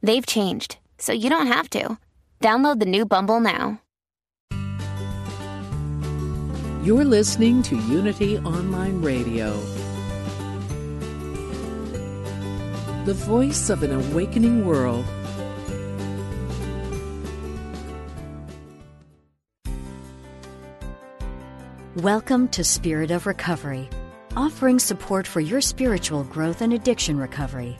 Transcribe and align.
They've 0.00 0.24
changed, 0.24 0.78
so 0.98 1.12
you 1.12 1.28
don't 1.28 1.48
have 1.48 1.68
to. 1.70 1.98
Download 2.40 2.78
the 2.78 2.86
new 2.86 3.04
Bumble 3.04 3.40
now. 3.40 3.80
You're 6.84 7.04
listening 7.04 7.62
to 7.64 7.76
Unity 7.76 8.38
Online 8.38 9.02
Radio, 9.02 9.50
the 13.04 13.14
voice 13.14 13.68
of 13.68 13.82
an 13.82 13.92
awakening 13.92 14.64
world. 14.64 15.04
Welcome 21.96 22.46
to 22.48 22.62
Spirit 22.62 23.10
of 23.10 23.26
Recovery, 23.26 23.90
offering 24.36 24.78
support 24.78 25.26
for 25.26 25.40
your 25.40 25.60
spiritual 25.60 26.22
growth 26.24 26.62
and 26.62 26.72
addiction 26.72 27.18
recovery. 27.18 27.76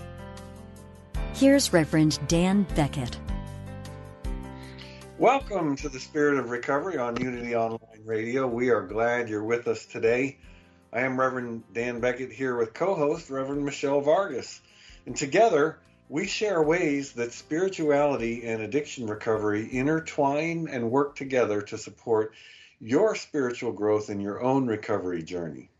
Here's 1.38 1.72
Reverend 1.72 2.18
Dan 2.26 2.66
Beckett. 2.74 3.16
Welcome 5.18 5.76
to 5.76 5.88
the 5.88 6.00
Spirit 6.00 6.36
of 6.40 6.50
Recovery 6.50 6.98
on 6.98 7.14
Unity 7.20 7.54
Online 7.54 8.02
Radio. 8.04 8.48
We 8.48 8.70
are 8.70 8.82
glad 8.82 9.28
you're 9.28 9.44
with 9.44 9.68
us 9.68 9.86
today. 9.86 10.38
I 10.92 11.02
am 11.02 11.16
Reverend 11.16 11.62
Dan 11.72 12.00
Beckett 12.00 12.32
here 12.32 12.56
with 12.56 12.74
co 12.74 12.96
host 12.96 13.30
Reverend 13.30 13.64
Michelle 13.64 14.00
Vargas. 14.00 14.60
And 15.06 15.16
together, 15.16 15.78
we 16.08 16.26
share 16.26 16.60
ways 16.60 17.12
that 17.12 17.32
spirituality 17.32 18.44
and 18.44 18.60
addiction 18.60 19.06
recovery 19.06 19.68
intertwine 19.72 20.66
and 20.68 20.90
work 20.90 21.14
together 21.14 21.62
to 21.62 21.78
support 21.78 22.34
your 22.80 23.14
spiritual 23.14 23.70
growth 23.70 24.10
in 24.10 24.18
your 24.18 24.42
own 24.42 24.66
recovery 24.66 25.22
journey. 25.22 25.70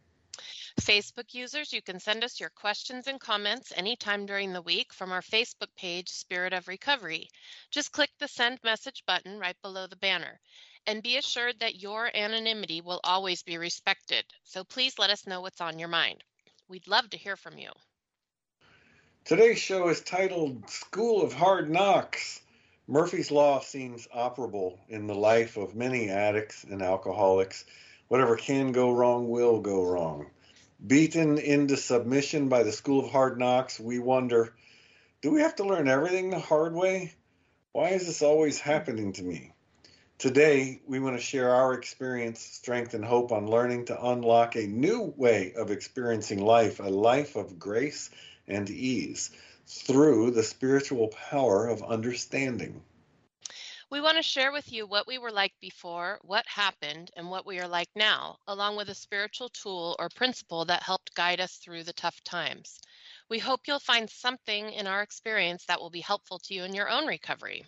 Facebook 0.81 1.35
users, 1.35 1.73
you 1.73 1.83
can 1.83 2.01
send 2.01 2.25
us 2.25 2.41
your 2.41 2.51
questions 2.51 3.07
and 3.07 3.21
comments 3.21 3.73
anytime 3.77 4.27
during 4.27 4.53
the 4.53 4.63
week 4.63 4.93
from 4.93 5.13
our 5.13 5.23
Facebook 5.23 5.75
page, 5.77 6.09
Spirit 6.09 6.53
of 6.53 6.69
Recovery. 6.69 7.29
Just 7.71 7.93
click 7.93 8.11
the 8.19 8.29
send 8.29 8.59
message 8.65 9.03
button 9.07 9.39
right 9.39 9.57
below 9.63 9.87
the 9.87 9.97
banner. 9.97 10.41
And 10.87 11.03
be 11.03 11.17
assured 11.17 11.61
that 11.61 11.83
your 11.83 12.11
anonymity 12.15 12.81
will 12.81 13.01
always 13.05 13.43
be 13.43 13.59
respected. 13.59 14.25
So 14.45 14.65
please 14.65 14.99
let 14.99 15.11
us 15.11 15.27
know 15.27 15.41
what's 15.41 15.61
on 15.61 15.79
your 15.79 15.89
mind. 15.89 16.25
We'd 16.69 16.89
love 16.89 17.11
to 17.11 17.19
hear 17.19 17.37
from 17.37 17.59
you. 17.59 17.71
Today's 19.25 19.59
show 19.59 19.89
is 19.89 20.01
titled 20.01 20.71
School 20.71 21.23
of 21.23 21.35
Hard 21.35 21.71
Knocks. 21.71 22.41
Murphy's 22.87 23.31
Law 23.31 23.61
seems 23.61 24.09
operable 24.17 24.79
in 24.89 25.07
the 25.07 25.15
life 25.15 25.59
of 25.59 25.75
many 25.75 26.09
addicts 26.09 26.65
and 26.65 26.81
alcoholics. 26.81 27.67
Whatever 28.09 28.37
can 28.37 28.73
go 28.73 28.93
wrong 28.93 29.29
will 29.29 29.61
go 29.61 29.85
wrong. 29.85 30.31
Beaten 30.87 31.39
into 31.39 31.77
submission 31.77 32.49
by 32.49 32.63
the 32.63 32.71
School 32.71 33.05
of 33.05 33.11
Hard 33.11 33.37
Knocks, 33.37 33.81
we 33.81 33.99
wonder 33.99 34.55
do 35.21 35.33
we 35.33 35.41
have 35.41 35.57
to 35.57 35.65
learn 35.65 35.89
everything 35.89 36.31
the 36.31 36.39
hard 36.39 36.73
way? 36.73 37.15
Why 37.73 37.89
is 37.89 38.07
this 38.07 38.23
always 38.23 38.61
happening 38.61 39.13
to 39.15 39.25
me? 39.25 39.53
Today, 40.19 40.81
we 40.87 41.01
want 41.01 41.17
to 41.17 41.23
share 41.23 41.51
our 41.51 41.75
experience, 41.75 42.41
strength, 42.41 42.95
and 42.95 43.05
hope 43.05 43.33
on 43.33 43.49
learning 43.49 43.87
to 43.87 44.01
unlock 44.01 44.55
a 44.55 44.69
new 44.69 45.13
way 45.17 45.53
of 45.55 45.73
experiencing 45.73 46.41
life, 46.41 46.79
a 46.79 46.85
life 46.85 47.35
of 47.35 47.59
grace 47.59 48.09
and 48.47 48.71
ease 48.71 49.31
through 49.67 50.31
the 50.31 50.45
spiritual 50.45 51.09
power 51.09 51.67
of 51.67 51.83
understanding. 51.83 52.83
We 53.91 54.03
want 54.03 54.19
to 54.19 54.23
share 54.23 54.53
with 54.53 54.71
you 54.71 54.87
what 54.87 55.07
we 55.07 55.17
were 55.17 55.33
like 55.33 55.59
before, 55.61 56.19
what 56.21 56.47
happened, 56.47 57.11
and 57.17 57.31
what 57.31 57.47
we 57.47 57.59
are 57.59 57.67
like 57.67 57.89
now, 57.95 58.37
along 58.47 58.77
with 58.77 58.91
a 58.91 58.95
spiritual 58.95 59.49
tool 59.49 59.97
or 59.99 60.11
principle 60.11 60.67
that 60.67 60.83
helped 60.83 61.15
guide 61.15 61.41
us 61.41 61.57
through 61.57 61.85
the 61.85 61.95
tough 61.95 62.23
times. 62.23 62.83
We 63.31 63.39
hope 63.39 63.67
you'll 63.67 63.79
find 63.79 64.11
something 64.11 64.73
in 64.73 64.87
our 64.87 65.01
experience 65.01 65.65
that 65.65 65.81
will 65.81 65.89
be 65.89 66.03
helpful 66.03 66.39
to 66.41 66.55
you 66.55 66.65
in 66.65 66.75
your 66.75 66.91
own 66.91 67.07
recovery. 67.07 67.65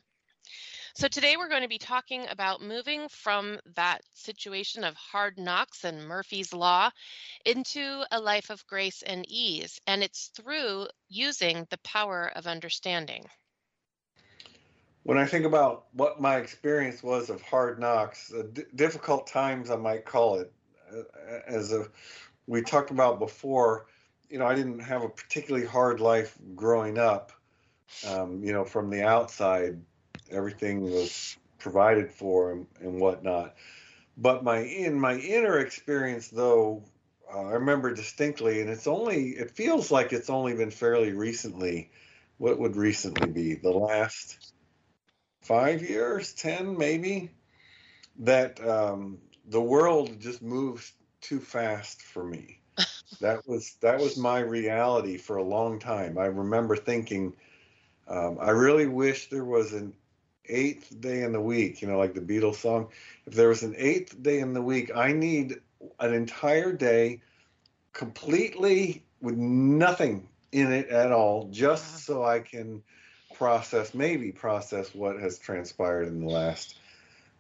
So, 0.95 1.09
today 1.09 1.39
we're 1.39 1.49
going 1.49 1.63
to 1.63 1.69
be 1.69 1.79
talking 1.79 2.29
about 2.29 2.61
moving 2.61 3.09
from 3.09 3.59
that 3.77 4.03
situation 4.13 4.85
of 4.85 4.97
hard 4.97 5.39
knocks 5.39 5.85
and 5.85 6.07
Murphy's 6.07 6.53
Law 6.53 6.91
into 7.47 8.05
a 8.11 8.21
life 8.21 8.51
of 8.51 8.67
grace 8.67 9.01
and 9.01 9.25
ease. 9.27 9.81
And 9.87 10.03
it's 10.03 10.27
through 10.37 10.89
using 11.09 11.67
the 11.71 11.79
power 11.79 12.31
of 12.37 12.47
understanding. 12.47 13.31
When 15.03 15.17
I 15.17 15.25
think 15.25 15.47
about 15.47 15.87
what 15.93 16.21
my 16.21 16.37
experience 16.37 17.03
was 17.03 17.31
of 17.31 17.41
hard 17.43 17.79
knocks, 17.79 18.33
uh, 18.33 18.43
d- 18.53 18.65
difficult 18.75 19.27
times, 19.27 19.71
I 19.71 19.77
might 19.77 20.05
call 20.05 20.41
it, 20.41 20.53
uh, 20.93 21.03
as 21.47 21.73
a, 21.73 21.89
we 22.47 22.63
talked 22.63 22.91
about 22.91 23.19
before, 23.19 23.87
you 24.29 24.39
know, 24.39 24.47
I 24.47 24.55
didn't 24.55 24.81
have 24.81 25.03
a 25.03 25.09
particularly 25.09 25.67
hard 25.67 26.01
life 26.01 26.37
growing 26.55 26.99
up. 26.99 27.33
Um, 28.07 28.45
you 28.45 28.53
know, 28.53 28.65
from 28.65 28.91
the 28.91 29.03
outside, 29.03 29.81
everything 30.31 30.83
was 30.83 31.37
provided 31.59 32.13
for 32.13 32.53
and, 32.53 32.67
and 32.81 33.01
whatnot. 33.01 33.57
But 34.17 34.45
my 34.45 34.59
in 34.59 34.99
my 35.01 35.17
inner 35.17 35.59
experience, 35.59 36.29
though, 36.29 36.85
uh, 37.33 37.47
I 37.47 37.53
remember 37.53 37.93
distinctly, 37.95 38.61
and 38.61 38.71
it's 38.71 38.87
only 38.87 39.31
it 39.31 39.51
feels 39.51 39.91
like 39.91 40.13
it's 40.13 40.31
only 40.31 40.55
been 40.55 40.71
fairly 40.71 41.13
recently. 41.13 41.91
What 42.39 42.59
would 42.59 42.77
recently 42.77 43.29
be 43.29 43.55
the 43.55 43.71
last 43.71 44.53
five 45.43 45.83
years, 45.83 46.33
ten 46.33 46.77
maybe? 46.77 47.31
That 48.19 48.67
um, 48.67 49.19
the 49.49 49.61
world 49.61 50.21
just 50.21 50.43
moves 50.43 50.93
too 51.21 51.41
fast 51.41 52.03
for 52.03 52.25
me. 52.25 52.61
that 53.21 53.47
was 53.47 53.77
that 53.81 54.01
was 54.01 54.17
my 54.17 54.41
reality 54.41 55.17
for 55.17 55.37
a 55.37 55.43
long 55.43 55.79
time. 55.79 56.19
I 56.19 56.27
remember 56.27 56.77
thinking, 56.77 57.35
um, 58.09 58.39
I 58.41 58.51
really 58.51 58.87
wish 58.87 59.29
there 59.29 59.45
was 59.45 59.73
an 59.73 59.93
eighth 60.47 61.01
day 61.01 61.23
in 61.23 61.33
the 61.33 61.41
week, 61.41 61.81
you 61.81 61.89
know, 61.89 61.99
like 61.99 62.15
the 62.15 62.21
Beatles 62.21 62.57
song. 62.57 62.89
If 63.27 63.35
there 63.35 63.49
was 63.49 63.63
an 63.63 63.75
eighth 63.77 64.23
day 64.23 64.41
in 64.41 64.53
the 64.53 64.63
week, 64.63 64.91
I 64.95 65.13
need 65.13 65.61
an 65.99 66.13
entire 66.13 66.73
day 66.73 67.23
completely 67.93 69.05
with 69.21 69.37
nothing 69.37 70.29
in 70.53 70.73
it 70.73 70.89
at 70.89 71.13
all, 71.13 71.49
just 71.51 72.05
so 72.05 72.25
I 72.25 72.41
can 72.41 72.83
process, 73.41 73.95
maybe 73.95 74.31
process 74.31 74.95
what 74.95 75.19
has 75.19 75.39
transpired 75.39 76.07
in 76.07 76.21
the 76.21 76.31
last 76.31 76.77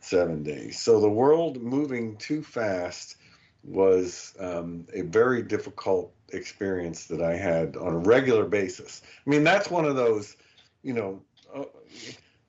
seven 0.00 0.42
days. 0.42 0.80
So 0.80 0.98
the 0.98 1.10
world 1.10 1.60
moving 1.60 2.16
too 2.16 2.42
fast 2.42 3.16
was 3.64 4.32
um, 4.40 4.86
a 4.94 5.02
very 5.02 5.42
difficult 5.42 6.10
experience 6.30 7.04
that 7.08 7.20
I 7.20 7.36
had 7.36 7.76
on 7.76 7.92
a 7.92 7.98
regular 7.98 8.46
basis. 8.46 9.02
I 9.26 9.28
mean, 9.28 9.44
that's 9.44 9.70
one 9.70 9.84
of 9.84 9.94
those, 9.94 10.38
you 10.82 10.94
know, 10.94 11.20
uh, 11.54 11.64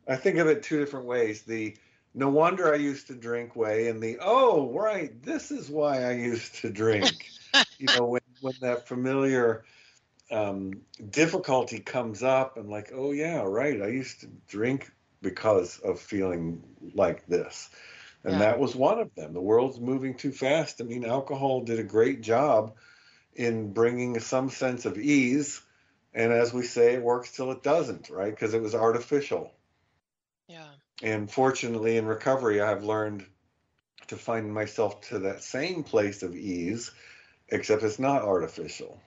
I 0.07 0.16
think 0.16 0.38
of 0.38 0.47
it 0.47 0.63
two 0.63 0.79
different 0.79 1.06
ways. 1.06 1.41
The 1.41 1.75
no 2.13 2.29
wonder 2.29 2.73
I 2.73 2.78
used 2.78 3.07
to 3.07 3.16
drink 3.16 3.57
way, 3.57 3.90
and 3.90 4.01
the 4.01 4.17
oh 4.22 4.72
right, 4.72 5.11
this 5.23 5.51
is 5.51 5.69
why 5.69 6.06
I 6.06 6.13
used 6.13 6.56
to 6.61 6.69
drink. 6.69 7.29
you 7.79 7.88
know, 7.97 8.06
when 8.06 8.22
when 8.40 8.56
that 8.61 8.88
familiar 8.88 9.66
um, 10.31 10.81
difficulty 11.09 11.80
comes 11.80 12.24
up, 12.24 12.58
and 12.58 12.69
like, 12.69 12.92
oh 12.94 13.12
yeah, 13.12 13.41
right, 13.41 13.82
I 13.82 13.88
used 13.88 14.22
to 14.22 14.28
drink 14.47 14.91
because 15.22 15.79
of 15.79 16.00
feeling 16.00 16.64
like 16.96 17.28
this. 17.28 17.70
And 18.23 18.34
yeah. 18.34 18.40
that 18.40 18.59
was 18.59 18.76
one 18.76 19.00
of 19.00 19.14
them. 19.16 19.34
The 19.34 19.41
world's 19.41 19.79
moving 19.79 20.16
too 20.16 20.32
fast. 20.32 20.82
I 20.82 20.84
mean, 20.84 21.05
alcohol 21.05 21.61
did 21.61 21.79
a 21.79 21.84
great 21.84 22.22
job 22.22 22.76
in 23.34 23.73
bringing 23.73 24.20
some 24.20 24.50
sense 24.50 24.85
of 24.85 24.97
ease. 24.97 25.61
And 26.14 26.32
as 26.32 26.53
we 26.53 26.64
say, 26.64 26.94
it 26.94 27.02
works 27.02 27.32
till 27.32 27.52
it 27.52 27.64
doesn't, 27.64 28.09
right? 28.09 28.29
Because 28.29 28.53
it 28.53 28.61
was 28.61 28.76
artificial. 28.76 29.52
Yeah. 30.47 30.67
And 31.02 31.32
fortunately, 31.32 31.97
in 31.97 32.05
recovery, 32.05 32.61
I've 32.61 32.84
learned 32.84 33.26
to 34.08 34.17
find 34.17 34.53
myself 34.53 35.02
to 35.09 35.20
that 35.20 35.41
same 35.41 35.84
place 35.84 36.22
of 36.22 36.35
ease, 36.35 36.91
except 37.47 37.84
it's 37.84 37.97
not 37.97 38.23
artificial. 38.23 39.02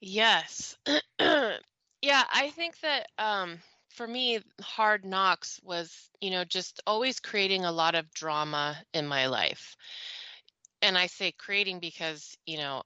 Yes. 0.00 0.76
yeah, 1.20 2.24
I 2.32 2.50
think 2.54 2.78
that 2.80 3.08
um, 3.18 3.58
for 3.90 4.06
me, 4.06 4.40
hard 4.60 5.04
knocks 5.04 5.60
was, 5.62 6.10
you 6.20 6.30
know, 6.30 6.44
just 6.44 6.80
always 6.86 7.20
creating 7.20 7.64
a 7.64 7.72
lot 7.72 7.94
of 7.94 8.10
drama 8.12 8.76
in 8.94 9.06
my 9.06 9.26
life. 9.26 9.76
And 10.82 10.98
I 10.98 11.06
say 11.06 11.32
creating 11.32 11.80
because, 11.80 12.36
you 12.44 12.58
know, 12.58 12.82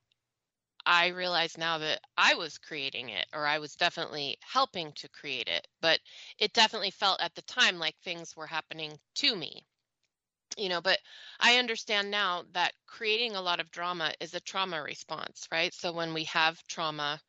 I 0.86 1.08
realize 1.08 1.58
now 1.58 1.78
that 1.78 2.02
I 2.16 2.34
was 2.34 2.58
creating 2.58 3.10
it, 3.10 3.26
or 3.32 3.46
I 3.46 3.58
was 3.58 3.76
definitely 3.76 4.38
helping 4.42 4.92
to 4.94 5.08
create 5.08 5.48
it, 5.48 5.68
but 5.80 6.00
it 6.38 6.52
definitely 6.54 6.92
felt 6.92 7.20
at 7.20 7.34
the 7.34 7.42
time 7.42 7.78
like 7.78 7.98
things 8.00 8.36
were 8.36 8.46
happening 8.48 9.00
to 9.16 9.36
me. 9.36 9.66
You 10.56 10.68
know, 10.68 10.80
but 10.80 10.98
I 11.40 11.58
understand 11.58 12.10
now 12.10 12.44
that 12.52 12.72
creating 12.86 13.34
a 13.36 13.40
lot 13.42 13.60
of 13.60 13.70
drama 13.70 14.12
is 14.20 14.34
a 14.34 14.40
trauma 14.40 14.82
response, 14.82 15.48
right? 15.50 15.74
So 15.74 15.92
when 15.92 16.14
we 16.14 16.24
have 16.24 16.62
trauma 16.68 17.20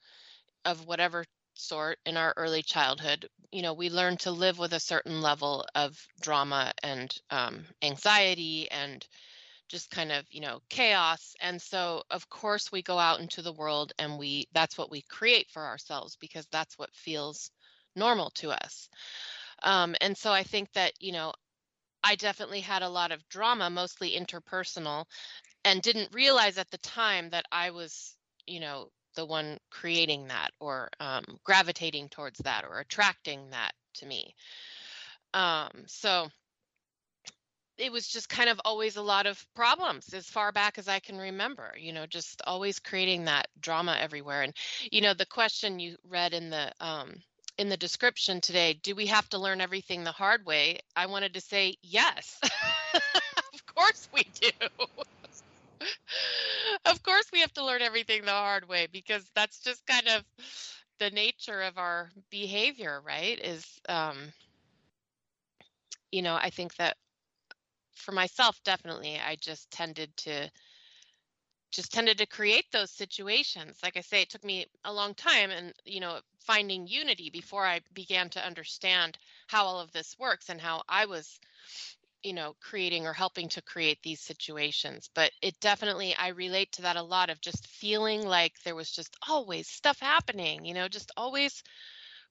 of 0.66 0.86
whatever 0.88 1.26
sort 1.56 2.00
in 2.06 2.18
our 2.18 2.34
early 2.38 2.64
childhood, 2.64 3.30
you 3.52 3.62
know, 3.62 3.74
we 3.74 3.90
learn 3.90 4.18
to 4.18 4.32
live 4.32 4.60
with 4.60 4.74
a 4.74 4.80
certain 4.80 5.22
level 5.22 5.66
of 5.76 5.98
drama 6.22 6.74
and 6.84 7.14
um, 7.32 7.66
anxiety 7.82 8.70
and 8.72 9.06
just 9.68 9.90
kind 9.90 10.12
of 10.12 10.26
you 10.32 10.42
know 10.42 10.60
chaos 10.70 11.36
and 11.42 11.62
so 11.62 12.04
of 12.12 12.30
course 12.30 12.72
we 12.72 12.82
go 12.84 13.00
out 13.00 13.20
into 13.20 13.42
the 13.42 13.54
world 13.54 13.94
and 13.98 14.18
we 14.18 14.48
that's 14.54 14.78
what 14.78 14.92
we 14.92 15.02
create 15.04 15.50
for 15.50 15.66
ourselves 15.66 16.18
because 16.18 16.46
that's 16.52 16.78
what 16.78 16.94
feels 16.94 17.50
normal 17.96 18.30
to 18.32 18.52
us 18.52 18.90
um, 19.64 19.96
and 20.02 20.18
so 20.18 20.32
i 20.32 20.44
think 20.44 20.72
that 20.74 20.92
you 21.00 21.12
know 21.12 21.34
i 22.06 22.16
definitely 22.16 22.62
had 22.62 22.84
a 22.84 22.90
lot 22.90 23.12
of 23.12 23.28
drama 23.30 23.70
mostly 23.70 24.12
interpersonal 24.12 25.06
and 25.66 25.82
didn't 25.82 26.14
realize 26.14 26.58
at 26.58 26.70
the 26.72 26.78
time 26.78 27.30
that 27.30 27.46
i 27.52 27.72
was 27.72 28.16
you 28.48 28.60
know 28.60 28.88
the 29.16 29.26
one 29.26 29.58
creating 29.72 30.28
that 30.28 30.52
or 30.60 30.90
um, 31.00 31.24
gravitating 31.46 32.10
towards 32.10 32.38
that 32.40 32.66
or 32.66 32.80
attracting 32.80 33.50
that 33.50 33.72
to 33.94 34.06
me 34.06 34.34
um, 35.34 35.70
so 35.88 36.28
it 37.78 37.92
was 37.92 38.08
just 38.08 38.30
kind 38.30 38.50
of 38.50 38.60
always 38.64 38.96
a 38.96 39.02
lot 39.02 39.26
of 39.26 39.46
problems 39.56 40.14
as 40.14 40.26
far 40.28 40.52
back 40.52 40.78
as 40.78 40.88
I 40.88 41.00
can 41.00 41.18
remember, 41.18 41.74
you 41.78 41.92
know, 41.92 42.06
just 42.06 42.42
always 42.46 42.80
creating 42.80 43.26
that 43.26 43.48
drama 43.60 43.98
everywhere. 44.00 44.44
And, 44.44 44.54
you 44.92 45.02
know, 45.02 45.14
the 45.14 45.26
question 45.26 45.80
you 45.80 45.98
read 46.08 46.34
in 46.34 46.50
the, 46.50 46.72
um, 46.80 47.16
in 47.58 47.70
the 47.70 47.78
description 47.78 48.42
today, 48.42 48.74
do 48.84 48.96
we 48.96 49.06
have 49.08 49.30
to 49.30 49.38
learn 49.38 49.62
everything 49.62 50.04
the 50.04 50.12
hard 50.12 50.46
way? 50.46 50.80
I 50.96 51.06
wanted 51.08 51.34
to 51.36 51.42
say 51.42 51.76
yes. 51.82 52.40
of 52.94 53.66
course 53.76 54.10
we 54.14 54.24
do. 54.42 54.50
of 56.86 57.04
course 57.04 57.26
we 57.32 57.40
have 57.42 57.54
to 57.54 57.66
learn 57.66 57.82
everything 57.82 58.24
the 58.26 58.32
hard 58.32 58.68
way 58.68 58.88
because 58.92 59.30
that's 59.36 59.60
just 59.62 59.86
kind 59.88 60.08
of 60.08 60.24
the 61.00 61.10
nature 61.12 61.62
of 61.62 61.78
our 61.78 62.10
behavior, 62.30 63.02
right? 63.06 63.40
Is, 63.40 63.66
um, 63.90 64.18
you 66.12 66.22
know, 66.22 66.36
I 66.36 66.50
think 66.50 66.76
that 66.76 66.98
for 67.96 68.12
myself 68.12 68.60
definitely 68.64 69.20
i 69.26 69.36
just 69.36 69.72
tended 69.72 70.16
to 70.18 70.50
just 71.76 71.92
tended 71.94 72.18
to 72.18 72.26
create 72.26 72.66
those 72.72 72.92
situations. 72.92 73.80
Like 73.84 73.98
i 73.98 74.02
say 74.02 74.22
it 74.22 74.30
took 74.30 74.44
me 74.44 74.66
a 74.86 74.94
long 74.94 75.14
time 75.14 75.52
and 75.52 75.74
you 75.86 76.00
know 76.00 76.20
finding 76.40 76.88
unity 76.88 77.30
before 77.30 77.66
i 77.66 77.82
began 77.94 78.30
to 78.30 78.46
understand 78.46 79.18
how 79.48 79.66
all 79.66 79.80
of 79.80 79.92
this 79.92 80.16
works 80.20 80.50
and 80.50 80.62
how 80.62 80.84
i 80.88 81.06
was 81.06 81.40
you 82.24 82.34
know 82.34 82.56
creating 82.62 83.06
or 83.06 83.14
helping 83.14 83.50
to 83.50 83.62
create 83.62 84.00
these 84.04 84.22
situations. 84.22 85.10
But 85.14 85.32
it 85.42 85.60
definitely 85.60 86.16
i 86.16 86.30
relate 86.30 86.72
to 86.74 86.84
that 86.84 86.96
a 86.98 87.04
lot 87.04 87.30
of 87.30 87.42
just 87.42 87.68
feeling 87.68 88.26
like 88.26 88.54
there 88.64 88.76
was 88.76 88.92
just 88.92 89.16
always 89.28 89.68
stuff 89.68 90.00
happening 90.00 90.66
you 90.66 90.74
know 90.74 90.88
just 90.88 91.12
always 91.18 91.64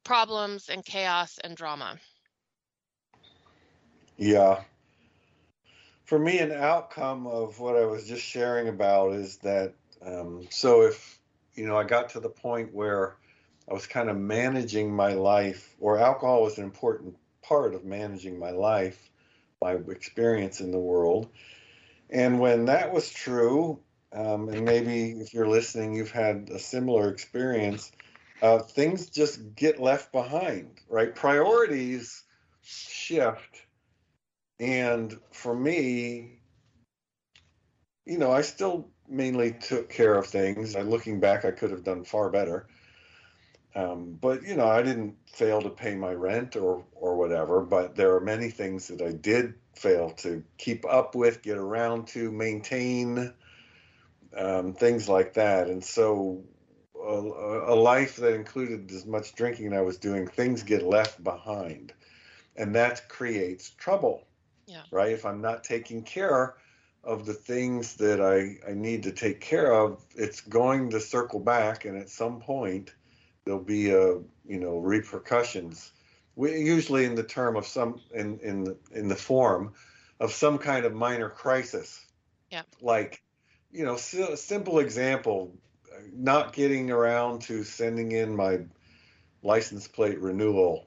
problems 0.05 0.69
and 0.69 0.85
chaos 0.85 1.39
and 1.45 1.57
drama. 1.57 1.99
Yeah 4.17 4.63
for 6.05 6.19
me, 6.19 6.39
an 6.39 6.53
outcome 6.53 7.27
of 7.27 7.59
what 7.59 7.77
I 7.77 7.85
was 7.87 8.07
just 8.07 8.23
sharing 8.23 8.69
about 8.69 9.13
is 9.15 9.39
that 9.39 9.75
um, 10.05 10.47
so 10.51 10.83
if 10.83 11.19
you 11.55 11.67
know 11.67 11.77
I 11.77 11.85
got 11.85 12.11
to 12.11 12.21
the 12.21 12.29
point 12.29 12.75
where 12.75 13.17
I 13.69 13.73
was 13.73 13.87
kind 13.87 14.11
of 14.11 14.17
managing 14.17 14.95
my 14.95 15.15
life, 15.15 15.75
or 15.81 15.99
alcohol 15.99 16.43
was 16.43 16.59
an 16.59 16.65
important 16.65 17.17
part 17.43 17.75
of 17.75 17.85
managing 17.85 18.39
my 18.39 18.51
life, 18.51 19.11
my 19.63 19.73
experience 19.73 20.61
in 20.61 20.71
the 20.71 20.79
world. 20.79 21.29
And 22.11 22.39
when 22.39 22.67
that 22.67 22.93
was 22.93 23.09
true, 23.11 23.81
um, 24.13 24.49
and 24.51 24.65
maybe 24.65 25.13
if 25.13 25.33
you're 25.33 25.49
listening, 25.49 25.95
you've 25.95 26.11
had 26.11 26.51
a 26.53 26.59
similar 26.59 27.09
experience, 27.09 27.91
uh, 28.43 28.59
things 28.59 29.09
just 29.09 29.57
get 29.57 29.81
left 29.81 30.13
behind, 30.13 30.81
right? 30.89 31.15
Priorities 31.15 32.23
shift 32.63 33.63
and 34.61 35.19
for 35.33 35.55
me, 35.55 36.39
you 38.07 38.19
know, 38.19 38.31
I 38.31 38.43
still 38.43 38.89
mainly 39.09 39.53
took 39.53 39.89
care 39.89 40.15
of 40.15 40.27
things. 40.27 40.77
I, 40.77 40.83
looking 40.83 41.21
back, 41.21 41.45
I 41.45 41.51
could 41.51 41.71
have 41.71 41.85
done 41.85 42.05
far 42.05 42.31
better. 42.31 42.67
Um, 43.75 44.17
but 44.21 44.45
you 44.45 44.55
know, 44.55 44.69
I 44.69 44.83
didn't 44.83 45.17
fail 45.27 45.61
to 45.63 45.71
pay 45.71 45.97
my 45.97 46.13
rent 46.13 46.55
or 46.55 46.85
or 46.95 47.17
whatever. 47.17 47.61
But 47.61 47.97
there 47.97 48.15
are 48.15 48.21
many 48.21 48.51
things 48.51 48.89
that 48.89 49.03
I 49.03 49.11
did 49.11 49.55
fail 49.75 50.11
to 50.19 50.45
keep 50.59 50.85
up 50.87 51.17
with, 51.17 51.43
get 51.43 51.59
around 51.59 52.07
to, 52.09 52.31
maintain, 52.31 53.33
um, 54.37 54.75
things 54.75 55.09
like 55.09 55.35
that. 55.35 55.69
And 55.69 55.83
so, 55.83 56.45
a, 56.97 57.01
a 57.09 57.75
life 57.75 58.17
that 58.17 58.35
included 58.35 58.93
as 58.93 59.05
much 59.07 59.35
drinking 59.35 59.73
I 59.73 59.81
was 59.81 59.99
doing, 59.99 60.29
things 60.29 60.63
get 60.63 60.85
left 60.85 61.25
behind, 61.25 61.93
and 62.55 62.77
that 62.77 63.09
creates 63.09 63.71
trouble 63.71 64.25
yeah. 64.67 64.83
Right. 64.91 65.13
If 65.13 65.25
I'm 65.25 65.41
not 65.41 65.65
taking 65.65 66.03
care 66.03 66.57
of 67.03 67.27
the 67.27 67.35
things 67.35 67.95
that 67.97 68.21
I, 68.21 68.71
I 68.71 68.75
need 68.75 69.03
to 69.03 69.13
take 69.13 69.41
care 69.41 69.73
of, 69.73 70.03
it's 70.15 70.41
going 70.41 70.91
to 70.91 71.01
circle 71.01 71.41
back, 71.41 71.85
and 71.85 71.99
at 71.99 72.09
some 72.09 72.41
point 72.41 72.95
there'll 73.45 73.61
be 73.61 73.91
a 73.91 74.19
you 74.47 74.61
know 74.61 74.79
repercussions. 74.79 75.93
We 76.37 76.61
usually 76.61 77.05
in 77.05 77.15
the 77.15 77.23
term 77.23 77.57
of 77.57 77.67
some 77.67 78.01
in 78.13 78.39
in 78.41 78.65
the, 78.65 78.77
in 78.93 79.09
the 79.09 79.17
form 79.17 79.75
of 80.21 80.33
some 80.33 80.59
kind 80.59 80.85
of 80.85 80.95
minor 80.95 81.29
crisis. 81.29 82.05
Yeah. 82.51 82.63
Like, 82.81 83.23
you 83.73 83.85
know, 83.85 83.95
a 83.95 84.37
simple 84.37 84.79
example, 84.79 85.55
not 86.13 86.53
getting 86.53 86.91
around 86.91 87.43
to 87.43 87.65
sending 87.65 88.13
in 88.13 88.35
my 88.35 88.61
license 89.43 89.89
plate 89.89 90.21
renewal 90.21 90.87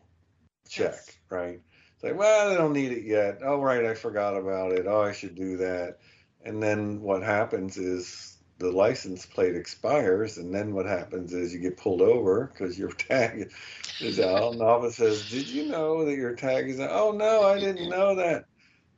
check, 0.69 0.93
yes. 0.93 1.17
right? 1.29 1.61
It's 1.97 2.03
like, 2.03 2.15
well, 2.15 2.51
I 2.51 2.53
don't 2.53 2.73
need 2.73 2.91
it 2.91 3.05
yet. 3.05 3.39
Oh, 3.43 3.59
right, 3.59 3.83
I 3.83 3.95
forgot 3.95 4.37
about 4.37 4.71
it. 4.71 4.85
Oh, 4.87 5.01
I 5.01 5.13
should 5.13 5.33
do 5.33 5.57
that. 5.57 5.97
And 6.43 6.61
then 6.61 7.01
what 7.01 7.23
happens 7.23 7.75
is 7.75 8.37
the 8.59 8.71
license 8.71 9.25
plate 9.25 9.55
expires, 9.55 10.37
and 10.37 10.53
then 10.53 10.75
what 10.75 10.85
happens 10.85 11.33
is 11.33 11.51
you 11.51 11.59
get 11.59 11.75
pulled 11.75 12.03
over 12.03 12.51
because 12.53 12.77
your 12.77 12.91
tag 13.09 13.51
is 13.99 14.19
out. 14.19 14.51
And 14.51 14.61
the 14.61 14.65
officer 14.65 15.09
says, 15.09 15.31
"Did 15.31 15.49
you 15.49 15.65
know 15.65 16.05
that 16.05 16.15
your 16.15 16.35
tag 16.35 16.69
is 16.69 16.79
out?" 16.79 16.91
Oh 16.91 17.13
no, 17.13 17.41
I 17.41 17.59
didn't 17.59 17.89
know 17.97 18.13
that. 18.13 18.45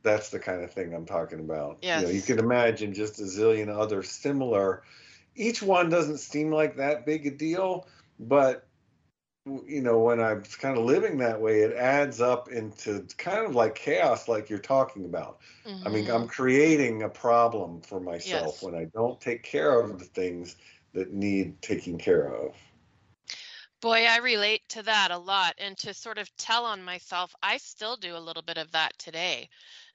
That's 0.02 0.28
the 0.28 0.38
kind 0.38 0.62
of 0.62 0.70
thing 0.70 0.92
I'm 0.92 1.06
talking 1.06 1.40
about. 1.40 1.78
Yes. 1.80 2.02
You, 2.02 2.06
know, 2.06 2.12
you 2.12 2.20
can 2.20 2.38
imagine 2.38 2.92
just 2.92 3.18
a 3.18 3.24
zillion 3.24 3.68
other 3.68 4.02
similar. 4.02 4.82
Each 5.34 5.62
one 5.62 5.88
doesn't 5.88 6.18
seem 6.18 6.52
like 6.52 6.76
that 6.76 7.06
big 7.06 7.26
a 7.26 7.30
deal, 7.30 7.86
but 8.18 8.66
you 9.66 9.80
know, 9.80 9.98
when 9.98 10.20
I'm 10.20 10.42
kind 10.42 10.76
of 10.76 10.84
living 10.84 11.18
that 11.18 11.40
way, 11.40 11.60
it 11.60 11.74
adds 11.74 12.20
up 12.20 12.48
into 12.48 13.06
kind 13.16 13.46
of 13.46 13.54
like 13.54 13.74
chaos, 13.74 14.28
like 14.28 14.50
you're 14.50 14.58
talking 14.58 15.04
about. 15.04 15.38
Mm-hmm. 15.66 15.86
I 15.86 15.90
mean, 15.90 16.10
I'm 16.10 16.22
mm-hmm. 16.22 16.26
creating 16.26 17.02
a 17.02 17.08
problem 17.08 17.80
for 17.80 18.00
myself 18.00 18.54
yes. 18.54 18.62
when 18.62 18.74
I 18.74 18.86
don't 18.94 19.20
take 19.20 19.42
care 19.42 19.80
of 19.80 19.98
the 19.98 20.04
things 20.04 20.56
that 20.92 21.12
need 21.12 21.60
taking 21.62 21.98
care 21.98 22.34
of. 22.34 22.54
Boy, 23.80 24.04
I 24.04 24.18
relate 24.18 24.62
to 24.70 24.82
that 24.82 25.10
a 25.10 25.18
lot. 25.18 25.54
And 25.58 25.76
to 25.78 25.94
sort 25.94 26.18
of 26.18 26.34
tell 26.36 26.66
on 26.66 26.82
myself, 26.82 27.34
I 27.42 27.56
still 27.56 27.96
do 27.96 28.16
a 28.16 28.18
little 28.18 28.42
bit 28.42 28.58
of 28.58 28.70
that 28.72 28.98
today. 28.98 29.48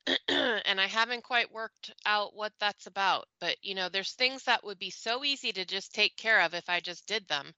and 0.27 0.79
I 0.79 0.87
haven't 0.87 1.23
quite 1.23 1.51
worked 1.51 1.93
out 2.05 2.35
what 2.35 2.53
that's 2.59 2.87
about. 2.87 3.27
But, 3.39 3.57
you 3.61 3.75
know, 3.75 3.89
there's 3.89 4.13
things 4.13 4.43
that 4.43 4.63
would 4.63 4.79
be 4.79 4.89
so 4.89 5.23
easy 5.23 5.51
to 5.51 5.65
just 5.65 5.93
take 5.93 6.15
care 6.15 6.41
of 6.41 6.53
if 6.53 6.69
I 6.69 6.79
just 6.79 7.05
did 7.07 7.27
them 7.27 7.53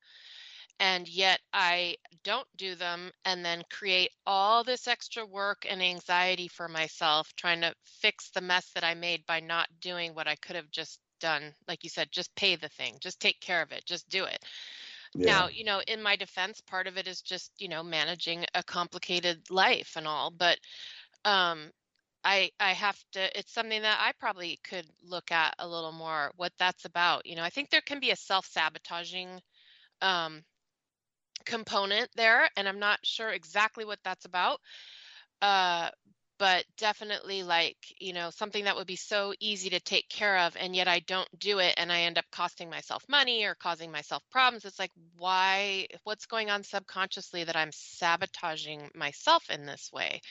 and 0.79 1.07
yet 1.07 1.39
I 1.53 1.97
don't 2.23 2.47
do 2.57 2.75
them 2.75 3.11
and 3.25 3.43
then 3.45 3.63
create 3.69 4.11
all 4.25 4.63
this 4.63 4.87
extra 4.87 5.25
work 5.25 5.65
and 5.69 5.81
anxiety 5.81 6.47
for 6.47 6.67
myself 6.67 7.33
trying 7.35 7.61
to 7.61 7.73
fix 7.83 8.29
the 8.31 8.41
mess 8.41 8.71
that 8.73 8.83
I 8.83 8.93
made 8.95 9.25
by 9.25 9.39
not 9.39 9.69
doing 9.79 10.13
what 10.13 10.27
I 10.27 10.35
could 10.35 10.55
have 10.55 10.71
just 10.71 10.99
done. 11.19 11.53
Like 11.67 11.83
you 11.83 11.89
said, 11.89 12.11
just 12.11 12.35
pay 12.35 12.55
the 12.55 12.69
thing, 12.69 12.97
just 13.01 13.19
take 13.19 13.39
care 13.41 13.61
of 13.61 13.71
it, 13.71 13.85
just 13.85 14.09
do 14.09 14.25
it. 14.25 14.43
Yeah. 15.13 15.43
Now, 15.43 15.47
you 15.47 15.63
know, 15.63 15.81
in 15.87 16.01
my 16.01 16.15
defense, 16.15 16.61
part 16.61 16.87
of 16.87 16.97
it 16.97 17.07
is 17.07 17.21
just, 17.21 17.51
you 17.59 17.67
know, 17.67 17.83
managing 17.83 18.45
a 18.53 18.63
complicated 18.63 19.49
life 19.49 19.93
and 19.95 20.07
all, 20.07 20.31
but 20.31 20.59
um 21.25 21.71
I 22.23 22.51
I 22.59 22.73
have 22.73 23.03
to 23.13 23.37
it's 23.37 23.53
something 23.53 23.81
that 23.81 23.99
I 24.01 24.11
probably 24.19 24.59
could 24.63 24.87
look 25.01 25.31
at 25.31 25.55
a 25.59 25.67
little 25.67 25.91
more 25.91 26.31
what 26.35 26.53
that's 26.57 26.85
about. 26.85 27.25
You 27.25 27.35
know, 27.35 27.43
I 27.43 27.49
think 27.49 27.69
there 27.69 27.81
can 27.81 27.99
be 27.99 28.11
a 28.11 28.15
self-sabotaging 28.15 29.41
um 30.01 30.43
component 31.47 32.09
there, 32.15 32.47
and 32.55 32.67
I'm 32.67 32.79
not 32.79 32.99
sure 33.03 33.29
exactly 33.29 33.85
what 33.85 33.99
that's 34.03 34.25
about. 34.25 34.59
Uh, 35.41 35.89
but 36.39 36.65
definitely 36.77 37.43
like 37.43 37.77
you 37.99 38.13
know 38.13 38.29
something 38.29 38.65
that 38.65 38.75
would 38.75 38.87
be 38.87 38.95
so 38.95 39.33
easy 39.39 39.69
to 39.69 39.79
take 39.79 40.07
care 40.09 40.37
of 40.39 40.55
and 40.59 40.75
yet 40.75 40.87
i 40.87 40.99
don't 40.99 41.27
do 41.39 41.59
it 41.59 41.73
and 41.77 41.91
i 41.91 42.01
end 42.01 42.17
up 42.17 42.25
costing 42.31 42.69
myself 42.69 43.03
money 43.09 43.43
or 43.43 43.55
causing 43.55 43.91
myself 43.91 44.23
problems 44.31 44.65
it's 44.65 44.79
like 44.79 44.91
why 45.17 45.87
what's 46.03 46.25
going 46.25 46.49
on 46.49 46.63
subconsciously 46.63 47.43
that 47.43 47.55
i'm 47.55 47.71
sabotaging 47.71 48.89
myself 48.93 49.49
in 49.49 49.65
this 49.65 49.89
way 49.91 50.21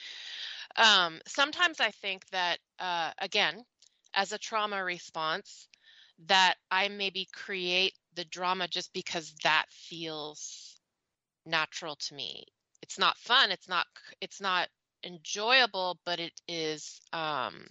um, 0.77 1.19
sometimes 1.27 1.79
i 1.79 1.91
think 1.91 2.25
that 2.31 2.57
uh, 2.79 3.11
again 3.19 3.63
as 4.13 4.31
a 4.31 4.37
trauma 4.37 4.83
response 4.83 5.67
that 6.27 6.55
i 6.71 6.87
maybe 6.87 7.27
create 7.33 7.93
the 8.15 8.25
drama 8.25 8.67
just 8.67 8.91
because 8.93 9.33
that 9.43 9.65
feels 9.69 10.66
natural 11.47 11.95
to 11.95 12.13
me 12.13 12.43
it's 12.81 12.99
not 12.99 13.17
fun 13.17 13.51
it's 13.51 13.67
not 13.67 13.85
it's 14.21 14.39
not 14.41 14.67
enjoyable, 15.03 15.99
but 16.05 16.19
it 16.19 16.33
is 16.47 16.99
um, 17.13 17.67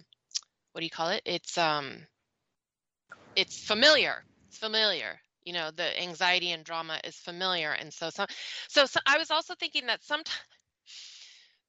what 0.71 0.81
do 0.81 0.85
you 0.85 0.89
call 0.89 1.09
it? 1.09 1.21
It's 1.25 1.57
um, 1.57 2.05
it's 3.35 3.63
familiar. 3.63 4.23
It's 4.49 4.57
familiar. 4.57 5.19
You 5.45 5.53
know, 5.53 5.71
the 5.71 6.01
anxiety 6.01 6.51
and 6.51 6.63
drama 6.63 6.99
is 7.03 7.15
familiar, 7.15 7.71
and 7.71 7.93
so 7.93 8.09
some. 8.09 8.27
So, 8.67 8.85
so 8.85 8.99
I 9.05 9.17
was 9.17 9.31
also 9.31 9.55
thinking 9.55 9.87
that 9.87 10.03
sometimes, 10.03 10.39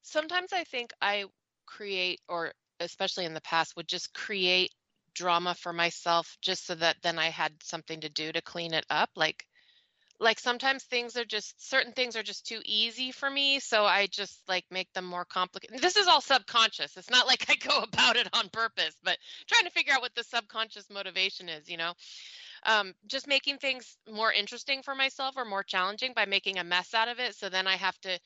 sometimes 0.03 0.53
I 0.53 0.65
think 0.65 0.93
I 1.01 1.27
create, 1.67 2.21
or 2.29 2.53
especially 2.81 3.25
in 3.25 3.35
the 3.35 3.41
past, 3.43 3.77
would 3.77 3.89
just 3.89 4.13
create 4.15 4.73
drama 5.15 5.55
for 5.55 5.73
myself 5.73 6.37
just 6.43 6.67
so 6.67 6.75
that 6.77 6.97
then 7.03 7.19
I 7.19 7.29
had 7.29 7.53
something 7.63 8.01
to 8.01 8.09
do 8.09 8.33
to 8.33 8.43
clean 8.43 8.75
it 8.75 8.87
up. 8.91 9.11
Like 9.15 9.47
like 10.21 10.39
sometimes 10.39 10.85
things 10.85 11.17
are 11.17 11.25
just 11.25 11.55
certain 11.69 11.93
things 11.93 12.17
are 12.17 12.23
just 12.23 12.47
too 12.47 12.61
easy 12.65 13.13
for 13.13 13.31
me 13.31 13.61
so 13.61 13.85
i 13.85 14.07
just 14.07 14.41
like 14.49 14.65
make 14.71 14.93
them 14.93 15.05
more 15.05 15.25
complicated 15.25 15.81
this 15.81 15.97
is 15.97 16.07
all 16.07 16.21
subconscious 16.21 16.97
it's 16.97 17.11
not 17.11 17.27
like 17.27 17.45
i 17.49 17.55
go 17.55 17.79
about 17.83 18.17
it 18.17 18.29
on 18.33 18.49
purpose 18.49 18.95
but 19.03 19.17
trying 19.47 19.65
to 19.65 19.71
figure 19.71 19.93
out 19.93 20.01
what 20.01 20.15
the 20.15 20.25
subconscious 20.25 20.87
motivation 20.91 21.49
is 21.49 21.69
you 21.69 21.77
know? 21.77 21.93
Um, 22.65 22.95
just 23.07 23.29
making 23.29 23.59
things 23.59 23.97
more 24.13 24.33
interesting 24.33 24.83
for 24.83 24.95
myself 24.95 25.37
or 25.37 25.45
more 25.45 25.63
challenging 25.63 26.13
by 26.15 26.27
making 26.27 26.59
a 26.59 26.65
mess 26.65 26.93
out 26.95 27.09
of 27.09 27.21
it 27.21 27.37
so 27.37 27.49
then 27.49 27.67
i 27.67 27.77
have 27.77 27.99
to 28.01 28.19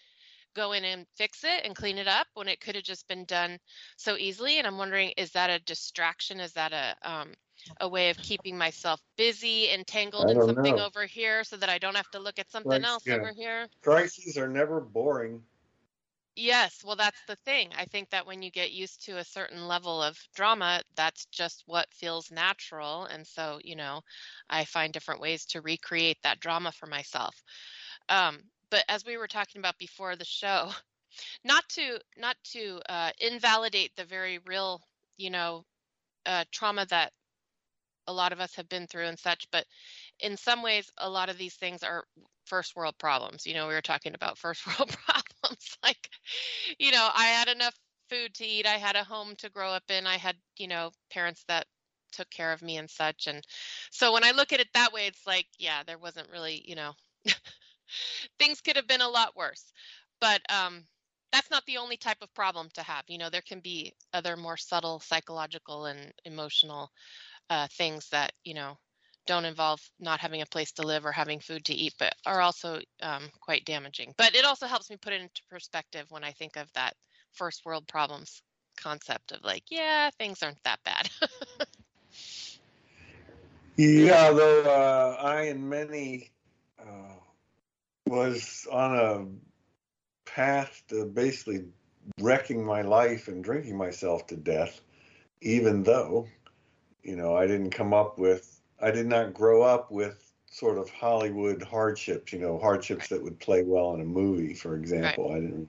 go 0.54 0.72
in 0.72 0.84
and 0.84 1.06
fix 1.16 1.44
it 1.44 1.64
and 1.64 1.76
clean 1.76 1.98
it 1.98 2.08
up 2.08 2.26
when 2.34 2.48
it 2.48 2.60
could 2.60 2.74
have 2.74 2.84
just 2.84 3.06
been 3.08 3.24
done 3.24 3.58
so 3.96 4.16
easily 4.16 4.58
and 4.58 4.66
i'm 4.66 4.78
wondering 4.78 5.12
is 5.16 5.30
that 5.30 5.50
a 5.50 5.58
distraction 5.60 6.40
is 6.40 6.52
that 6.52 6.72
a 6.72 6.94
um, 7.08 7.32
a 7.80 7.88
way 7.88 8.10
of 8.10 8.18
keeping 8.18 8.56
myself 8.56 9.00
busy, 9.16 9.70
entangled 9.70 10.30
in 10.30 10.42
something 10.42 10.76
know. 10.76 10.86
over 10.86 11.06
here 11.06 11.44
so 11.44 11.56
that 11.56 11.68
I 11.68 11.78
don't 11.78 11.96
have 11.96 12.10
to 12.10 12.18
look 12.18 12.38
at 12.38 12.50
something 12.50 12.84
else 12.84 13.06
yeah. 13.06 13.14
over 13.14 13.32
here. 13.36 13.68
Crises 13.82 14.36
are 14.36 14.48
never 14.48 14.80
boring. 14.80 15.42
Yes, 16.34 16.82
well, 16.82 16.96
that's 16.96 17.20
the 17.28 17.36
thing. 17.44 17.68
I 17.76 17.84
think 17.84 18.08
that 18.10 18.26
when 18.26 18.40
you 18.40 18.50
get 18.50 18.72
used 18.72 19.04
to 19.04 19.18
a 19.18 19.24
certain 19.24 19.68
level 19.68 20.02
of 20.02 20.18
drama, 20.34 20.80
that's 20.96 21.26
just 21.26 21.62
what 21.66 21.92
feels 21.92 22.30
natural. 22.30 23.04
And 23.04 23.26
so, 23.26 23.60
you 23.62 23.76
know, 23.76 24.00
I 24.48 24.64
find 24.64 24.92
different 24.94 25.20
ways 25.20 25.44
to 25.46 25.60
recreate 25.60 26.16
that 26.22 26.40
drama 26.40 26.72
for 26.72 26.86
myself. 26.86 27.42
Um, 28.08 28.38
but 28.72 28.84
as 28.88 29.04
we 29.04 29.18
were 29.18 29.28
talking 29.28 29.60
about 29.60 29.78
before 29.78 30.16
the 30.16 30.24
show, 30.24 30.70
not 31.44 31.68
to 31.68 32.00
not 32.16 32.36
to 32.52 32.80
uh, 32.88 33.10
invalidate 33.20 33.94
the 33.96 34.04
very 34.04 34.38
real, 34.46 34.80
you 35.18 35.30
know, 35.30 35.64
uh, 36.26 36.44
trauma 36.50 36.86
that 36.86 37.12
a 38.08 38.12
lot 38.12 38.32
of 38.32 38.40
us 38.40 38.56
have 38.56 38.68
been 38.68 38.86
through 38.88 39.06
and 39.06 39.18
such 39.18 39.46
but 39.52 39.64
in 40.18 40.36
some 40.36 40.62
ways 40.62 40.90
a 40.98 41.08
lot 41.08 41.28
of 41.28 41.38
these 41.38 41.54
things 41.54 41.84
are 41.84 42.04
first 42.46 42.74
world 42.74 42.94
problems. 42.98 43.46
You 43.46 43.54
know 43.54 43.68
we 43.68 43.74
were 43.74 43.82
talking 43.82 44.14
about 44.14 44.38
first 44.38 44.66
world 44.66 44.96
problems 45.06 45.76
like 45.84 46.08
you 46.78 46.90
know 46.90 47.08
i 47.14 47.26
had 47.26 47.48
enough 47.48 47.74
food 48.10 48.34
to 48.34 48.44
eat 48.44 48.66
i 48.66 48.78
had 48.78 48.96
a 48.96 49.04
home 49.04 49.34
to 49.36 49.50
grow 49.50 49.70
up 49.70 49.84
in 49.90 50.06
i 50.06 50.16
had 50.16 50.36
you 50.58 50.68
know 50.68 50.90
parents 51.10 51.44
that 51.48 51.66
took 52.12 52.28
care 52.30 52.52
of 52.52 52.62
me 52.62 52.76
and 52.76 52.90
such 52.90 53.26
and 53.28 53.44
so 53.90 54.12
when 54.12 54.24
i 54.24 54.32
look 54.32 54.52
at 54.52 54.60
it 54.60 54.68
that 54.74 54.92
way 54.92 55.06
it's 55.06 55.26
like 55.26 55.46
yeah 55.58 55.82
there 55.86 55.98
wasn't 55.98 56.28
really 56.30 56.62
you 56.66 56.74
know 56.74 56.92
things 58.38 58.60
could 58.60 58.76
have 58.76 58.88
been 58.88 59.00
a 59.00 59.08
lot 59.08 59.36
worse 59.36 59.72
but 60.20 60.40
um 60.50 60.84
that's 61.32 61.50
not 61.50 61.64
the 61.66 61.78
only 61.78 61.96
type 61.96 62.18
of 62.20 62.32
problem 62.34 62.68
to 62.74 62.82
have 62.82 63.04
you 63.08 63.18
know 63.18 63.30
there 63.30 63.42
can 63.42 63.60
be 63.60 63.92
other 64.12 64.36
more 64.36 64.56
subtle 64.56 65.00
psychological 65.00 65.86
and 65.86 66.12
emotional 66.24 66.90
uh, 67.50 67.66
things 67.76 68.08
that 68.10 68.32
you 68.44 68.54
know 68.54 68.78
don't 69.26 69.44
involve 69.44 69.80
not 70.00 70.20
having 70.20 70.42
a 70.42 70.46
place 70.46 70.72
to 70.72 70.86
live 70.86 71.06
or 71.06 71.12
having 71.12 71.40
food 71.40 71.64
to 71.64 71.74
eat, 71.74 71.94
but 71.98 72.14
are 72.26 72.40
also 72.40 72.80
um, 73.02 73.30
quite 73.40 73.64
damaging. 73.64 74.12
But 74.16 74.34
it 74.34 74.44
also 74.44 74.66
helps 74.66 74.90
me 74.90 74.96
put 74.96 75.12
it 75.12 75.20
into 75.20 75.42
perspective 75.48 76.06
when 76.08 76.24
I 76.24 76.32
think 76.32 76.56
of 76.56 76.72
that 76.72 76.94
first 77.32 77.64
world 77.64 77.86
problems 77.86 78.42
concept 78.76 79.32
of 79.32 79.44
like, 79.44 79.64
yeah, 79.70 80.10
things 80.18 80.42
aren't 80.42 80.62
that 80.64 80.80
bad. 80.84 81.08
yeah, 83.76 84.32
though 84.32 84.62
uh, 84.62 85.22
I 85.22 85.42
and 85.42 85.68
many 85.70 86.32
uh, 86.80 87.11
was 88.06 88.66
on 88.70 88.96
a 88.96 90.30
path 90.30 90.82
to 90.88 91.04
basically 91.04 91.64
wrecking 92.20 92.64
my 92.64 92.82
life 92.82 93.28
and 93.28 93.44
drinking 93.44 93.76
myself 93.76 94.26
to 94.26 94.36
death, 94.36 94.80
even 95.40 95.82
though 95.82 96.26
you 97.02 97.16
know, 97.16 97.36
I 97.36 97.46
didn't 97.46 97.70
come 97.70 97.92
up 97.92 98.18
with, 98.18 98.60
I 98.80 98.90
did 98.90 99.06
not 99.06 99.34
grow 99.34 99.62
up 99.62 99.90
with 99.90 100.32
sort 100.50 100.78
of 100.78 100.90
Hollywood 100.90 101.62
hardships, 101.62 102.32
you 102.32 102.38
know, 102.38 102.58
hardships 102.58 103.08
that 103.08 103.22
would 103.22 103.38
play 103.38 103.62
well 103.64 103.94
in 103.94 104.00
a 104.00 104.04
movie, 104.04 104.54
for 104.54 104.76
example. 104.76 105.30
Right. 105.30 105.38
I 105.38 105.40
didn't 105.40 105.68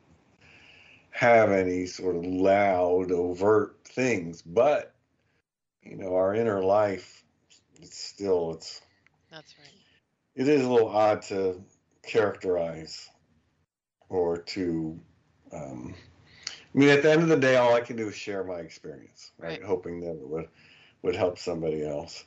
have 1.11 1.51
any 1.51 1.85
sort 1.85 2.15
of 2.15 2.25
loud, 2.25 3.11
overt 3.11 3.77
things, 3.85 4.41
but, 4.41 4.93
you 5.83 5.95
know, 5.95 6.15
our 6.15 6.35
inner 6.35 6.63
life, 6.63 7.23
it's 7.81 7.97
still, 7.97 8.53
it's, 8.53 8.81
that's 9.31 9.55
right. 9.57 9.67
It 10.35 10.47
is 10.47 10.65
a 10.65 10.69
little 10.69 10.89
odd 10.89 11.21
to 11.23 11.61
characterize 12.03 13.09
or 14.09 14.37
to, 14.37 14.99
um, 15.51 15.95
I 16.47 16.77
mean, 16.77 16.89
at 16.89 17.01
the 17.01 17.11
end 17.11 17.23
of 17.23 17.29
the 17.29 17.37
day, 17.37 17.57
all 17.57 17.73
I 17.73 17.81
can 17.81 17.95
do 17.95 18.07
is 18.07 18.15
share 18.15 18.43
my 18.43 18.59
experience, 18.59 19.31
right? 19.37 19.59
right. 19.59 19.63
Hoping 19.63 20.01
that 20.01 20.11
it 20.11 20.27
would 20.27 20.47
would 21.01 21.15
help 21.15 21.37
somebody 21.37 21.85
else. 21.85 22.23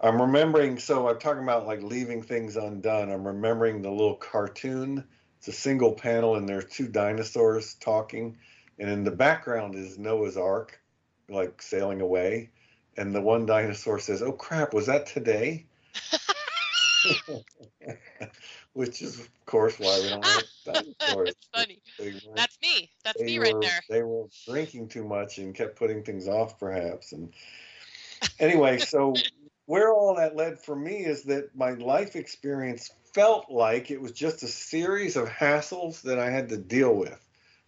I'm 0.00 0.20
remembering, 0.20 0.78
so 0.78 1.08
I'm 1.08 1.18
talking 1.18 1.42
about 1.42 1.66
like 1.66 1.82
leaving 1.82 2.22
things 2.22 2.56
undone. 2.56 3.10
I'm 3.10 3.26
remembering 3.26 3.82
the 3.82 3.90
little 3.90 4.16
cartoon. 4.16 5.04
It's 5.38 5.48
a 5.48 5.52
single 5.52 5.92
panel, 5.92 6.36
and 6.36 6.48
there's 6.48 6.66
two 6.66 6.88
dinosaurs 6.88 7.74
talking, 7.74 8.36
and 8.78 8.90
in 8.90 9.04
the 9.04 9.10
background 9.10 9.74
is 9.74 9.98
Noah's 9.98 10.36
Ark, 10.36 10.80
like 11.28 11.62
sailing 11.62 12.00
away. 12.00 12.50
And 12.96 13.14
the 13.14 13.20
one 13.20 13.46
dinosaur 13.46 13.98
says, 14.00 14.22
"Oh 14.22 14.32
crap, 14.32 14.74
was 14.74 14.86
that 14.86 15.06
today?" 15.06 15.66
Which 18.74 19.02
is, 19.02 19.18
of 19.18 19.28
course, 19.46 19.78
why 19.78 19.98
we 20.00 20.08
don't 20.08 20.24
have 20.24 20.44
dinosaurs. 20.64 21.30
It's 21.30 21.48
funny. 21.52 21.82
That's 22.36 22.58
me. 22.62 22.90
That's 23.04 23.20
me 23.20 23.38
right 23.38 23.54
were, 23.54 23.60
there. 23.60 23.80
They 23.88 24.02
were 24.02 24.26
drinking 24.46 24.88
too 24.88 25.04
much 25.04 25.38
and 25.38 25.54
kept 25.54 25.76
putting 25.76 26.02
things 26.02 26.28
off, 26.28 26.58
perhaps, 26.58 27.12
and 27.12 27.32
anyway, 28.38 28.78
so 28.78 29.16
where 29.66 29.92
all 29.92 30.14
that 30.16 30.36
led 30.36 30.58
for 30.58 30.76
me 30.76 31.04
is 31.04 31.24
that 31.24 31.54
my 31.54 31.70
life 31.72 32.16
experience 32.16 32.90
felt 33.14 33.50
like 33.50 33.90
it 33.90 34.00
was 34.00 34.12
just 34.12 34.42
a 34.42 34.48
series 34.48 35.16
of 35.16 35.28
hassles 35.28 36.02
that 36.02 36.18
I 36.18 36.30
had 36.30 36.48
to 36.50 36.56
deal 36.56 36.94
with. 36.94 37.18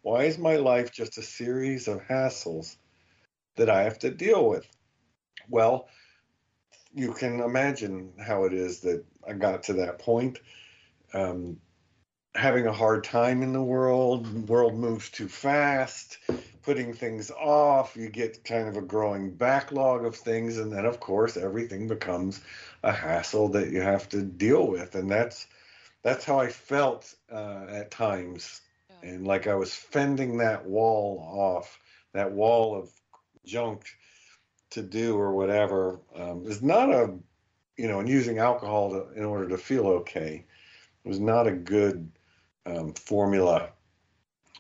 Why 0.03 0.25
is 0.25 0.39
my 0.39 0.57
life 0.57 0.93
just 0.93 1.19
a 1.19 1.23
series 1.23 1.89
of 1.89 2.01
hassles 2.01 2.77
that 3.57 3.69
I 3.69 3.83
have 3.83 3.99
to 4.01 4.11
deal 4.11 4.49
with? 4.49 4.67
Well, 5.49 5.89
you 6.95 7.13
can 7.13 7.41
imagine 7.41 8.13
how 8.19 8.45
it 8.45 8.55
is 8.55 8.81
that 8.81 9.05
I 9.27 9.35
got 9.35 9.65
to 9.65 9.75
that 9.75 9.99
point. 9.99 10.39
Um, 11.13 11.59
having 12.35 12.67
a 12.67 12.73
hard 12.73 13.05
time 13.05 13.43
in 13.43 13.53
the 13.53 13.63
world, 13.63 14.49
world 14.49 14.75
moves 14.75 15.11
too 15.11 15.29
fast, 15.29 16.19
putting 16.63 16.93
things 16.93 17.31
off, 17.31 17.97
you 17.97 18.09
get 18.09 18.45
kind 18.45 18.69
of 18.69 18.77
a 18.77 18.83
growing 18.83 19.35
backlog 19.35 20.05
of 20.05 20.15
things, 20.15 20.59
and 20.59 20.73
then 20.73 20.87
of 20.87 21.01
course 21.01 21.37
everything 21.37 21.89
becomes 21.89 22.41
a 22.83 22.93
hassle 22.93 23.49
that 23.49 23.71
you 23.71 23.81
have 23.81 24.09
to 24.11 24.23
deal 24.23 24.67
with, 24.67 24.95
and 24.95 25.11
that's 25.11 25.47
that's 26.03 26.25
how 26.25 26.39
I 26.39 26.49
felt 26.49 27.13
uh, 27.31 27.67
at 27.69 27.91
times, 27.91 28.61
yeah. 28.89 29.11
and 29.11 29.27
like 29.27 29.47
I 29.47 29.55
was 29.55 29.75
fending 29.75 30.39
that 30.39 30.65
wall 30.65 31.19
off, 31.37 31.79
that 32.13 32.33
wall 32.33 32.77
of 32.77 32.91
junk 33.45 33.87
to 34.71 34.83
do 34.83 35.17
or 35.17 35.35
whatever 35.35 36.01
um, 36.15 36.45
is 36.47 36.63
not 36.63 36.91
a, 36.91 37.13
you 37.77 37.89
know, 37.89 37.99
and 37.99 38.09
using 38.09 38.39
alcohol 38.39 38.91
to, 38.91 39.11
in 39.13 39.25
order 39.25 39.49
to 39.49 39.59
feel 39.59 39.87
okay 39.89 40.47
was 41.05 41.21
not 41.21 41.47
a 41.47 41.53
good 41.53 42.11
um, 42.67 42.93
formula 42.95 43.71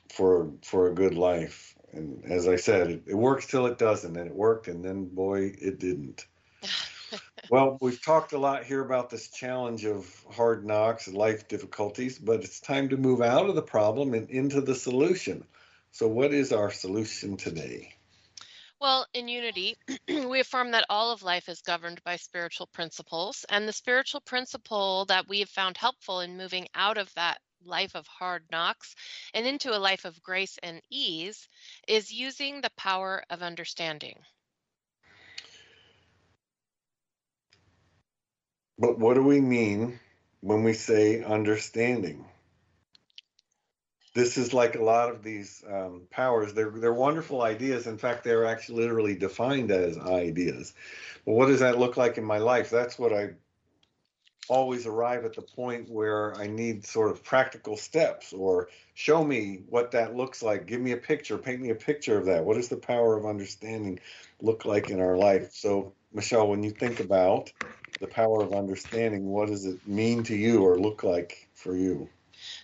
for 0.08 0.52
for 0.62 0.88
a 0.88 0.94
good 0.94 1.14
life 1.14 1.70
and 1.92 2.24
as 2.24 2.46
I 2.46 2.56
said, 2.56 2.90
it, 2.90 3.02
it 3.06 3.14
works 3.14 3.46
till 3.46 3.66
it 3.66 3.78
doesn't, 3.78 4.16
and 4.16 4.26
it 4.28 4.34
worked, 4.34 4.68
and 4.68 4.84
then 4.84 5.06
boy, 5.06 5.52
it 5.60 5.78
didn't. 5.78 6.26
well, 7.50 7.78
we've 7.80 8.02
talked 8.02 8.32
a 8.32 8.38
lot 8.38 8.64
here 8.64 8.84
about 8.84 9.10
this 9.10 9.28
challenge 9.28 9.84
of 9.84 10.08
hard 10.32 10.64
knocks 10.64 11.06
and 11.06 11.16
life 11.16 11.48
difficulties, 11.48 12.18
but 12.18 12.44
it's 12.44 12.60
time 12.60 12.88
to 12.90 12.96
move 12.96 13.20
out 13.20 13.48
of 13.48 13.54
the 13.54 13.62
problem 13.62 14.14
and 14.14 14.30
into 14.30 14.60
the 14.60 14.74
solution. 14.74 15.44
So, 15.92 16.06
what 16.06 16.32
is 16.32 16.52
our 16.52 16.70
solution 16.70 17.36
today? 17.36 17.94
Well, 18.80 19.06
in 19.12 19.28
unity, 19.28 19.76
we 20.08 20.40
affirm 20.40 20.70
that 20.70 20.86
all 20.88 21.12
of 21.12 21.22
life 21.22 21.50
is 21.50 21.60
governed 21.60 22.02
by 22.02 22.16
spiritual 22.16 22.66
principles. 22.66 23.44
And 23.50 23.68
the 23.68 23.74
spiritual 23.74 24.22
principle 24.22 25.04
that 25.06 25.28
we 25.28 25.40
have 25.40 25.50
found 25.50 25.76
helpful 25.76 26.20
in 26.20 26.38
moving 26.38 26.66
out 26.74 26.96
of 26.96 27.12
that 27.14 27.40
life 27.62 27.94
of 27.94 28.06
hard 28.06 28.44
knocks 28.50 28.94
and 29.34 29.46
into 29.46 29.76
a 29.76 29.78
life 29.78 30.06
of 30.06 30.22
grace 30.22 30.58
and 30.62 30.80
ease 30.90 31.46
is 31.86 32.10
using 32.10 32.62
the 32.62 32.70
power 32.78 33.22
of 33.28 33.42
understanding. 33.42 34.18
But 38.78 38.98
what 38.98 39.12
do 39.12 39.22
we 39.22 39.42
mean 39.42 40.00
when 40.40 40.64
we 40.64 40.72
say 40.72 41.22
understanding? 41.22 42.24
This 44.14 44.36
is 44.36 44.52
like 44.52 44.74
a 44.74 44.82
lot 44.82 45.10
of 45.10 45.22
these 45.22 45.62
um, 45.68 46.02
powers. 46.10 46.52
They're 46.52 46.70
they're 46.70 46.92
wonderful 46.92 47.42
ideas. 47.42 47.86
In 47.86 47.98
fact, 47.98 48.24
they're 48.24 48.46
actually 48.46 48.82
literally 48.82 49.14
defined 49.14 49.70
as 49.70 49.98
ideas. 49.98 50.74
But 51.24 51.32
what 51.32 51.46
does 51.46 51.60
that 51.60 51.78
look 51.78 51.96
like 51.96 52.18
in 52.18 52.24
my 52.24 52.38
life? 52.38 52.70
That's 52.70 52.98
what 52.98 53.12
I 53.12 53.30
always 54.48 54.84
arrive 54.84 55.24
at 55.24 55.34
the 55.34 55.42
point 55.42 55.88
where 55.88 56.34
I 56.34 56.48
need 56.48 56.84
sort 56.84 57.12
of 57.12 57.22
practical 57.22 57.76
steps 57.76 58.32
or 58.32 58.68
show 58.94 59.22
me 59.22 59.60
what 59.68 59.92
that 59.92 60.16
looks 60.16 60.42
like. 60.42 60.66
Give 60.66 60.80
me 60.80 60.90
a 60.90 60.96
picture, 60.96 61.38
paint 61.38 61.60
me 61.60 61.70
a 61.70 61.76
picture 61.76 62.18
of 62.18 62.26
that. 62.26 62.44
What 62.44 62.56
does 62.56 62.68
the 62.68 62.76
power 62.76 63.16
of 63.16 63.26
understanding 63.26 64.00
look 64.42 64.64
like 64.64 64.90
in 64.90 65.00
our 65.00 65.16
life? 65.16 65.52
So, 65.54 65.92
Michelle, 66.12 66.48
when 66.48 66.64
you 66.64 66.72
think 66.72 66.98
about 66.98 67.52
the 68.00 68.08
power 68.08 68.42
of 68.42 68.52
understanding, 68.52 69.26
what 69.26 69.48
does 69.48 69.66
it 69.66 69.86
mean 69.86 70.24
to 70.24 70.34
you 70.34 70.64
or 70.64 70.76
look 70.76 71.04
like 71.04 71.48
for 71.54 71.76
you? 71.76 72.08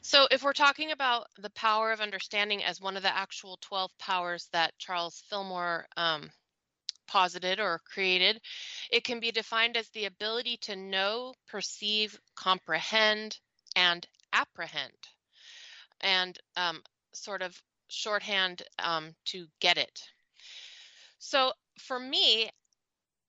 So, 0.03 0.27
if 0.31 0.43
we're 0.43 0.53
talking 0.53 0.93
about 0.93 1.27
the 1.39 1.51
power 1.51 1.93
of 1.93 2.01
understanding 2.01 2.65
as 2.65 2.81
one 2.81 2.97
of 2.97 3.03
the 3.03 3.17
actual 3.17 3.59
12 3.61 3.91
powers 3.99 4.49
that 4.53 4.79
Charles 4.79 5.23
Fillmore 5.29 5.87
um, 5.97 6.31
posited 7.07 7.61
or 7.61 7.81
created, 7.85 8.41
it 8.91 9.05
can 9.05 9.21
be 9.21 9.31
defined 9.31 9.77
as 9.77 9.89
the 9.91 10.07
ability 10.07 10.57
to 10.59 10.77
know, 10.77 11.35
perceive, 11.49 12.19
comprehend, 12.35 13.39
and 13.75 14.07
apprehend. 14.33 14.93
And 16.01 16.39
um, 16.57 16.83
sort 17.13 17.43
of 17.43 17.61
shorthand 17.89 18.63
um, 18.79 19.15
to 19.27 19.47
get 19.61 19.79
it. 19.79 20.03
So, 21.19 21.53
for 21.79 21.99
me, 21.99 22.51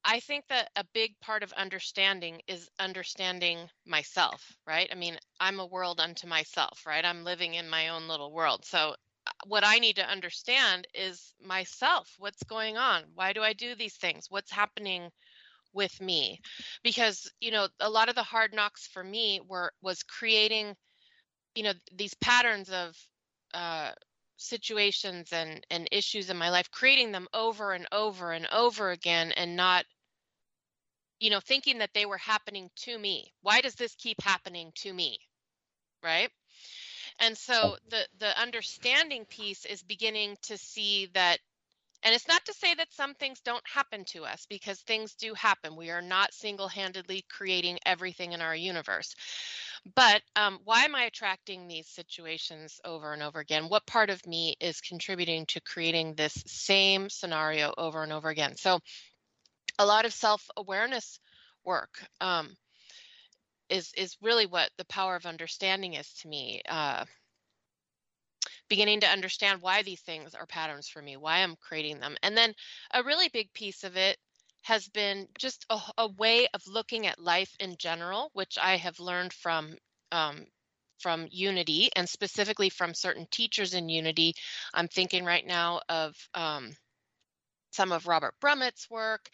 I 0.07 0.21
think 0.21 0.47
that 0.47 0.71
a 0.77 0.85
big 0.85 1.19
part 1.19 1.43
of 1.43 1.51
understanding 1.53 2.41
is 2.47 2.69
understanding 2.79 3.69
myself, 3.85 4.57
right? 4.65 4.87
I 4.91 4.95
mean, 4.95 5.19
I'm 5.41 5.59
a 5.59 5.65
world 5.65 5.99
unto 5.99 6.27
myself, 6.27 6.85
right? 6.85 7.03
I'm 7.03 7.25
living 7.25 7.55
in 7.55 7.69
my 7.69 7.89
own 7.89 8.07
little 8.07 8.31
world. 8.31 8.63
So, 8.65 8.95
uh, 9.27 9.31
what 9.45 9.65
I 9.65 9.79
need 9.79 9.97
to 9.97 10.09
understand 10.09 10.87
is 10.93 11.33
myself. 11.41 12.15
What's 12.19 12.41
going 12.43 12.77
on? 12.77 13.03
Why 13.15 13.33
do 13.33 13.43
I 13.43 13.51
do 13.53 13.75
these 13.75 13.97
things? 13.97 14.31
What's 14.31 14.49
happening 14.51 15.11
with 15.73 15.99
me? 16.01 16.41
Because, 16.83 17.31
you 17.41 17.51
know, 17.51 17.69
a 17.81 17.89
lot 17.89 18.09
of 18.09 18.15
the 18.15 18.23
hard 18.23 18.53
knocks 18.53 18.87
for 18.87 19.03
me 19.03 19.41
were 19.47 19.73
was 19.81 20.03
creating, 20.03 20.75
you 21.55 21.63
know, 21.63 21.73
these 21.93 22.13
patterns 22.15 22.69
of 22.69 22.95
uh 23.53 23.91
situations 24.37 25.33
and 25.33 25.65
and 25.71 25.87
issues 25.91 26.29
in 26.29 26.37
my 26.37 26.49
life 26.49 26.69
creating 26.71 27.11
them 27.11 27.27
over 27.33 27.73
and 27.73 27.87
over 27.91 28.31
and 28.31 28.47
over 28.51 28.91
again 28.91 29.31
and 29.33 29.55
not 29.55 29.85
you 31.19 31.29
know 31.29 31.39
thinking 31.39 31.79
that 31.79 31.93
they 31.93 32.05
were 32.05 32.17
happening 32.17 32.69
to 32.77 32.97
me. 32.97 33.33
Why 33.41 33.61
does 33.61 33.75
this 33.75 33.95
keep 33.95 34.21
happening 34.21 34.71
to 34.75 34.93
me? 34.93 35.19
Right? 36.03 36.29
And 37.19 37.37
so 37.37 37.77
the 37.89 38.07
the 38.19 38.39
understanding 38.39 39.25
piece 39.25 39.65
is 39.65 39.83
beginning 39.83 40.37
to 40.43 40.57
see 40.57 41.07
that 41.13 41.39
and 42.03 42.13
it's 42.13 42.27
not 42.27 42.45
to 42.45 42.53
say 42.53 42.75
that 42.75 42.93
some 42.93 43.15
things 43.15 43.39
don't 43.41 43.63
happen 43.67 44.05
to 44.05 44.23
us 44.23 44.45
because 44.47 44.79
things 44.81 45.15
do 45.15 45.33
happen. 45.33 45.75
We 45.75 45.89
are 45.89 46.01
not 46.01 46.33
single-handedly 46.33 47.25
creating 47.27 47.79
everything 47.85 48.33
in 48.33 48.41
our 48.41 48.55
universe. 48.55 49.15
But 49.95 50.21
um, 50.35 50.59
why 50.63 50.83
am 50.83 50.95
i 50.95 51.03
attracting 51.03 51.67
these 51.67 51.87
situations 51.87 52.79
over 52.85 53.13
and 53.13 53.23
over 53.23 53.39
again? 53.39 53.65
What 53.65 53.87
part 53.87 54.09
of 54.09 54.25
me 54.27 54.55
is 54.59 54.79
contributing 54.81 55.45
to 55.47 55.61
creating 55.61 56.13
this 56.13 56.43
same 56.45 57.09
scenario 57.09 57.73
over 57.77 58.03
and 58.03 58.13
over 58.13 58.29
again? 58.29 58.57
So 58.57 58.79
a 59.79 59.85
lot 59.85 60.05
of 60.05 60.13
self-awareness 60.13 61.19
work 61.65 61.99
um, 62.21 62.55
is 63.69 63.91
is 63.97 64.17
really 64.21 64.45
what 64.45 64.69
the 64.77 64.85
power 64.85 65.15
of 65.15 65.25
understanding 65.25 65.93
is 65.93 66.11
to 66.13 66.27
me. 66.27 66.61
Uh, 66.67 67.05
beginning 68.69 68.99
to 68.99 69.07
understand 69.07 69.61
why 69.61 69.81
these 69.81 70.01
things 70.01 70.35
are 70.35 70.45
patterns 70.45 70.87
for 70.87 71.01
me, 71.01 71.15
why 71.15 71.39
I'm 71.39 71.55
creating 71.55 71.99
them, 71.99 72.15
and 72.23 72.35
then 72.35 72.53
a 72.93 73.03
really 73.03 73.29
big 73.29 73.51
piece 73.53 73.83
of 73.83 73.95
it 73.97 74.17
has 74.63 74.87
been 74.89 75.27
just 75.39 75.65
a, 75.69 75.79
a 75.97 76.07
way 76.07 76.47
of 76.53 76.61
looking 76.67 77.07
at 77.07 77.19
life 77.19 77.55
in 77.59 77.77
general, 77.77 78.29
which 78.33 78.57
I 78.61 78.75
have 78.77 78.99
learned 78.99 79.31
from 79.31 79.77
um, 80.11 80.45
from 80.99 81.27
Unity 81.29 81.89
and 81.95 82.09
specifically 82.09 82.69
from 82.69 82.93
certain 82.93 83.27
teachers 83.31 83.73
in 83.73 83.87
Unity. 83.87 84.33
I'm 84.73 84.87
thinking 84.87 85.23
right 85.23 85.45
now 85.45 85.81
of 85.87 86.15
um, 86.33 86.75
some 87.77 87.91
of 87.91 88.07
Robert 88.07 88.33
Brumet's 88.41 88.89
work, 88.89 89.29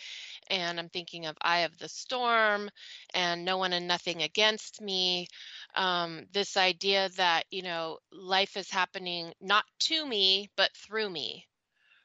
and 0.49 0.77
I'm 0.77 0.89
thinking 0.89 1.27
of 1.27 1.37
Eye 1.41 1.59
of 1.59 1.77
the 1.77 1.87
Storm 1.87 2.69
and 3.13 3.45
No 3.45 3.57
One 3.57 3.71
and 3.71 3.87
Nothing 3.87 4.21
Against 4.21 4.81
Me. 4.81 5.27
Um, 5.75 6.25
this 6.33 6.57
idea 6.57 7.09
that, 7.15 7.45
you 7.51 7.61
know, 7.61 7.99
life 8.11 8.57
is 8.57 8.69
happening 8.69 9.31
not 9.39 9.63
to 9.87 10.05
me, 10.05 10.49
but 10.57 10.75
through 10.75 11.09
me, 11.09 11.47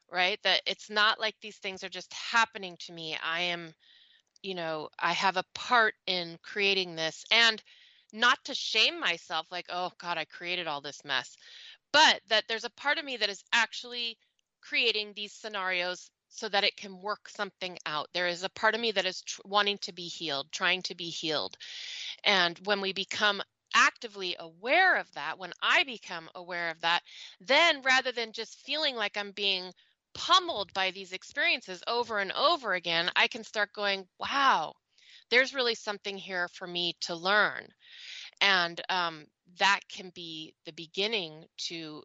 right? 0.09 0.39
That 0.43 0.61
it's 0.65 0.89
not 0.89 1.19
like 1.19 1.35
these 1.41 1.57
things 1.57 1.83
are 1.83 1.89
just 1.89 2.13
happening 2.13 2.77
to 2.85 2.93
me. 2.93 3.17
I 3.21 3.41
am, 3.41 3.73
you 4.41 4.55
know, 4.55 4.87
I 4.97 5.11
have 5.11 5.35
a 5.35 5.45
part 5.53 5.93
in 6.07 6.39
creating 6.41 6.95
this 6.95 7.25
and 7.31 7.61
not 8.13 8.37
to 8.45 8.55
shame 8.55 8.97
myself, 8.97 9.45
like, 9.51 9.67
oh 9.69 9.91
God, 9.97 10.17
I 10.17 10.23
created 10.23 10.67
all 10.67 10.79
this 10.79 11.03
mess, 11.03 11.35
but 11.91 12.21
that 12.29 12.45
there's 12.47 12.63
a 12.63 12.71
part 12.71 12.97
of 12.97 13.03
me 13.03 13.17
that 13.17 13.29
is 13.29 13.43
actually 13.51 14.17
creating 14.61 15.13
these 15.15 15.33
scenarios 15.33 16.09
so 16.29 16.47
that 16.49 16.63
it 16.63 16.77
can 16.77 17.01
work 17.01 17.27
something 17.29 17.77
out. 17.85 18.09
There 18.13 18.27
is 18.27 18.43
a 18.43 18.49
part 18.49 18.75
of 18.75 18.81
me 18.81 18.91
that 18.91 19.05
is 19.05 19.21
tr- 19.21 19.41
wanting 19.45 19.77
to 19.79 19.93
be 19.93 20.07
healed, 20.07 20.51
trying 20.51 20.81
to 20.83 20.95
be 20.95 21.09
healed. 21.09 21.57
And 22.23 22.59
when 22.65 22.81
we 22.81 22.93
become 22.93 23.41
actively 23.75 24.35
aware 24.39 24.97
of 24.97 25.11
that, 25.13 25.37
when 25.37 25.51
I 25.61 25.83
become 25.83 26.29
aware 26.35 26.69
of 26.69 26.81
that, 26.81 27.01
then 27.41 27.81
rather 27.81 28.11
than 28.11 28.31
just 28.31 28.61
feeling 28.65 28.95
like 28.95 29.17
I'm 29.17 29.31
being 29.31 29.71
pummeled 30.13 30.73
by 30.73 30.91
these 30.91 31.13
experiences 31.13 31.83
over 31.87 32.19
and 32.19 32.31
over 32.31 32.73
again, 32.73 33.09
I 33.15 33.27
can 33.27 33.43
start 33.43 33.73
going, 33.73 34.07
wow, 34.19 34.73
there's 35.29 35.53
really 35.53 35.75
something 35.75 36.17
here 36.17 36.47
for 36.47 36.67
me 36.67 36.95
to 37.01 37.15
learn. 37.15 37.67
And 38.41 38.79
um, 38.89 39.25
that 39.59 39.81
can 39.89 40.11
be 40.15 40.53
the 40.65 40.73
beginning 40.73 41.45
to 41.67 42.03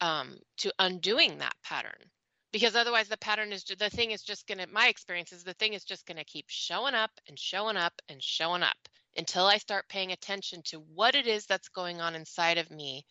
um, 0.00 0.36
to 0.58 0.72
undoing 0.78 1.38
that 1.38 1.54
pattern 1.62 2.10
because 2.54 2.76
otherwise 2.76 3.08
the 3.08 3.16
pattern 3.16 3.52
is 3.52 3.64
the 3.64 3.90
thing 3.90 4.12
is 4.12 4.22
just 4.22 4.46
going 4.46 4.58
to 4.58 4.66
my 4.72 4.86
experience 4.86 5.32
is 5.32 5.42
the 5.42 5.54
thing 5.54 5.74
is 5.74 5.82
just 5.82 6.06
going 6.06 6.16
to 6.16 6.24
keep 6.24 6.44
showing 6.48 6.94
up 6.94 7.10
and 7.28 7.36
showing 7.36 7.76
up 7.76 7.92
and 8.08 8.22
showing 8.22 8.62
up 8.62 8.76
until 9.16 9.44
i 9.44 9.58
start 9.58 9.88
paying 9.88 10.12
attention 10.12 10.62
to 10.64 10.78
what 10.94 11.16
it 11.16 11.26
is 11.26 11.46
that's 11.46 11.68
going 11.68 12.00
on 12.00 12.14
inside 12.14 12.56
of 12.56 12.70
me 12.70 13.04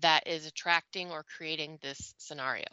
that 0.00 0.28
is 0.28 0.46
attracting 0.46 1.10
or 1.10 1.24
creating 1.36 1.78
this 1.82 2.14
scenario. 2.16 2.64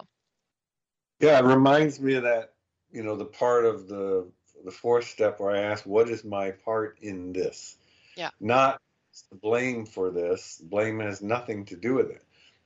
Yeah 1.20 1.40
it 1.40 1.46
reminds 1.46 2.00
me 2.00 2.14
of 2.14 2.24
that 2.24 2.54
you 2.92 3.02
know 3.02 3.16
the 3.16 3.26
part 3.26 3.66
of 3.66 3.88
the 3.88 4.30
the 4.64 4.72
fourth 4.72 5.08
step 5.08 5.40
where 5.40 5.56
i 5.56 5.62
ask 5.62 5.84
what 5.84 6.10
is 6.10 6.24
my 6.24 6.52
part 6.52 7.00
in 7.02 7.34
this? 7.34 7.76
Yeah. 8.16 8.30
Not 8.40 8.80
blame 9.42 9.88
for 9.88 10.12
this 10.12 10.62
blame 10.64 11.00
has 11.00 11.24
nothing 11.24 11.66
to 11.66 11.76
do 11.76 11.96
with 11.96 12.12
it 12.12 12.24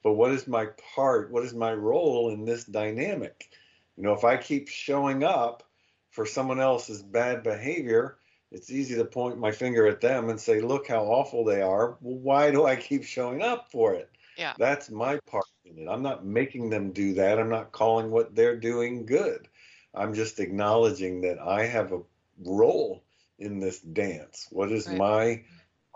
but 0.07 0.13
what 0.13 0.31
is 0.31 0.47
my 0.47 0.67
part? 0.95 1.31
What 1.31 1.43
is 1.43 1.53
my 1.53 1.73
role 1.73 2.29
in 2.29 2.45
this 2.45 2.63
dynamic? 2.63 3.49
You 3.97 4.03
know, 4.03 4.13
if 4.13 4.23
I 4.23 4.37
keep 4.37 4.69
showing 4.69 5.21
up 5.25 5.63
for 6.11 6.25
someone 6.25 6.61
else's 6.61 7.03
bad 7.03 7.43
behavior, 7.43 8.17
it's 8.49 8.71
easy 8.71 8.95
to 8.95 9.03
point 9.03 9.37
my 9.37 9.51
finger 9.51 9.85
at 9.85 9.99
them 9.99 10.29
and 10.29 10.39
say, 10.39 10.61
look 10.61 10.87
how 10.87 11.03
awful 11.03 11.43
they 11.43 11.61
are. 11.61 11.97
Well, 11.99 12.19
why 12.19 12.51
do 12.51 12.65
I 12.65 12.77
keep 12.77 13.03
showing 13.03 13.41
up 13.41 13.69
for 13.69 13.95
it? 13.95 14.09
Yeah. 14.37 14.53
That's 14.57 14.89
my 14.89 15.19
part 15.29 15.43
in 15.65 15.77
it. 15.77 15.89
I'm 15.89 16.03
not 16.03 16.25
making 16.25 16.69
them 16.69 16.93
do 16.93 17.15
that. 17.15 17.37
I'm 17.37 17.49
not 17.49 17.73
calling 17.73 18.09
what 18.09 18.33
they're 18.33 18.55
doing 18.55 19.05
good. 19.05 19.49
I'm 19.93 20.13
just 20.13 20.39
acknowledging 20.39 21.19
that 21.23 21.37
I 21.37 21.65
have 21.65 21.91
a 21.91 21.99
role 22.45 23.03
in 23.39 23.59
this 23.59 23.81
dance. 23.81 24.47
What 24.51 24.71
is 24.71 24.87
right. 24.87 24.97
my 24.97 25.43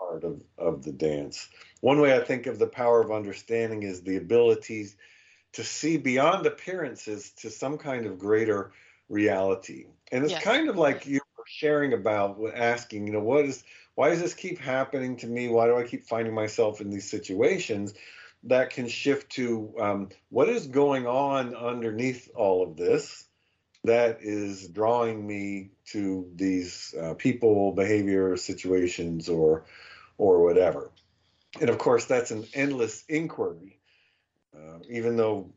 part 0.08 0.24
of, 0.24 0.42
of 0.58 0.84
the 0.84 0.92
dance? 0.92 1.48
One 1.80 2.00
way 2.00 2.16
I 2.16 2.20
think 2.20 2.46
of 2.46 2.58
the 2.58 2.66
power 2.66 3.00
of 3.00 3.10
understanding 3.10 3.82
is 3.82 4.02
the 4.02 4.16
ability 4.16 4.88
to 5.52 5.64
see 5.64 5.96
beyond 5.96 6.46
appearances 6.46 7.30
to 7.38 7.50
some 7.50 7.78
kind 7.78 8.06
of 8.06 8.18
greater 8.18 8.72
reality. 9.08 9.86
And 10.10 10.24
it's 10.24 10.32
yes. 10.32 10.42
kind 10.42 10.68
of 10.68 10.76
like 10.76 11.06
you 11.06 11.20
were 11.36 11.44
sharing 11.46 11.92
about 11.92 12.38
asking, 12.54 13.06
you 13.06 13.12
know, 13.12 13.20
what 13.20 13.44
is 13.44 13.64
why 13.94 14.08
does 14.08 14.20
this 14.20 14.34
keep 14.34 14.58
happening 14.58 15.18
to 15.18 15.26
me? 15.26 15.48
Why 15.48 15.66
do 15.66 15.76
I 15.76 15.84
keep 15.84 16.04
finding 16.04 16.34
myself 16.34 16.80
in 16.80 16.90
these 16.90 17.10
situations? 17.10 17.94
that 18.44 18.70
can 18.70 18.88
shift 18.88 19.30
to 19.32 19.72
um, 19.78 20.08
what 20.28 20.48
is 20.48 20.66
going 20.66 21.06
on 21.06 21.54
underneath 21.54 22.28
all 22.34 22.62
of 22.62 22.76
this 22.76 23.24
that 23.84 24.18
is 24.22 24.68
drawing 24.68 25.26
me 25.26 25.70
to 25.86 26.30
these 26.36 26.94
uh, 27.00 27.14
people, 27.14 27.72
behavior, 27.72 28.36
situations, 28.36 29.28
or 29.28 29.64
or 30.22 30.40
whatever. 30.40 30.92
And 31.60 31.68
of 31.68 31.78
course, 31.78 32.04
that's 32.04 32.30
an 32.30 32.46
endless 32.54 33.04
inquiry. 33.08 33.80
Uh, 34.56 34.78
even 34.88 35.16
though 35.16 35.52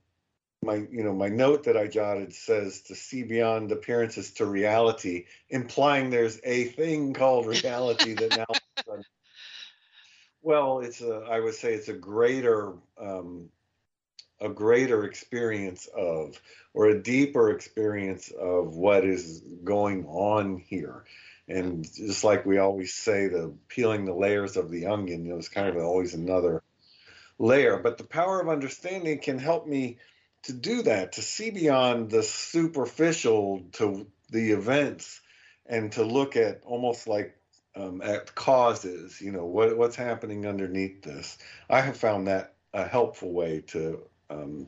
my 0.64 0.76
you 0.90 1.04
know 1.04 1.14
my 1.14 1.30
note 1.30 1.66
that 1.66 1.78
I 1.78 1.88
jotted 1.88 2.34
says 2.34 2.82
to 2.84 2.96
see 2.96 3.22
beyond 3.22 3.72
appearances 3.72 4.32
to 4.34 4.46
reality, 4.46 5.26
implying 5.50 6.10
there's 6.10 6.40
a 6.44 6.66
thing 6.66 7.14
called 7.14 7.46
reality 7.46 8.16
that 8.16 8.36
now. 8.36 8.96
well, 10.42 10.80
it's 10.80 11.02
a 11.02 11.28
I 11.30 11.40
would 11.40 11.54
say 11.54 11.76
it's 11.76 11.90
a 11.90 11.94
greater 11.94 12.74
um, 13.00 13.50
a 14.42 14.50
greater 14.50 15.04
experience 15.04 15.88
of 15.96 16.42
or 16.74 16.88
a 16.88 17.02
deeper 17.02 17.52
experience 17.52 18.32
of 18.32 18.76
what 18.76 19.06
is 19.06 19.44
going 19.64 20.06
on 20.08 20.58
here. 20.58 21.06
And 21.48 21.86
just 21.94 22.24
like 22.24 22.46
we 22.46 22.58
always 22.58 22.94
say, 22.94 23.28
the 23.28 23.54
peeling 23.68 24.06
the 24.06 24.14
layers 24.14 24.58
of 24.58 24.72
the 24.72 24.88
onion, 24.88 25.26
you 25.26 25.32
know, 25.32 25.38
it's 25.38 25.50
kind 25.50 25.68
of 25.68 25.78
always 25.78 26.14
another 26.14 26.64
layer. 27.38 27.78
But 27.78 27.98
the 27.98 28.04
power 28.04 28.42
of 28.42 28.50
understanding 28.50 29.20
can 29.20 29.38
help 29.38 29.68
me 29.68 29.98
to 30.44 30.54
do 30.54 30.84
that, 30.84 31.14
to 31.14 31.22
see 31.22 31.52
beyond 31.52 32.10
the 32.10 32.24
superficial 32.24 33.64
to 33.74 34.08
the 34.30 34.52
events 34.52 35.22
and 35.66 35.92
to 35.94 36.04
look 36.04 36.36
at 36.36 36.62
almost 36.66 37.08
like 37.08 37.38
um, 37.76 38.02
at 38.02 38.34
causes, 38.34 39.20
you 39.20 39.32
know, 39.32 39.46
what, 39.46 39.78
what's 39.78 39.96
happening 39.96 40.46
underneath 40.46 41.02
this. 41.02 41.38
I 41.70 41.82
have 41.82 41.98
found 41.98 42.28
that 42.28 42.54
a 42.74 42.88
helpful 42.88 43.32
way 43.32 43.62
to 43.68 44.02
um, 44.30 44.68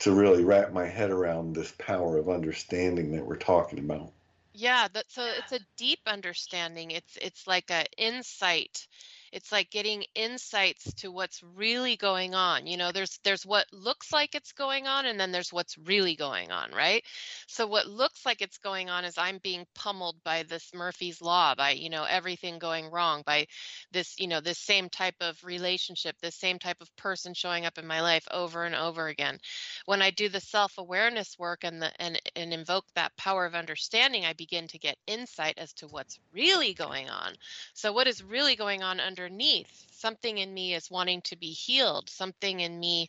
to 0.00 0.12
really 0.12 0.44
wrap 0.44 0.72
my 0.72 0.86
head 0.86 1.10
around 1.10 1.54
this 1.54 1.72
power 1.72 2.16
of 2.16 2.28
understanding 2.28 3.12
that 3.12 3.26
we're 3.26 3.36
talking 3.36 3.78
about. 3.78 4.12
Yeah, 4.52 4.88
that 4.88 5.10
so 5.10 5.24
it's 5.26 5.52
a 5.52 5.60
deep 5.76 6.00
understanding. 6.06 6.90
It's 6.92 7.16
it's 7.20 7.46
like 7.46 7.70
a 7.70 7.86
insight 7.96 8.86
it's 9.32 9.52
like 9.52 9.70
getting 9.70 10.04
insights 10.14 10.92
to 10.94 11.10
what's 11.10 11.42
really 11.54 11.96
going 11.96 12.34
on 12.34 12.66
you 12.66 12.76
know 12.76 12.92
there's 12.92 13.18
there's 13.24 13.46
what 13.46 13.66
looks 13.72 14.12
like 14.12 14.34
it's 14.34 14.52
going 14.52 14.86
on 14.86 15.06
and 15.06 15.18
then 15.18 15.32
there's 15.32 15.52
what's 15.52 15.78
really 15.78 16.16
going 16.16 16.50
on 16.50 16.70
right? 16.72 17.04
So 17.46 17.66
what 17.66 17.86
looks 17.86 18.24
like 18.24 18.42
it's 18.42 18.58
going 18.58 18.90
on 18.90 19.04
is 19.04 19.18
i'm 19.18 19.38
being 19.42 19.66
pummeled 19.74 20.16
by 20.24 20.42
this 20.44 20.70
murphy's 20.74 21.20
law 21.20 21.54
by 21.54 21.70
you 21.70 21.90
know 21.90 22.04
everything 22.04 22.58
going 22.58 22.90
wrong 22.90 23.22
by 23.26 23.46
this 23.92 24.14
you 24.18 24.28
know 24.28 24.40
this 24.40 24.58
same 24.58 24.88
type 24.88 25.14
of 25.20 25.42
relationship 25.44 26.16
this 26.20 26.36
same 26.36 26.58
type 26.58 26.80
of 26.80 26.94
person 26.96 27.34
showing 27.34 27.66
up 27.66 27.78
in 27.78 27.86
my 27.86 28.00
life 28.00 28.26
over 28.30 28.64
and 28.64 28.74
over 28.74 29.08
again. 29.08 29.38
When 29.86 30.02
i 30.02 30.10
do 30.10 30.28
the 30.28 30.40
self-awareness 30.40 31.38
work 31.38 31.64
and 31.64 31.82
the 31.82 31.90
and 32.00 32.20
and 32.36 32.52
invoke 32.52 32.84
that 32.94 33.16
power 33.16 33.44
of 33.46 33.54
understanding 33.54 34.24
i 34.24 34.32
begin 34.32 34.68
to 34.68 34.78
get 34.78 34.96
insight 35.06 35.58
as 35.58 35.72
to 35.74 35.86
what's 35.88 36.18
really 36.32 36.74
going 36.74 37.08
on. 37.10 37.34
So 37.74 37.92
what 37.92 38.06
is 38.06 38.22
really 38.22 38.56
going 38.56 38.82
on 38.82 39.00
under 39.00 39.19
underneath. 39.20 39.86
Something 39.92 40.38
in 40.38 40.52
me 40.52 40.74
is 40.74 40.90
wanting 40.90 41.20
to 41.22 41.36
be 41.36 41.50
healed. 41.50 42.08
Something 42.08 42.60
in 42.60 42.78
me 42.78 43.08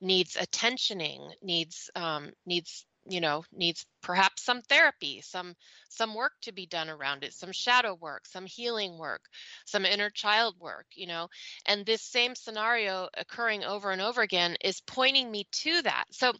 needs 0.00 0.36
attentioning 0.36 1.30
needs 1.42 1.90
um, 1.94 2.30
needs 2.46 2.84
you 3.06 3.20
know 3.20 3.44
needs 3.52 3.84
perhaps 4.00 4.44
some 4.44 4.62
therapy 4.62 5.20
some 5.20 5.54
some 5.88 6.14
work 6.14 6.32
to 6.40 6.52
be 6.52 6.66
done 6.66 6.88
around 6.88 7.24
it 7.24 7.34
some 7.34 7.50
shadow 7.50 7.94
work 7.94 8.24
some 8.26 8.46
healing 8.46 8.96
work 8.96 9.22
some 9.64 9.84
inner 9.84 10.08
child 10.10 10.54
work 10.60 10.86
you 10.94 11.06
know? 11.06 11.28
And 11.66 11.84
this 11.84 12.02
same 12.02 12.34
scenario 12.34 13.08
occurring 13.16 13.64
over 13.64 13.90
and 13.90 14.00
over 14.00 14.22
again 14.22 14.56
is 14.62 14.80
pointing 14.80 15.30
me 15.30 15.46
to 15.52 15.82
that. 15.82 16.04
So 16.10 16.32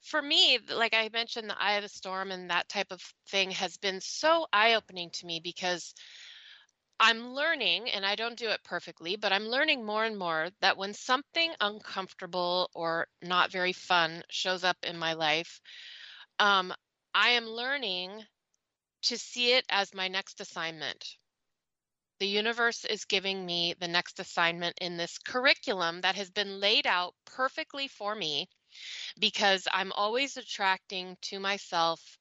for 0.00 0.20
me 0.20 0.58
like 0.74 0.94
i 0.94 1.08
mentioned 1.12 1.48
the 1.48 1.62
eye 1.62 1.74
of 1.74 1.82
the 1.82 1.88
storm 1.88 2.30
and 2.30 2.50
that 2.50 2.68
type 2.68 2.90
of 2.90 3.00
thing 3.28 3.50
has 3.50 3.76
been 3.78 4.00
so 4.00 4.46
eye 4.52 4.74
opening 4.74 5.10
to 5.10 5.26
me 5.26 5.40
because 5.42 5.94
I'm 7.00 7.34
learning, 7.34 7.90
and 7.90 8.06
I 8.06 8.14
don't 8.14 8.38
do 8.38 8.50
it 8.50 8.62
perfectly, 8.64 9.16
but 9.16 9.32
I'm 9.32 9.48
learning 9.48 9.84
more 9.84 10.04
and 10.04 10.16
more 10.16 10.50
that 10.60 10.76
when 10.76 10.94
something 10.94 11.52
uncomfortable 11.60 12.70
or 12.74 13.08
not 13.20 13.50
very 13.50 13.72
fun 13.72 14.22
shows 14.30 14.64
up 14.64 14.76
in 14.82 14.96
my 14.96 15.14
life, 15.14 15.60
um, 16.38 16.72
I 17.14 17.30
am 17.30 17.46
learning 17.46 18.24
to 19.02 19.18
see 19.18 19.52
it 19.52 19.64
as 19.68 19.94
my 19.94 20.08
next 20.08 20.40
assignment. 20.40 21.16
The 22.20 22.26
universe 22.28 22.84
is 22.84 23.04
giving 23.04 23.44
me 23.44 23.74
the 23.78 23.88
next 23.88 24.20
assignment 24.20 24.78
in 24.80 24.96
this 24.96 25.18
curriculum 25.18 26.00
that 26.02 26.14
has 26.14 26.30
been 26.30 26.60
laid 26.60 26.86
out 26.86 27.14
perfectly 27.26 27.88
for 27.88 28.14
me 28.14 28.48
because 29.18 29.66
I'm 29.70 29.92
always 29.92 30.36
attracting 30.36 31.16
to 31.22 31.40
myself 31.40 32.18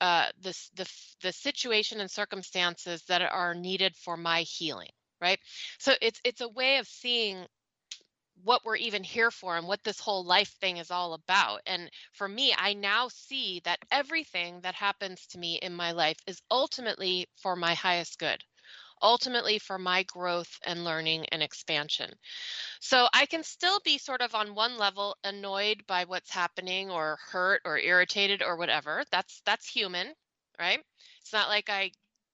uh, 0.00 0.26
the, 0.40 0.56
the, 0.76 0.90
the 1.22 1.32
situation 1.32 2.00
and 2.00 2.10
circumstances 2.10 3.02
that 3.04 3.22
are 3.22 3.54
needed 3.54 3.96
for 3.96 4.16
my 4.16 4.42
healing 4.42 4.90
right? 5.20 5.38
So 5.78 5.92
it's 6.00 6.20
it's 6.24 6.40
a 6.40 6.48
way 6.48 6.78
of 6.78 6.86
seeing 6.88 7.46
what 8.42 8.64
we're 8.64 8.76
even 8.76 9.04
here 9.04 9.30
for 9.30 9.56
and 9.56 9.68
what 9.68 9.84
this 9.84 10.00
whole 10.00 10.24
life 10.24 10.56
thing 10.60 10.78
is 10.78 10.90
all 10.90 11.14
about. 11.14 11.60
And 11.66 11.90
for 12.12 12.28
me 12.28 12.54
i 12.56 12.72
now 12.74 13.08
see 13.08 13.60
that 13.64 13.78
everything 13.92 14.60
that 14.62 14.74
happens 14.74 15.26
to 15.28 15.38
me 15.38 15.56
in 15.62 15.74
my 15.74 15.92
life 15.92 16.18
is 16.26 16.40
ultimately 16.50 17.28
for 17.36 17.54
my 17.56 17.74
highest 17.74 18.18
good 18.18 18.42
ultimately 19.02 19.58
for 19.58 19.78
my 19.78 20.02
growth 20.04 20.58
and 20.64 20.84
learning 20.84 21.26
and 21.32 21.42
expansion. 21.42 22.12
So 22.80 23.08
I 23.12 23.26
can 23.26 23.42
still 23.42 23.80
be 23.80 23.98
sort 23.98 24.22
of 24.22 24.34
on 24.34 24.54
one 24.54 24.76
level 24.76 25.16
annoyed 25.24 25.86
by 25.86 26.04
what's 26.04 26.30
happening 26.30 26.90
or 26.90 27.18
hurt 27.30 27.62
or 27.64 27.78
irritated 27.78 28.42
or 28.42 28.56
whatever. 28.56 29.04
That's 29.10 29.40
that's 29.44 29.68
human, 29.68 30.14
right? 30.58 30.80
It's 31.20 31.32
not 31.32 31.48
like 31.48 31.70
I, 31.70 31.92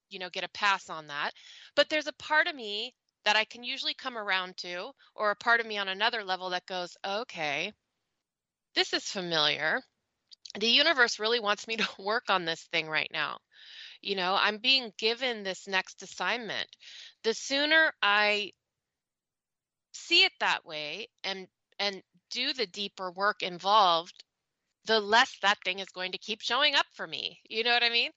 you 0.08 0.18
know, 0.18 0.30
get 0.30 0.44
a 0.44 0.48
pass 0.48 0.88
on 0.90 1.08
that. 1.08 1.32
But 1.74 1.88
there's 1.88 2.06
a 2.06 2.12
part 2.14 2.46
of 2.46 2.54
me 2.54 2.94
that 3.24 3.36
I 3.36 3.44
can 3.44 3.64
usually 3.64 3.94
come 3.94 4.16
around 4.16 4.56
to 4.58 4.92
or 5.14 5.30
a 5.30 5.36
part 5.36 5.60
of 5.60 5.66
me 5.66 5.78
on 5.78 5.88
another 5.88 6.24
level 6.24 6.50
that 6.50 6.66
goes, 6.66 6.96
"Okay, 7.04 7.72
this 8.74 8.92
is 8.92 9.10
familiar." 9.10 9.82
The 10.54 10.68
universe 10.68 11.18
really 11.18 11.40
wants 11.40 11.66
me 11.66 11.76
to 11.76 11.88
work 11.98 12.30
on 12.30 12.44
this 12.44 12.62
thing 12.72 12.88
right 12.88 13.10
now 13.12 13.40
you 14.06 14.14
know 14.14 14.36
i'm 14.40 14.58
being 14.58 14.92
given 14.98 15.42
this 15.42 15.66
next 15.66 16.02
assignment. 16.02 16.68
The 17.24 17.34
sooner 17.34 17.92
i 18.02 18.52
see 19.92 20.24
it 20.24 20.32
that 20.40 20.64
way 20.64 21.08
and 21.24 21.48
and 21.78 22.02
do 22.30 22.52
the 22.52 22.66
deeper 22.66 23.10
work 23.10 23.42
involved 23.42 24.22
the 24.86 25.00
less 25.00 25.36
that 25.42 25.58
thing 25.64 25.80
is 25.80 25.88
going 25.88 26.12
to 26.12 26.18
keep 26.18 26.40
showing 26.40 26.76
up 26.76 26.86
for 26.94 27.06
me. 27.06 27.40
You 27.48 27.64
know 27.64 27.72
what 27.72 27.82
i 27.82 27.90
mean? 27.90 28.10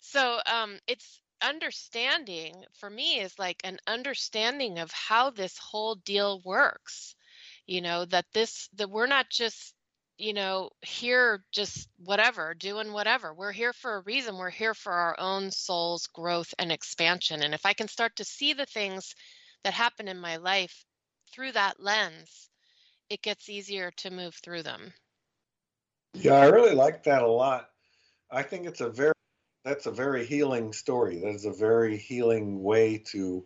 So 0.00 0.40
um 0.46 0.78
it's 0.86 1.20
understanding 1.42 2.54
for 2.78 2.88
me 2.90 3.20
is 3.20 3.38
like 3.38 3.60
an 3.64 3.78
understanding 3.86 4.78
of 4.78 4.90
how 4.92 5.30
this 5.30 5.58
whole 5.58 5.96
deal 5.96 6.40
works. 6.44 7.16
You 7.66 7.80
know 7.80 8.04
that 8.06 8.26
this 8.32 8.68
that 8.74 8.90
we're 8.90 9.06
not 9.06 9.30
just 9.30 9.74
you 10.20 10.34
know, 10.34 10.70
here 10.82 11.42
just 11.50 11.88
whatever, 11.98 12.54
doing 12.54 12.92
whatever. 12.92 13.32
We're 13.32 13.52
here 13.52 13.72
for 13.72 13.96
a 13.96 14.02
reason. 14.02 14.36
We're 14.36 14.50
here 14.50 14.74
for 14.74 14.92
our 14.92 15.16
own 15.18 15.50
soul's 15.50 16.06
growth 16.08 16.52
and 16.58 16.70
expansion. 16.70 17.42
And 17.42 17.54
if 17.54 17.64
I 17.64 17.72
can 17.72 17.88
start 17.88 18.16
to 18.16 18.24
see 18.24 18.52
the 18.52 18.66
things 18.66 19.14
that 19.64 19.72
happen 19.72 20.08
in 20.08 20.20
my 20.20 20.36
life 20.36 20.84
through 21.32 21.52
that 21.52 21.80
lens, 21.80 22.50
it 23.08 23.22
gets 23.22 23.48
easier 23.48 23.92
to 23.98 24.10
move 24.10 24.34
through 24.34 24.62
them. 24.62 24.92
Yeah, 26.12 26.34
I 26.34 26.46
really 26.46 26.74
like 26.74 27.04
that 27.04 27.22
a 27.22 27.30
lot. 27.30 27.70
I 28.30 28.42
think 28.42 28.66
it's 28.66 28.82
a 28.82 28.90
very 28.90 29.14
that's 29.64 29.86
a 29.86 29.90
very 29.90 30.26
healing 30.26 30.72
story. 30.72 31.18
That 31.18 31.34
is 31.34 31.44
a 31.44 31.52
very 31.52 31.96
healing 31.96 32.62
way 32.62 32.98
to 33.12 33.44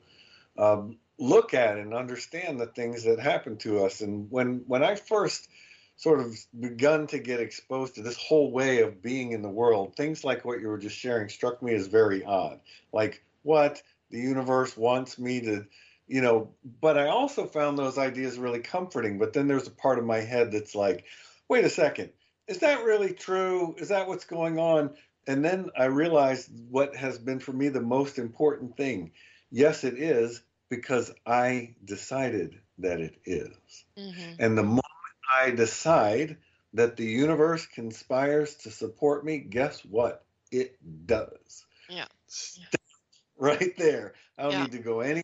um, 0.58 0.98
look 1.18 1.54
at 1.54 1.76
and 1.76 1.94
understand 1.94 2.60
the 2.60 2.66
things 2.66 3.04
that 3.04 3.18
happen 3.18 3.56
to 3.58 3.84
us. 3.84 4.00
And 4.00 4.30
when 4.30 4.64
when 4.66 4.82
I 4.82 4.96
first 4.96 5.48
sort 5.96 6.20
of 6.20 6.36
begun 6.58 7.06
to 7.06 7.18
get 7.18 7.40
exposed 7.40 7.94
to 7.94 8.02
this 8.02 8.16
whole 8.16 8.50
way 8.50 8.80
of 8.80 9.02
being 9.02 9.32
in 9.32 9.42
the 9.42 9.48
world, 9.48 9.96
things 9.96 10.24
like 10.24 10.44
what 10.44 10.60
you 10.60 10.68
were 10.68 10.78
just 10.78 10.96
sharing 10.96 11.28
struck 11.28 11.62
me 11.62 11.74
as 11.74 11.86
very 11.86 12.24
odd. 12.24 12.60
Like, 12.92 13.22
what? 13.42 13.80
The 14.10 14.18
universe 14.18 14.76
wants 14.76 15.18
me 15.18 15.40
to, 15.42 15.66
you 16.06 16.20
know, 16.20 16.50
but 16.80 16.98
I 16.98 17.08
also 17.08 17.46
found 17.46 17.78
those 17.78 17.98
ideas 17.98 18.38
really 18.38 18.60
comforting. 18.60 19.18
But 19.18 19.32
then 19.32 19.48
there's 19.48 19.66
a 19.66 19.72
part 19.72 19.98
of 19.98 20.04
my 20.04 20.20
head 20.20 20.52
that's 20.52 20.74
like, 20.74 21.04
wait 21.48 21.64
a 21.64 21.70
second, 21.70 22.10
is 22.46 22.58
that 22.58 22.84
really 22.84 23.12
true? 23.12 23.74
Is 23.78 23.88
that 23.88 24.08
what's 24.08 24.24
going 24.24 24.58
on? 24.58 24.90
And 25.26 25.44
then 25.44 25.70
I 25.76 25.86
realized 25.86 26.50
what 26.70 26.94
has 26.96 27.18
been 27.18 27.40
for 27.40 27.52
me 27.52 27.68
the 27.68 27.80
most 27.80 28.18
important 28.18 28.76
thing. 28.76 29.12
Yes, 29.50 29.84
it 29.84 29.94
is 29.94 30.42
because 30.68 31.12
I 31.26 31.74
decided 31.84 32.60
that 32.78 33.00
it 33.00 33.16
is. 33.24 33.84
Mm-hmm. 33.98 34.32
And 34.38 34.58
the 34.58 34.80
I 35.42 35.50
decide 35.50 36.36
that 36.74 36.96
the 36.96 37.04
universe 37.04 37.66
conspires 37.66 38.54
to 38.56 38.70
support 38.70 39.24
me, 39.24 39.38
guess 39.38 39.84
what? 39.84 40.24
It 40.50 40.76
does. 41.06 41.64
Yeah. 41.88 42.06
Right 43.38 43.76
there. 43.76 44.14
I 44.38 44.42
don't 44.44 44.52
yeah. 44.52 44.62
need 44.62 44.72
to 44.72 44.78
go 44.78 45.00
any 45.00 45.22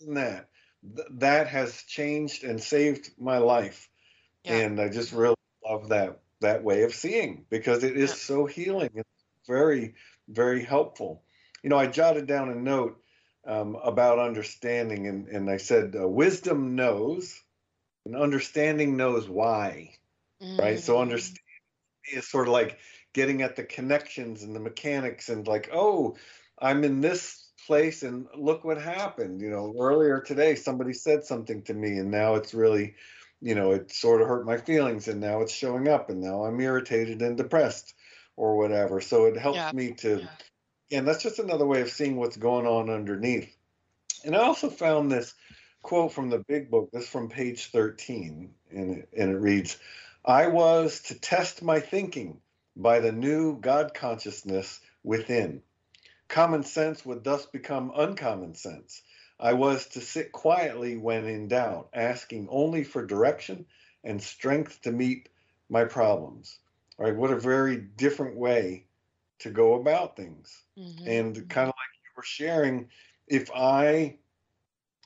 than 0.00 0.14
that. 0.14 0.48
th- 0.96 1.08
that 1.18 1.48
has 1.48 1.82
changed 1.84 2.44
and 2.44 2.60
saved 2.60 3.10
my 3.18 3.38
life. 3.38 3.88
Yeah. 4.44 4.58
And 4.58 4.80
I 4.80 4.88
just 4.88 5.12
really 5.12 5.36
love 5.64 5.88
that 5.88 6.20
that 6.40 6.64
way 6.64 6.82
of 6.82 6.92
seeing 6.92 7.44
because 7.50 7.84
it 7.84 7.96
is 7.96 8.12
so 8.12 8.46
healing. 8.46 8.90
It's 8.94 9.08
very, 9.46 9.94
very 10.28 10.64
helpful. 10.64 11.22
You 11.62 11.70
know, 11.70 11.78
I 11.78 11.86
jotted 11.86 12.26
down 12.26 12.48
a 12.48 12.54
note 12.56 13.00
um, 13.46 13.76
about 13.76 14.18
understanding, 14.18 15.06
and, 15.06 15.28
and 15.28 15.48
I 15.48 15.58
said, 15.58 15.94
uh, 15.96 16.08
wisdom 16.08 16.74
knows, 16.74 17.40
and 18.04 18.16
understanding 18.16 18.96
knows 18.96 19.28
why, 19.28 19.94
right? 20.58 20.80
So 20.80 20.98
Mhm. 20.98 21.00
understanding 21.00 21.40
is 22.12 22.28
sort 22.28 22.48
of 22.48 22.52
like 22.52 22.78
getting 23.12 23.42
at 23.42 23.56
the 23.56 23.64
connections 23.64 24.42
and 24.42 24.54
the 24.54 24.60
mechanics, 24.60 25.28
and 25.28 25.46
like, 25.46 25.70
oh, 25.72 26.16
I'm 26.58 26.84
in 26.84 27.00
this 27.00 27.50
place, 27.66 28.02
and 28.02 28.26
look 28.36 28.64
what 28.64 28.80
happened. 28.80 29.40
You 29.40 29.50
know, 29.50 29.74
earlier 29.78 30.20
today, 30.20 30.54
somebody 30.54 30.92
said 30.92 31.24
something 31.24 31.62
to 31.64 31.74
me, 31.74 31.98
and 31.98 32.10
now 32.10 32.34
it's 32.34 32.54
really 32.54 32.94
you 33.44 33.56
know, 33.56 33.72
it 33.72 33.90
sort 33.90 34.20
of 34.22 34.28
hurt 34.28 34.46
my 34.46 34.56
feelings 34.56 35.08
and 35.08 35.20
now 35.20 35.40
it's 35.40 35.52
showing 35.52 35.88
up 35.88 36.10
and 36.10 36.20
now 36.20 36.44
I'm 36.44 36.60
irritated 36.60 37.20
and 37.22 37.36
depressed 37.36 37.92
or 38.36 38.56
whatever. 38.56 39.00
So 39.00 39.24
it 39.26 39.36
helps 39.36 39.56
Yeah. 39.56 39.72
me 39.72 39.94
to, 39.94 40.28
and 40.92 41.08
that's 41.08 41.22
just 41.22 41.38
another 41.40 41.66
way 41.66 41.80
of 41.80 41.90
seeing 41.90 42.16
what's 42.16 42.36
going 42.36 42.66
on 42.66 42.90
underneath. 42.90 43.56
And 44.24 44.36
I 44.36 44.40
also 44.40 44.70
found 44.70 45.10
this 45.10 45.34
quote 45.82 46.12
from 46.12 46.30
the 46.30 46.38
big 46.38 46.70
book, 46.70 46.90
this 46.92 47.08
from 47.08 47.28
page 47.28 47.66
13, 47.66 48.54
and 48.70 48.98
it, 48.98 49.08
and 49.16 49.30
it 49.30 49.38
reads, 49.38 49.78
I 50.24 50.46
was 50.46 51.00
to 51.02 51.18
test 51.18 51.62
my 51.62 51.80
thinking 51.80 52.40
by 52.76 53.00
the 53.00 53.12
new 53.12 53.58
God 53.58 53.92
consciousness 53.92 54.80
within. 55.02 55.62
Common 56.28 56.62
sense 56.62 57.04
would 57.04 57.24
thus 57.24 57.44
become 57.46 57.92
uncommon 57.94 58.54
sense. 58.54 59.02
I 59.38 59.54
was 59.54 59.88
to 59.88 60.00
sit 60.00 60.30
quietly 60.30 60.96
when 60.96 61.26
in 61.26 61.48
doubt, 61.48 61.90
asking 61.92 62.48
only 62.48 62.84
for 62.84 63.04
direction 63.04 63.66
and 64.04 64.22
strength 64.22 64.82
to 64.82 64.92
meet 64.92 65.28
my 65.68 65.84
problems. 65.84 66.58
All 66.98 67.06
right, 67.06 67.16
what 67.16 67.32
a 67.32 67.40
very 67.40 67.76
different 67.76 68.36
way 68.36 68.86
to 69.40 69.50
go 69.50 69.74
about 69.74 70.16
things. 70.16 70.62
Mhm. 70.78 71.06
And 71.06 71.34
kind 71.50 71.68
of 71.68 71.74
like 71.74 71.92
you 72.04 72.10
were 72.16 72.22
sharing, 72.22 72.88
if 73.26 73.50
I 73.50 74.18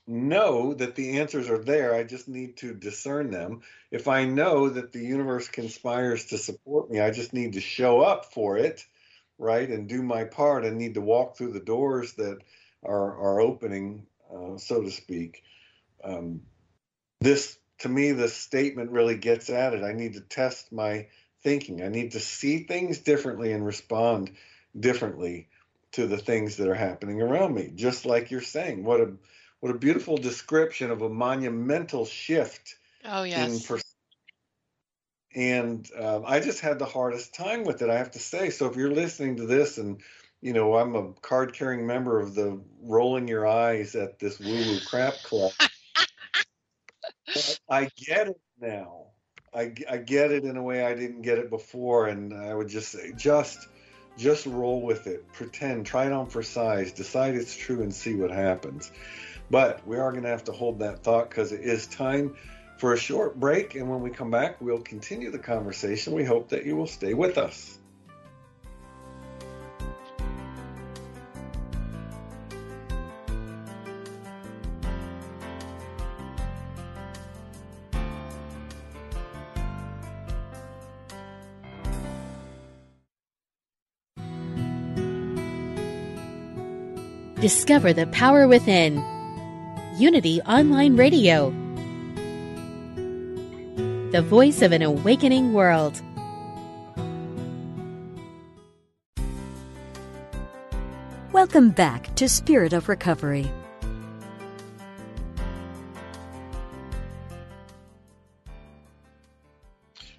know 0.07 0.75
that 0.75 0.95
the 0.95 1.19
answers 1.19 1.49
are 1.51 1.63
there, 1.63 1.95
I 1.95 2.05
just 2.05 2.29
need 2.29 2.57
to 2.59 2.75
discern 2.75 3.31
them. 3.31 3.63
If 3.91 4.09
I 4.09 4.25
know 4.25 4.69
that 4.69 4.93
the 4.93 5.05
universe 5.05 5.49
conspires 5.49 6.27
to 6.27 6.39
support 6.39 6.91
me, 6.91 7.01
I 7.01 7.11
just 7.11 7.33
need 7.33 7.55
to 7.55 7.61
show 7.61 8.01
up 8.01 8.33
for 8.33 8.57
it, 8.57 8.85
right? 9.39 9.69
And 9.69 9.89
do 9.89 10.03
my 10.03 10.25
part 10.25 10.65
and 10.65 10.79
need 10.79 10.95
to 10.95 11.01
walk 11.01 11.37
through 11.37 11.53
the 11.53 11.61
doors 11.61 12.13
that 12.15 12.39
are, 12.85 13.17
are 13.19 13.41
opening, 13.41 14.07
uh, 14.33 14.59
so 14.59 14.83
to 14.83 14.91
speak. 14.91 15.43
Um, 16.05 16.43
this, 17.21 17.59
to 17.79 17.89
me, 17.89 18.13
this 18.13 18.35
statement 18.35 18.93
really 18.93 19.17
gets 19.17 19.51
at 19.51 19.75
it. 19.75 19.83
I 19.83 19.93
need 19.93 20.15
to 20.15 20.21
test 20.21 20.73
my 20.73 21.09
thinking. 21.43 21.83
I 21.83 21.89
need 21.89 22.13
to 22.13 22.21
see 22.21 22.65
things 22.65 22.99
differently 22.99 23.53
and 23.53 23.65
respond 23.67 24.31
differently 24.79 25.49
to 25.93 26.07
the 26.07 26.19
things 26.19 26.57
that 26.57 26.69
are 26.69 26.75
happening 26.75 27.23
around 27.23 27.55
me. 27.55 27.73
Just 27.75 28.05
like 28.07 28.31
you're 28.31 28.41
saying, 28.41 28.85
what 28.85 29.01
a 29.01 29.13
what 29.61 29.75
a 29.75 29.79
beautiful 29.79 30.17
description 30.17 30.91
of 30.91 31.03
a 31.03 31.09
monumental 31.09 32.05
shift 32.05 32.77
Oh 33.05 33.23
in 33.23 33.31
yes. 33.31 33.85
And 35.35 35.89
um, 35.99 36.25
I 36.27 36.41
just 36.41 36.61
had 36.61 36.79
the 36.79 36.87
hardest 36.87 37.35
time 37.35 37.65
with 37.65 37.83
it, 37.83 37.91
I 37.91 37.99
have 37.99 38.13
to 38.13 38.19
say. 38.19 38.49
So 38.49 38.67
if 38.67 38.77
you're 38.77 38.91
listening 38.91 39.37
to 39.37 39.47
this, 39.47 39.77
and 39.77 40.01
you 40.41 40.55
know, 40.55 40.77
I'm 40.77 40.95
a 40.95 41.13
card-carrying 41.21 41.87
member 41.87 42.21
of 42.21 42.35
the 42.35 42.61
rolling 42.83 43.29
your 43.29 43.47
eyes 43.47 43.95
at 43.95 44.19
this 44.19 44.41
woo-woo 44.41 44.81
crap 44.87 45.23
club. 45.23 45.53
I 47.71 47.91
get 47.97 48.29
it 48.29 48.41
now. 48.61 49.07
I, 49.55 49.73
I 49.91 49.97
get 49.99 50.33
it 50.33 50.45
in 50.45 50.57
a 50.57 50.63
way 50.63 50.85
I 50.85 50.95
didn't 50.95 51.23
get 51.23 51.39
it 51.39 51.51
before, 51.51 52.07
and 52.07 52.33
I 52.33 52.55
would 52.55 52.69
just 52.69 52.91
say, 52.91 53.13
just 53.17 53.69
just 54.17 54.47
roll 54.47 54.81
with 54.81 55.07
it, 55.07 55.31
pretend, 55.33 55.85
try 55.85 56.07
it 56.07 56.13
on 56.13 56.27
for 56.27 56.43
size, 56.43 56.93
decide 56.93 57.35
it's 57.35 57.55
true, 57.55 57.83
and 57.83 57.95
see 57.95 58.15
what 58.15 58.31
happens. 58.31 58.91
But 59.51 59.87
we 59.87 59.97
are 59.97 60.11
going 60.11 60.25
to 60.25 60.29
have 60.29 60.45
to 60.45 60.53
hold 60.53 60.81
that 60.81 61.03
thought 61.03 61.31
because 61.31 61.53
it 61.53 61.61
is 61.61 61.87
time 61.87 62.35
for 62.79 62.93
a 62.93 62.99
short 62.99 63.39
break, 63.41 63.75
and 63.75 63.89
when 63.89 64.01
we 64.03 64.11
come 64.11 64.31
back, 64.31 64.61
we'll 64.61 64.81
continue 64.81 65.31
the 65.31 65.39
conversation. 65.39 66.13
We 66.13 66.25
hope 66.25 66.49
that 66.51 66.67
you 66.67 66.77
will 66.77 66.87
stay 66.87 67.15
with 67.15 67.39
us. 67.39 67.79
Discover 87.41 87.93
the 87.93 88.09
power 88.09 88.49
within. 88.49 89.16
Unity 89.99 90.43
Online 90.43 90.95
Radio. 90.95 91.49
The 94.11 94.21
voice 94.21 94.61
of 94.61 94.73
an 94.73 94.83
awakening 94.83 95.55
world. 95.55 96.03
Welcome 101.33 101.71
back 101.71 102.15
to 102.17 102.29
Spirit 102.29 102.75
of 102.75 102.91
Recovery. 102.91 103.51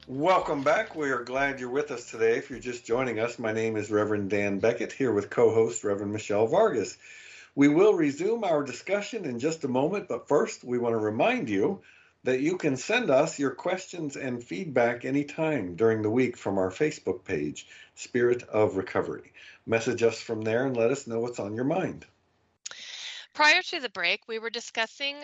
Welcome 0.07 0.63
back. 0.63 0.95
We 0.95 1.11
are 1.11 1.23
glad 1.23 1.59
you're 1.59 1.69
with 1.69 1.91
us 1.91 2.09
today. 2.09 2.37
If 2.37 2.49
you're 2.49 2.57
just 2.57 2.83
joining 2.83 3.19
us, 3.19 3.37
my 3.37 3.51
name 3.51 3.77
is 3.77 3.91
Reverend 3.91 4.31
Dan 4.31 4.57
Beckett, 4.57 4.91
here 4.91 5.11
with 5.11 5.29
co 5.29 5.53
host 5.53 5.83
Reverend 5.83 6.13
Michelle 6.13 6.47
Vargas. 6.47 6.97
We 7.57 7.69
will 7.69 7.95
resume 7.95 8.43
our 8.43 8.61
discussion 8.61 9.25
in 9.25 9.39
just 9.39 9.63
a 9.63 9.67
moment, 9.67 10.07
but 10.07 10.27
first, 10.27 10.63
we 10.63 10.77
want 10.77 10.93
to 10.93 10.99
remind 10.99 11.49
you 11.49 11.81
that 12.23 12.39
you 12.39 12.55
can 12.55 12.77
send 12.77 13.09
us 13.09 13.39
your 13.39 13.49
questions 13.49 14.15
and 14.15 14.43
feedback 14.43 15.05
anytime 15.05 15.75
during 15.75 16.03
the 16.03 16.09
week 16.11 16.37
from 16.37 16.59
our 16.59 16.69
Facebook 16.69 17.23
page, 17.23 17.67
Spirit 17.95 18.43
of 18.43 18.77
Recovery. 18.77 19.33
Message 19.65 20.03
us 20.03 20.21
from 20.21 20.43
there 20.43 20.67
and 20.67 20.77
let 20.77 20.91
us 20.91 21.07
know 21.07 21.19
what's 21.19 21.39
on 21.39 21.55
your 21.55 21.65
mind. 21.65 22.05
Prior 23.33 23.63
to 23.63 23.79
the 23.79 23.89
break, 23.89 24.27
we 24.27 24.37
were 24.37 24.51
discussing 24.51 25.15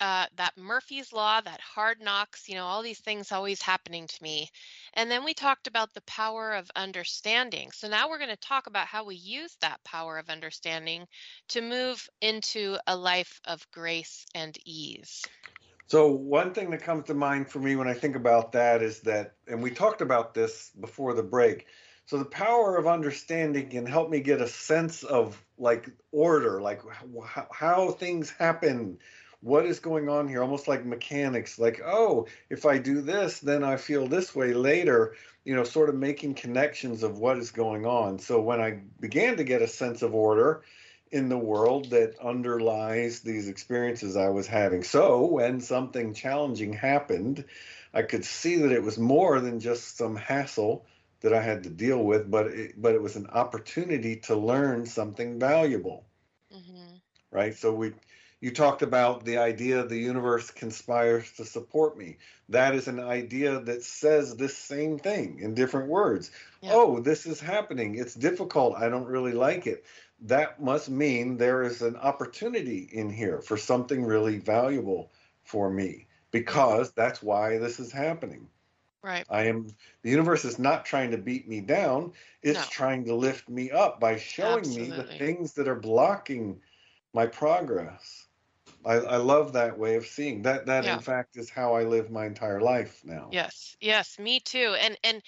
uh, 0.00 0.26
that 0.36 0.56
Murphy's 0.56 1.12
Law, 1.12 1.40
that 1.40 1.60
hard 1.60 2.00
knocks, 2.00 2.48
you 2.48 2.54
know, 2.54 2.64
all 2.64 2.82
these 2.82 3.00
things 3.00 3.32
always 3.32 3.60
happening 3.60 4.06
to 4.06 4.22
me. 4.22 4.48
And 4.94 5.10
then 5.10 5.24
we 5.24 5.34
talked 5.34 5.66
about 5.66 5.92
the 5.92 6.02
power 6.02 6.52
of 6.52 6.70
understanding. 6.74 7.70
So 7.72 7.88
now 7.88 8.08
we're 8.08 8.18
going 8.18 8.30
to 8.30 8.36
talk 8.36 8.66
about 8.66 8.86
how 8.86 9.04
we 9.04 9.16
use 9.16 9.56
that 9.60 9.82
power 9.84 10.18
of 10.18 10.30
understanding 10.30 11.06
to 11.48 11.60
move 11.60 12.08
into 12.20 12.78
a 12.86 12.96
life 12.96 13.40
of 13.44 13.66
grace 13.70 14.24
and 14.34 14.56
ease. 14.64 15.22
So, 15.90 16.06
one 16.06 16.54
thing 16.54 16.70
that 16.70 16.82
comes 16.82 17.06
to 17.06 17.14
mind 17.14 17.48
for 17.48 17.58
me 17.58 17.74
when 17.74 17.88
I 17.88 17.94
think 17.94 18.14
about 18.14 18.52
that 18.52 18.80
is 18.80 19.00
that, 19.00 19.34
and 19.48 19.60
we 19.60 19.72
talked 19.72 20.02
about 20.02 20.34
this 20.34 20.70
before 20.78 21.14
the 21.14 21.22
break. 21.24 21.66
So, 22.06 22.16
the 22.16 22.26
power 22.26 22.76
of 22.76 22.86
understanding 22.86 23.70
can 23.70 23.86
help 23.86 24.08
me 24.08 24.20
get 24.20 24.40
a 24.40 24.46
sense 24.46 25.02
of 25.02 25.44
like 25.58 25.90
order, 26.12 26.60
like 26.60 26.80
how, 27.26 27.48
how 27.50 27.90
things 27.90 28.30
happen, 28.30 28.98
what 29.42 29.66
is 29.66 29.78
going 29.78 30.08
on 30.08 30.28
here, 30.28 30.42
almost 30.42 30.68
like 30.68 30.84
mechanics. 30.84 31.58
Like, 31.58 31.80
oh, 31.84 32.26
if 32.50 32.66
I 32.66 32.78
do 32.78 33.00
this, 33.00 33.40
then 33.40 33.64
I 33.64 33.76
feel 33.76 34.06
this 34.06 34.34
way 34.34 34.52
later, 34.52 35.14
you 35.44 35.54
know, 35.54 35.64
sort 35.64 35.88
of 35.88 35.94
making 35.94 36.34
connections 36.34 37.02
of 37.02 37.18
what 37.18 37.38
is 37.38 37.50
going 37.50 37.86
on. 37.86 38.18
So, 38.18 38.40
when 38.40 38.60
I 38.60 38.80
began 39.00 39.36
to 39.38 39.44
get 39.44 39.62
a 39.62 39.68
sense 39.68 40.02
of 40.02 40.14
order, 40.14 40.62
in 41.10 41.28
the 41.28 41.38
world 41.38 41.90
that 41.90 42.18
underlies 42.20 43.20
these 43.20 43.48
experiences 43.48 44.16
I 44.16 44.28
was 44.28 44.46
having. 44.46 44.84
So 44.84 45.26
when 45.26 45.60
something 45.60 46.14
challenging 46.14 46.72
happened, 46.72 47.44
I 47.92 48.02
could 48.02 48.24
see 48.24 48.56
that 48.58 48.72
it 48.72 48.82
was 48.82 48.98
more 48.98 49.40
than 49.40 49.58
just 49.58 49.96
some 49.96 50.14
hassle 50.14 50.86
that 51.20 51.34
I 51.34 51.42
had 51.42 51.64
to 51.64 51.70
deal 51.70 52.02
with, 52.02 52.30
but 52.30 52.46
it, 52.46 52.80
but 52.80 52.94
it 52.94 53.02
was 53.02 53.16
an 53.16 53.26
opportunity 53.26 54.16
to 54.16 54.36
learn 54.36 54.86
something 54.86 55.38
valuable, 55.38 56.04
mm-hmm. 56.54 56.94
right? 57.30 57.54
So 57.54 57.74
we 57.74 57.92
you 58.40 58.50
talked 58.50 58.82
about 58.82 59.24
the 59.24 59.38
idea 59.38 59.84
the 59.84 59.98
universe 59.98 60.50
conspires 60.50 61.30
to 61.32 61.44
support 61.44 61.96
me. 61.96 62.16
That 62.48 62.74
is 62.74 62.88
an 62.88 63.00
idea 63.00 63.60
that 63.60 63.84
says 63.84 64.36
this 64.36 64.56
same 64.56 64.98
thing 64.98 65.40
in 65.40 65.54
different 65.54 65.88
words. 65.88 66.30
Yeah. 66.62 66.70
Oh, 66.72 67.00
this 67.00 67.26
is 67.26 67.40
happening. 67.40 67.96
It's 67.96 68.14
difficult. 68.14 68.76
I 68.76 68.88
don't 68.88 69.06
really 69.06 69.32
like 69.32 69.66
it 69.66 69.84
that 70.22 70.60
must 70.60 70.88
mean 70.88 71.36
there 71.36 71.62
is 71.62 71.82
an 71.82 71.96
opportunity 71.96 72.88
in 72.92 73.10
here 73.10 73.40
for 73.40 73.56
something 73.56 74.04
really 74.04 74.38
valuable 74.38 75.10
for 75.44 75.70
me 75.70 76.06
because 76.30 76.92
that's 76.92 77.22
why 77.22 77.58
this 77.58 77.80
is 77.80 77.90
happening. 77.90 78.46
Right. 79.02 79.24
I 79.30 79.44
am 79.44 79.68
the 80.02 80.10
universe 80.10 80.44
is 80.44 80.58
not 80.58 80.84
trying 80.84 81.10
to 81.12 81.18
beat 81.18 81.48
me 81.48 81.60
down, 81.60 82.12
it's 82.42 82.58
No. 82.58 82.64
trying 82.70 83.04
to 83.06 83.14
lift 83.14 83.48
me 83.48 83.70
up 83.70 83.98
by 83.98 84.18
showing 84.18 84.68
me 84.74 84.90
the 84.90 85.04
things 85.04 85.54
that 85.54 85.68
are 85.68 85.80
blocking 85.80 86.60
my 87.14 87.26
progress. 87.26 88.26
I, 88.84 88.94
I 88.94 89.16
love 89.16 89.52
that 89.54 89.78
way 89.78 89.96
of 89.96 90.06
seeing 90.06 90.42
that. 90.42 90.66
That 90.66 90.84
Yeah. 90.84 90.88
in 90.88 91.00
fact 91.00 91.36
is 91.36 91.50
how 91.50 91.74
I 91.74 91.84
live 91.84 92.10
my 92.10 92.26
entire 92.26 92.60
life 92.60 93.04
now. 93.04 93.38
Yes, 93.38 93.76
yes, 93.80 94.18
me 94.18 94.40
too. 94.40 94.74
And 94.78 94.98
and 95.04 95.22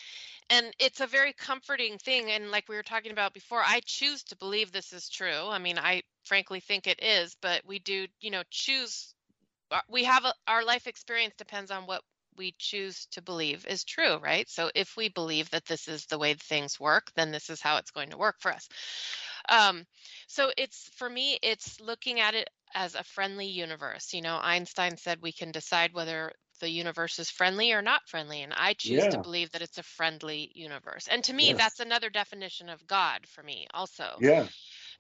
and 0.51 0.75
it's 0.79 1.01
a 1.01 1.07
very 1.07 1.33
comforting 1.33 1.99
thing. 1.99 2.31
And 2.31 2.51
like 2.51 2.69
we 2.69 2.77
were 2.77 2.83
talking 2.83 3.13
about 3.13 3.35
before, 3.35 3.63
I 3.65 3.81
choose 3.85 4.25
to 4.25 4.37
believe 4.37 4.73
this 4.73 4.93
is 4.93 5.09
true. 5.09 5.49
I 5.49 5.59
mean, 5.59 5.79
I 5.79 6.03
frankly 6.25 6.61
think 6.61 6.87
it 6.87 7.03
is, 7.03 7.37
but 7.43 7.65
we 7.67 7.79
do, 7.79 8.07
you 8.21 8.31
know, 8.31 8.43
choose. 8.51 9.15
uh, 9.71 9.81
We 9.89 10.05
have 10.05 10.25
a, 10.25 10.35
our 10.49 10.65
life 10.65 10.87
experience 10.87 11.35
depends 11.39 11.71
on 11.71 11.87
what 11.87 12.03
we 12.37 12.55
choose 12.59 13.07
to 13.13 13.23
believe 13.23 13.67
is 13.67 13.85
true, 13.85 14.17
right? 14.19 14.49
So 14.49 14.71
if 14.75 14.97
we 14.97 15.09
believe 15.09 15.51
that 15.51 15.67
this 15.67 15.89
is 15.89 16.07
the 16.07 16.19
way 16.19 16.35
things 16.35 16.81
work, 16.81 17.13
then 17.17 17.31
this 17.33 17.51
is 17.51 17.61
how 17.63 17.79
it's 17.79 17.91
going 17.93 18.11
to 18.11 18.19
work 18.19 18.37
for 18.41 18.53
us. 18.53 18.69
Um, 19.49 19.87
so 20.27 20.51
it's 20.57 20.89
for 20.97 21.09
me, 21.09 21.39
it's 21.43 21.81
looking 21.81 22.21
at 22.21 22.35
it 22.35 22.49
as 22.75 22.95
a 22.95 23.05
friendly 23.05 23.47
universe. 23.47 24.13
You 24.15 24.23
know, 24.23 24.39
Einstein 24.43 24.97
said 24.97 25.23
we 25.23 25.33
can 25.33 25.53
decide 25.53 25.93
whether 25.95 26.33
the 26.61 26.69
universe 26.71 27.19
is 27.19 27.31
friendly 27.31 27.73
or 27.73 27.83
not 27.83 28.09
friendly, 28.09 28.43
and 28.43 28.53
I 28.55 28.75
choose 28.75 29.09
to 29.09 29.19
believe 29.19 29.51
that 29.53 29.63
it's 29.63 29.79
a 29.79 29.83
friendly 29.83 30.51
universe. 30.55 31.09
And 31.11 31.25
to 31.25 31.33
me, 31.33 31.53
Yes. 31.53 31.59
that's 31.59 31.81
another 31.81 32.11
definition 32.11 32.69
of 32.69 32.87
God 32.87 33.27
for 33.29 33.43
me, 33.43 33.67
also 33.75 34.21
Yeah. 34.21 34.49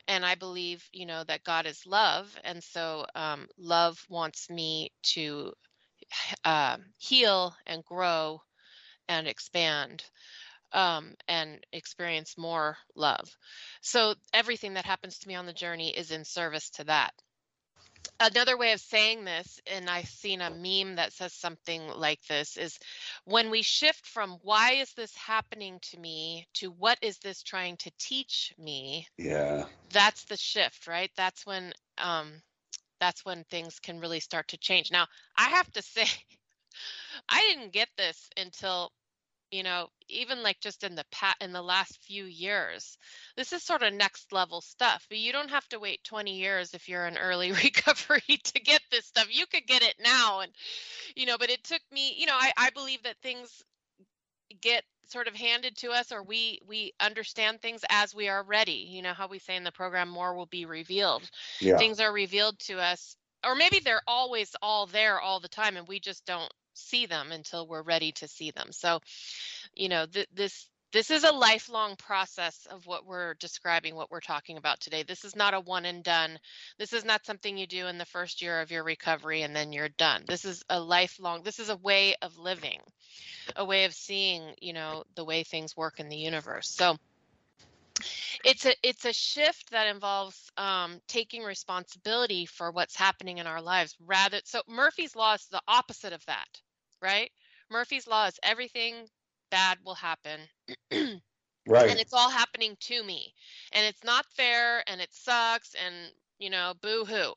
and 0.09 0.25
I 0.25 0.35
believe, 0.35 0.89
you 0.93 1.07
know, 1.07 1.25
that 1.25 1.45
God 1.45 1.67
is 1.67 1.87
love, 1.87 2.37
and 2.45 2.63
so 2.63 3.07
um, 3.15 3.49
love 3.59 4.05
wants 4.09 4.51
me 4.51 4.91
to 5.15 5.53
uh, 6.45 6.77
heal 6.99 7.55
and 7.67 7.85
grow 7.85 8.43
and 9.09 9.27
expand 9.29 10.05
um, 10.73 11.15
and 11.29 11.65
experience 11.73 12.37
more 12.39 12.77
love. 12.95 13.29
So 13.83 14.15
everything 14.33 14.75
that 14.75 14.85
happens 14.87 15.19
to 15.19 15.29
me 15.29 15.35
on 15.35 15.47
the 15.47 15.53
journey 15.53 15.91
is 15.91 16.11
in 16.11 16.25
service 16.25 16.71
to 16.71 16.85
that. 16.85 17.13
Another 18.23 18.57
way 18.57 18.73
of 18.73 18.81
saying 18.81 19.25
this, 19.25 19.61
and 19.67 19.91
I've 19.91 20.09
seen 20.09 20.41
a 20.41 20.51
meme 20.51 20.97
that 20.97 21.13
says 21.13 21.33
something 21.35 21.89
like 21.89 22.23
this, 22.29 22.57
is 22.57 22.79
when 23.25 23.51
we 23.51 23.63
shift 23.63 24.07
from 24.07 24.39
why 24.43 24.73
is 24.75 24.93
this 24.95 25.15
happening 25.17 25.81
to 25.91 25.99
me 25.99 26.47
to 26.55 26.71
what 26.71 26.99
is 27.03 27.19
this 27.19 27.43
trying 27.43 27.77
to 27.79 27.91
teach 27.99 28.55
me, 28.59 29.09
Yeah. 29.19 29.67
that's 29.93 30.25
the 30.25 30.37
shift 30.37 30.87
right? 30.87 31.11
That's 31.17 31.47
when 31.47 31.73
um 31.99 32.43
that's 33.01 33.25
when 33.25 33.45
things 33.45 33.81
can 33.81 34.01
really 34.01 34.21
start 34.21 34.49
to 34.49 34.59
change. 34.59 34.91
Now 34.93 35.07
i 35.37 35.49
have 35.51 35.71
to 35.73 35.83
say 35.95 36.07
i 37.29 37.41
didn't 37.43 37.73
get 37.73 37.89
this 37.97 38.31
until 38.37 38.93
you 39.53 39.63
know 39.63 39.87
even 40.09 40.43
like 40.43 40.59
just 40.61 40.83
in 40.83 40.97
the 40.97 41.05
pat 41.13 41.37
in 41.41 41.53
the 41.53 41.63
last 41.63 42.03
few 42.03 42.25
years 42.25 42.99
this 43.37 43.53
is 43.53 43.63
sort 43.63 43.83
of 43.83 43.93
next 43.93 44.33
level 44.33 44.61
stuff 44.61 45.07
but 45.09 45.19
you 45.19 45.33
don't 45.33 45.51
have 45.51 45.69
to 45.69 45.79
wait 45.79 46.03
20 46.05 46.37
years 46.37 46.75
if 46.75 46.89
you're 46.89 47.07
in 47.07 47.17
early 47.19 47.53
recovery 47.65 48.41
to 48.43 48.61
get 48.61 48.81
this 48.91 49.07
stuff. 49.07 49.29
You 49.31 49.47
could 49.47 49.67
get 49.67 49.83
it 49.83 49.95
now 50.03 50.41
and 50.41 50.51
you 51.15 51.27
know 51.27 51.39
but 51.39 51.51
it 51.51 51.63
took 51.63 51.83
me 51.93 52.15
you 52.17 52.27
know 52.27 52.37
i, 52.37 52.53
I 52.57 52.71
believe 52.71 53.03
that 53.05 53.17
things 53.23 53.63
get 54.61 54.83
sort 55.07 55.29
of 55.29 55.35
handed 55.35 55.77
to 55.77 55.91
us 55.91 56.13
or 56.13 56.23
we 56.23 56.61
we 56.67 56.93
understand 57.01 57.61
things 57.61 57.83
as 57.91 58.15
we 58.15 58.29
are 58.29 58.43
ready. 58.43 58.87
You 58.89 59.03
know 59.03 59.13
how 59.13 59.29
we 59.29 59.39
say 59.39 59.57
in 59.57 59.65
the 59.65 59.73
program 59.73 60.09
more 60.09 60.35
will 60.35 60.47
be 60.47 60.65
revealed. 60.65 61.29
Yeah. 61.61 61.77
things 61.77 62.01
are 62.01 62.13
revealed 62.13 62.59
to 62.61 62.79
us 62.79 63.17
or 63.45 63.55
maybe 63.55 63.81
they're 63.81 64.03
always 64.07 64.55
all 64.63 64.87
there 64.87 65.21
all 65.21 65.41
the 65.41 65.49
time 65.49 65.77
and 65.77 65.87
we 65.89 66.01
just 66.01 66.25
don't 66.27 66.53
see 66.75 67.07
them 67.07 67.33
until 67.33 67.67
we're 67.67 67.83
ready 67.83 68.13
to 68.13 68.29
see 68.29 68.51
them. 68.51 68.73
So 68.73 69.01
you 69.75 69.89
know 69.89 70.07
th- 70.07 70.29
this 70.35 70.69
this 70.93 71.11
is 71.11 71.25
a 71.25 71.33
lifelong 71.33 71.97
process 71.97 72.67
of 72.71 72.87
what 72.87 73.07
we're 73.07 73.33
describing 73.35 73.95
what 73.95 74.11
we're 74.11 74.21
talking 74.21 74.59
about 74.59 74.79
today. 74.81 75.03
This 75.03 75.25
is 75.25 75.35
not 75.35 75.55
a 75.55 75.61
one 75.61 75.87
and 75.87 76.05
done. 76.05 76.39
This 76.79 76.93
is 76.93 77.05
not 77.05 77.25
something 77.25 77.57
you 77.57 77.67
do 77.67 77.87
in 77.87 77.97
the 77.97 78.05
first 78.05 78.43
year 78.43 78.61
of 78.61 78.71
your 78.71 78.85
recovery 78.85 79.41
and 79.41 79.57
then 79.57 79.73
you're 79.73 79.89
done. 79.89 80.25
This 80.29 80.45
is 80.45 80.63
a 80.69 80.79
lifelong 80.79 81.43
this 81.43 81.59
is 81.59 81.71
a 81.71 81.77
way 81.77 82.15
of 82.21 82.37
living 82.39 82.81
a 83.57 83.65
way 83.65 83.85
of 83.85 83.95
seeing 83.95 84.55
you 84.61 84.73
know 84.73 85.05
the 85.15 85.25
way 85.25 85.43
things 85.43 85.77
work 85.77 85.99
in 86.01 86.09
the 86.09 86.17
universe. 86.17 86.69
So 86.69 86.97
it's 88.45 88.67
a 88.67 88.75
it's 88.83 89.05
a 89.05 89.13
shift 89.13 89.71
that 89.71 89.87
involves 89.87 90.51
um, 90.57 91.01
taking 91.09 91.43
responsibility 91.43 92.47
for 92.47 92.71
what's 92.71 92.97
happening 92.97 93.39
in 93.39 93.47
our 93.47 93.61
lives 93.63 93.97
rather 94.01 94.41
so 94.45 94.63
murphy's 94.69 95.17
law 95.17 95.35
is 95.35 95.47
the 95.51 95.63
opposite 95.69 96.13
of 96.13 96.25
that 96.27 96.49
right? 97.03 97.31
Murphy's 97.71 98.07
law 98.07 98.27
is 98.27 98.39
everything 98.43 99.07
bad 99.51 99.79
will 99.85 99.95
happen 99.95 100.41
Right. 101.67 101.91
and 101.91 102.01
it's 102.01 102.13
all 102.13 102.31
happening 102.31 102.77
to 102.81 103.03
me 103.03 103.35
and 103.73 103.85
it's 103.87 104.05
not 104.05 104.27
fair 104.37 104.83
and 104.89 105.01
it 105.01 105.13
sucks 105.13 105.75
and 105.75 106.13
you 106.39 106.51
know 106.51 106.75
boo 106.81 107.05
hoo 107.05 107.33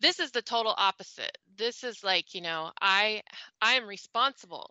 this 0.00 0.20
is 0.20 0.30
the 0.32 0.42
total 0.42 0.74
opposite. 0.76 1.38
This 1.56 1.82
is 1.84 2.04
like 2.04 2.34
you 2.34 2.40
know 2.42 2.72
i 2.80 3.22
i 3.62 3.74
am 3.74 3.86
responsible. 3.86 4.70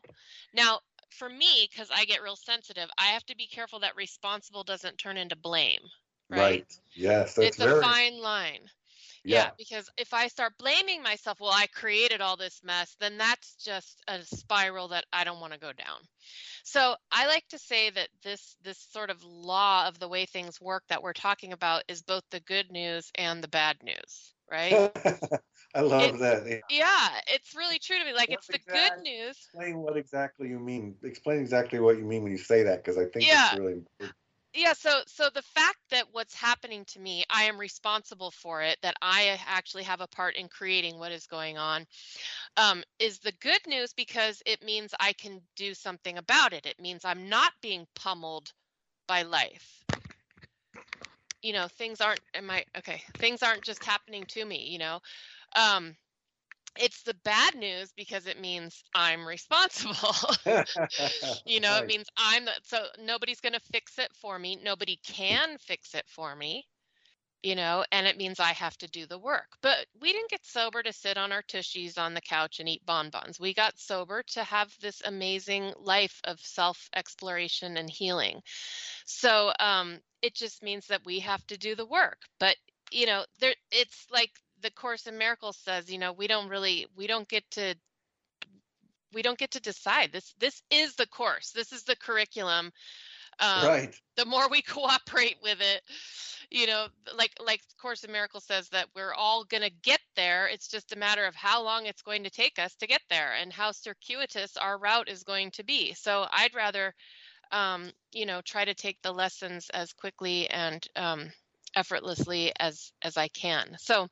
Now 0.54 0.80
for 1.10 1.30
me 1.30 1.68
because 1.70 1.90
i 1.94 2.06
get 2.06 2.22
real 2.22 2.36
sensitive 2.36 2.90
i 2.98 3.08
have 3.08 3.26
to 3.26 3.36
be 3.36 3.48
careful 3.48 3.80
that 3.80 3.96
responsible 3.96 4.64
doesn't 4.64 4.98
turn 4.98 5.18
into 5.18 5.36
blame 5.36 5.82
right, 6.30 6.40
right. 6.40 6.80
Yes. 6.96 7.38
It's 7.38 7.58
very 7.58 7.80
a 7.80 7.82
fine 7.82 8.20
line 8.20 8.70
yeah. 9.26 9.46
yeah. 9.46 9.50
because 9.58 9.90
if 9.98 10.14
I 10.14 10.28
start 10.28 10.54
blaming 10.60 11.02
myself, 11.02 11.40
well, 11.40 11.52
I 11.52 11.68
created 11.68 12.22
all 12.22 12.38
this 12.38 12.62
mess, 12.64 12.96
then 13.00 13.18
that's 13.18 13.56
just 13.56 14.02
a 14.08 14.24
spiral 14.24 14.90
that 14.90 15.06
I 15.12 15.24
don't 15.24 15.40
want 15.40 15.54
to 15.54 15.60
go 15.60 15.74
down. 15.74 16.00
So 16.64 16.96
I 17.12 17.28
like 17.28 17.48
to 17.50 17.58
say 17.58 17.90
that 17.90 18.10
this 18.24 18.56
this 18.64 18.80
sort 18.92 19.10
of 19.10 19.24
law 19.24 19.88
of 19.88 20.00
the 20.00 20.08
way 20.08 20.26
things 20.26 20.62
work 20.62 20.84
that 20.90 21.02
we're 21.02 21.14
talking 21.14 21.54
about 21.54 21.84
is 21.88 22.02
both 22.04 22.24
the 22.30 22.40
good 22.42 22.72
news 22.72 23.12
and 23.16 23.44
the 23.44 23.48
bad 23.48 23.78
news, 23.84 24.34
right? 24.50 24.92
I 25.76 25.82
love 25.82 26.04
It's- 26.16 26.20
that. 26.22 26.48
Yeah. 26.48 26.60
yeah, 26.70 27.20
it's 27.28 27.54
really 27.56 27.80
true 27.80 28.00
to 28.00 28.06
me. 28.06 28.14
Like 28.14 28.30
it's 28.30 28.48
That's 28.48 28.66
the 28.66 28.72
good 28.72 29.04
news. 29.04 29.38
Explain 29.38 29.78
what 29.78 29.98
exactly 29.98 30.48
you 30.50 30.60
mean. 30.60 30.96
Explain 31.04 31.40
exactly 31.42 31.80
what 31.80 31.98
you 31.98 32.06
mean 32.06 32.24
when 32.24 32.32
you 32.32 32.38
say 32.38 32.64
that, 32.64 32.78
because 32.84 32.98
I 32.98 33.06
think 33.06 33.26
Yeah. 33.26 33.52
it's 33.52 33.60
really 33.60 33.74
important. 33.74 34.16
yeah 34.54 34.74
so 34.74 35.02
so 35.08 35.30
the 35.34 35.42
fact 35.42 35.78
that 35.92 36.06
what's 36.14 36.34
happening 36.34 36.86
to 36.86 37.00
me 37.00 37.24
i 37.30 37.44
am 37.44 37.58
responsible 37.60 38.32
for 38.32 38.62
it 38.62 38.78
that 38.82 38.96
i 39.02 39.38
actually 39.48 39.84
have 39.84 40.02
a 40.02 40.08
part 40.08 40.36
in 40.38 40.48
creating 40.48 40.98
what 40.98 41.12
is 41.12 41.28
going 41.28 41.58
on 41.58 41.86
um, 42.58 42.84
is 43.00 43.20
the 43.20 43.34
good 43.42 43.60
news 43.68 43.94
because 43.94 44.42
it 44.46 44.64
means 44.64 44.94
i 45.00 45.12
can 45.14 45.42
do 45.58 45.74
something 45.74 46.18
about 46.18 46.54
it 46.54 46.66
it 46.66 46.80
means 46.80 47.04
i'm 47.04 47.28
not 47.30 47.52
being 47.62 47.86
pummeled 47.96 48.54
by 49.08 49.24
life 49.24 49.84
you 51.42 51.54
know 51.54 51.68
things 51.68 52.02
aren't 52.02 52.22
am 52.34 52.50
i 52.50 52.64
okay 52.78 53.02
things 53.18 53.44
aren't 53.44 53.64
just 53.64 53.84
happening 53.84 54.24
to 54.28 54.46
me 54.46 54.68
you 54.70 54.80
know 54.80 55.00
um 55.56 55.96
it's 56.78 57.04
the 57.04 57.16
bad 57.24 57.56
news 57.56 57.92
because 57.96 58.28
it 58.28 58.40
means 58.40 58.84
i'm 58.96 59.28
responsible. 59.28 60.16
You 61.46 61.60
know 61.60 61.78
it 61.78 61.86
means 61.88 62.08
i'm 62.18 62.46
the, 62.46 62.52
so 62.64 62.86
nobody's 63.00 63.42
going 63.42 63.54
to 63.54 63.60
fix 63.72 63.98
it 64.00 64.12
for 64.16 64.38
me. 64.40 64.58
Nobody 64.64 65.00
can 65.04 65.58
fix 65.60 65.94
it 65.96 66.06
for 66.08 66.36
me 66.36 66.68
you 67.44 67.56
know 67.56 67.84
and 67.92 68.08
it 68.08 68.18
means 68.18 68.40
i 68.40 68.52
have 68.54 68.78
to 68.78 68.88
do 68.88 69.06
the 69.06 69.18
work. 69.20 69.48
But 69.62 69.86
we 70.02 70.12
didn't 70.12 70.30
get 70.32 70.46
sober 70.46 70.82
to 70.84 70.92
sit 70.94 71.18
on 71.18 71.32
our 71.32 71.44
tushies 71.44 71.98
on 71.98 72.14
the 72.14 72.22
couch 72.22 72.60
and 72.60 72.68
eat 72.70 72.86
bonbons. 72.86 73.40
We 73.40 73.54
got 73.54 73.80
sober 73.80 74.24
to 74.34 74.44
have 74.44 74.76
this 74.82 75.02
amazing 75.06 75.74
life 75.80 76.20
of 76.26 76.40
self 76.40 76.90
exploration 76.96 77.78
and 77.78 77.90
healing. 77.90 78.42
So 79.06 79.52
um 79.60 80.00
it 80.22 80.36
just 80.36 80.64
means 80.64 80.88
that 80.88 81.06
we 81.06 81.20
have 81.20 81.46
to 81.48 81.58
do 81.58 81.76
the 81.76 81.86
work. 81.86 82.22
But 82.40 82.56
you 82.92 83.06
know 83.06 83.26
there 83.40 83.56
it's 83.72 84.08
like 84.12 84.32
the 84.66 84.72
course 84.72 85.06
in 85.06 85.18
miracles 85.18 85.58
says 85.64 85.92
you 85.92 86.00
know 86.00 86.12
we 86.12 86.28
don't 86.28 86.50
really 86.50 86.88
we 86.98 87.06
don't 87.08 87.30
get 87.30 87.44
to 87.52 87.76
we 89.16 89.22
don't 89.22 89.40
get 89.40 89.52
to 89.52 89.62
decide. 89.62 90.12
This 90.12 90.36
this 90.40 90.62
is 90.70 90.96
the 90.96 91.08
course. 91.08 91.52
This 91.52 91.72
is 91.72 91.84
the 91.84 91.96
curriculum. 91.96 92.72
Um, 93.40 93.68
right. 93.68 93.96
the 94.16 94.26
more 94.26 94.50
we 94.50 94.62
cooperate 94.68 95.36
with 95.44 95.60
it 95.60 95.82
you 96.50 96.68
know 96.68 96.88
like 97.18 97.34
like 97.46 97.60
course 97.82 98.06
in 98.06 98.12
miracles 98.14 98.46
says 98.46 98.70
that 98.70 98.88
we're 98.96 99.14
all 99.14 99.44
going 99.46 99.64
to 99.64 99.72
get 99.84 100.00
there. 100.16 100.48
It's 100.48 100.68
just 100.68 100.94
a 100.94 100.98
matter 100.98 101.26
of 101.26 101.36
how 101.36 101.64
long 101.64 101.86
it's 101.86 102.02
going 102.02 102.24
to 102.24 102.30
take 102.30 102.60
us 102.60 102.76
to 102.76 102.88
get 102.88 103.02
there 103.10 103.34
and 103.42 103.52
how 103.52 103.72
circuitous 103.72 104.58
our 104.58 104.78
route 104.78 105.10
is 105.10 105.24
going 105.24 105.52
to 105.52 105.64
be. 105.64 105.94
So 105.94 106.28
i'd 106.32 106.54
rather 106.54 106.94
um, 107.52 107.90
you 108.14 108.26
know 108.26 108.42
try 108.42 108.66
to 108.66 108.74
take 108.74 109.02
the 109.02 109.12
lessons 109.12 109.70
as 109.74 109.94
quickly 109.94 110.50
and 110.50 110.86
um, 110.96 111.32
effortlessly 111.76 112.54
as 112.60 112.92
as 113.02 113.18
i 113.18 113.28
can. 113.30 113.76
So 113.80 114.08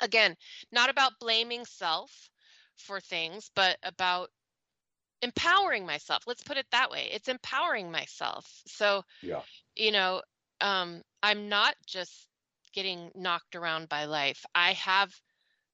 again 0.00 0.36
not 0.72 0.90
about 0.90 1.18
blaming 1.20 1.64
self 1.64 2.30
for 2.76 3.00
things 3.00 3.50
but 3.54 3.78
about 3.82 4.30
empowering 5.22 5.86
myself. 5.86 6.24
Let's 6.26 6.42
put 6.42 6.56
it 6.58 6.66
that 6.70 6.90
way. 6.90 7.08
It's 7.12 7.28
empowering 7.28 7.90
myself. 7.90 8.62
So 8.66 9.02
Yeah. 9.22 9.42
you 9.76 9.92
know 9.92 10.22
um 10.60 11.02
i'm 11.22 11.48
not 11.48 11.74
just 11.86 12.28
getting 12.72 13.10
knocked 13.14 13.54
around 13.56 13.88
by 13.88 14.04
life. 14.04 14.44
I 14.54 14.72
have 14.72 15.12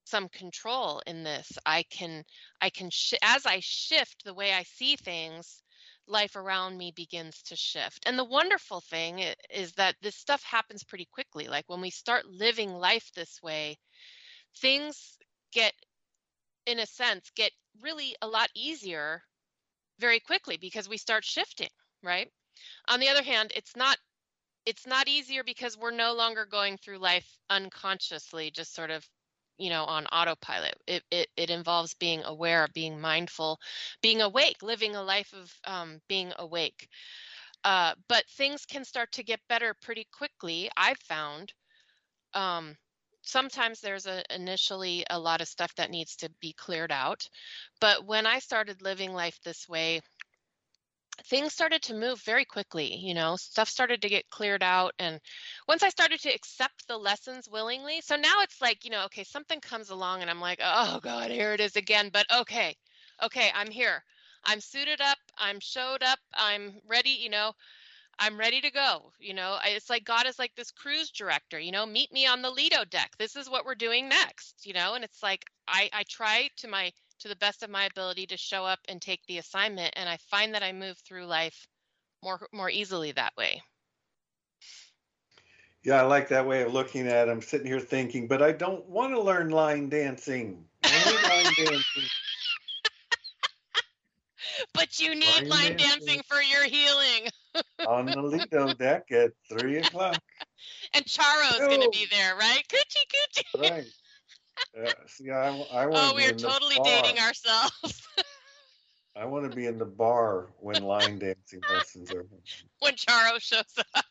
some 0.04 0.28
control 0.28 1.02
in 1.06 1.24
this. 1.24 1.58
I 1.66 1.84
can 1.84 2.24
i 2.60 2.70
can 2.70 2.90
sh- 2.90 3.14
as 3.22 3.46
i 3.46 3.60
shift 3.60 4.24
the 4.24 4.34
way 4.34 4.52
i 4.52 4.62
see 4.62 4.96
things 4.96 5.62
life 6.10 6.36
around 6.36 6.76
me 6.76 6.92
begins 6.94 7.42
to 7.42 7.56
shift. 7.56 8.04
And 8.06 8.18
the 8.18 8.24
wonderful 8.24 8.80
thing 8.80 9.20
is 9.50 9.72
that 9.74 9.96
this 10.02 10.16
stuff 10.16 10.42
happens 10.42 10.84
pretty 10.84 11.08
quickly. 11.12 11.48
Like 11.48 11.64
when 11.68 11.80
we 11.80 11.90
start 11.90 12.26
living 12.26 12.74
life 12.74 13.10
this 13.14 13.40
way 13.42 13.78
things 14.58 15.18
get 15.52 15.74
in 16.66 16.78
a 16.78 16.86
sense 16.86 17.30
get 17.36 17.52
really 17.82 18.14
a 18.22 18.28
lot 18.28 18.48
easier 18.54 19.22
very 19.98 20.20
quickly 20.20 20.56
because 20.60 20.88
we 20.88 20.96
start 20.96 21.24
shifting 21.24 21.68
right? 22.02 22.30
On 22.88 23.00
the 23.00 23.08
other 23.08 23.22
hand 23.22 23.52
it's 23.54 23.76
not 23.76 23.96
it's 24.66 24.86
not 24.86 25.08
easier 25.08 25.42
because 25.44 25.76
we're 25.76 25.90
no 25.90 26.14
longer 26.14 26.46
going 26.46 26.76
through 26.78 26.98
life 26.98 27.26
unconsciously 27.48 28.50
just 28.50 28.74
sort 28.74 28.90
of 28.90 29.06
you 29.60 29.70
know 29.70 29.84
on 29.84 30.06
autopilot. 30.08 30.76
It 30.88 31.04
it, 31.12 31.28
it 31.36 31.50
involves 31.50 31.94
being 31.94 32.22
aware 32.24 32.68
being 32.74 33.00
mindful 33.00 33.60
being 34.02 34.22
awake 34.22 34.62
living 34.62 34.96
a 34.96 35.02
life 35.02 35.32
of 35.34 35.52
um, 35.66 36.00
being 36.08 36.32
awake. 36.38 36.88
Uh, 37.64 37.94
but 38.08 38.24
things 38.38 38.66
can 38.66 38.84
start 38.84 39.12
to 39.12 39.24
get 39.24 39.40
better 39.48 39.74
pretty 39.82 40.06
quickly 40.12 40.70
i've 40.76 40.98
found. 41.00 41.52
Um, 42.34 42.76
sometimes 43.22 43.80
there's 43.80 44.06
a, 44.06 44.22
initially 44.34 45.04
a 45.10 45.18
lot 45.18 45.40
of 45.42 45.48
stuff 45.48 45.74
that 45.76 45.90
needs 45.90 46.16
to 46.16 46.30
be 46.40 46.54
cleared 46.54 46.92
out 46.92 47.28
but 47.80 48.06
when 48.06 48.26
i 48.26 48.38
started 48.40 48.82
living 48.82 49.12
life 49.12 49.38
this 49.44 49.68
way 49.68 50.00
things 51.26 51.52
started 51.52 51.82
to 51.82 51.94
move 51.94 52.20
very 52.22 52.44
quickly 52.44 52.94
you 52.96 53.14
know 53.14 53.36
stuff 53.36 53.68
started 53.68 54.02
to 54.02 54.08
get 54.08 54.28
cleared 54.30 54.62
out 54.62 54.92
and 54.98 55.20
once 55.68 55.82
i 55.82 55.88
started 55.88 56.20
to 56.20 56.32
accept 56.34 56.86
the 56.88 56.96
lessons 56.96 57.48
willingly 57.50 58.00
so 58.00 58.16
now 58.16 58.40
it's 58.40 58.60
like 58.60 58.84
you 58.84 58.90
know 58.90 59.04
okay 59.04 59.24
something 59.24 59.60
comes 59.60 59.90
along 59.90 60.20
and 60.20 60.30
i'm 60.30 60.40
like 60.40 60.60
oh 60.62 61.00
god 61.02 61.30
here 61.30 61.52
it 61.52 61.60
is 61.60 61.76
again 61.76 62.10
but 62.12 62.26
okay 62.40 62.76
okay 63.22 63.50
i'm 63.54 63.70
here 63.70 64.02
i'm 64.44 64.60
suited 64.60 65.00
up 65.00 65.18
i'm 65.38 65.60
showed 65.60 66.02
up 66.02 66.18
i'm 66.34 66.74
ready 66.88 67.10
you 67.10 67.30
know 67.30 67.52
I'm 68.22 68.38
ready 68.38 68.60
to 68.60 68.70
go. 68.70 69.12
You 69.18 69.32
know, 69.32 69.56
it's 69.64 69.88
like 69.88 70.04
God 70.04 70.26
is 70.26 70.38
like 70.38 70.54
this 70.54 70.70
cruise 70.70 71.10
director, 71.10 71.58
you 71.58 71.72
know, 71.72 71.86
meet 71.86 72.12
me 72.12 72.26
on 72.26 72.42
the 72.42 72.50
Lido 72.50 72.84
deck. 72.84 73.12
This 73.18 73.34
is 73.34 73.48
what 73.48 73.64
we're 73.64 73.74
doing 73.74 74.10
next, 74.10 74.66
you 74.66 74.74
know, 74.74 74.92
and 74.92 75.02
it's 75.02 75.22
like 75.22 75.46
I, 75.66 75.88
I 75.94 76.02
try 76.02 76.50
to 76.58 76.68
my 76.68 76.92
to 77.20 77.28
the 77.28 77.36
best 77.36 77.62
of 77.62 77.70
my 77.70 77.84
ability 77.84 78.26
to 78.26 78.36
show 78.36 78.64
up 78.64 78.80
and 78.88 79.00
take 79.00 79.20
the 79.26 79.38
assignment. 79.38 79.94
And 79.96 80.08
I 80.08 80.16
find 80.30 80.54
that 80.54 80.62
I 80.62 80.72
move 80.72 80.98
through 80.98 81.26
life 81.26 81.66
more 82.22 82.48
more 82.52 82.70
easily 82.70 83.12
that 83.12 83.36
way. 83.36 83.62
Yeah, 85.82 86.02
I 86.02 86.02
like 86.02 86.28
that 86.28 86.46
way 86.46 86.62
of 86.62 86.74
looking 86.74 87.06
at 87.06 87.28
it. 87.28 87.30
I'm 87.30 87.40
sitting 87.40 87.66
here 87.66 87.80
thinking, 87.80 88.28
but 88.28 88.42
I 88.42 88.52
don't 88.52 88.86
want 88.86 89.14
to 89.14 89.20
learn 89.20 89.48
line 89.48 89.88
dancing. 89.88 90.64
line 90.84 91.44
dancing. 91.56 91.82
but 94.74 95.00
you 95.00 95.14
need 95.14 95.24
line, 95.24 95.48
line 95.48 95.76
dancing. 95.76 96.06
dancing 96.06 96.22
for 96.28 96.42
your 96.42 96.64
healing. 96.64 97.30
on 97.88 98.06
the 98.06 98.20
Lido 98.20 98.74
deck 98.74 99.10
at 99.10 99.32
three 99.48 99.78
o'clock. 99.78 100.18
And 100.94 101.04
Charo's 101.06 101.60
no. 101.60 101.68
going 101.68 101.80
to 101.80 101.90
be 101.90 102.06
there, 102.10 102.36
right? 102.36 102.62
Coochie 102.68 103.60
coochie. 103.62 103.70
Right. 103.70 103.86
Uh, 104.78 104.90
see, 105.06 105.30
I, 105.30 105.48
I 105.48 105.86
want 105.86 105.96
oh, 105.96 106.14
we 106.14 106.26
are 106.26 106.32
totally 106.32 106.76
dating 106.84 107.18
ourselves. 107.18 108.06
I 109.16 109.24
want 109.24 109.50
to 109.50 109.54
be 109.54 109.66
in 109.66 109.78
the 109.78 109.84
bar 109.84 110.48
when 110.60 110.82
line 110.84 111.18
dancing 111.18 111.60
lessons 111.72 112.12
are. 112.12 112.24
When 112.78 112.94
Charo 112.94 113.40
shows 113.40 113.64
up. 113.94 114.04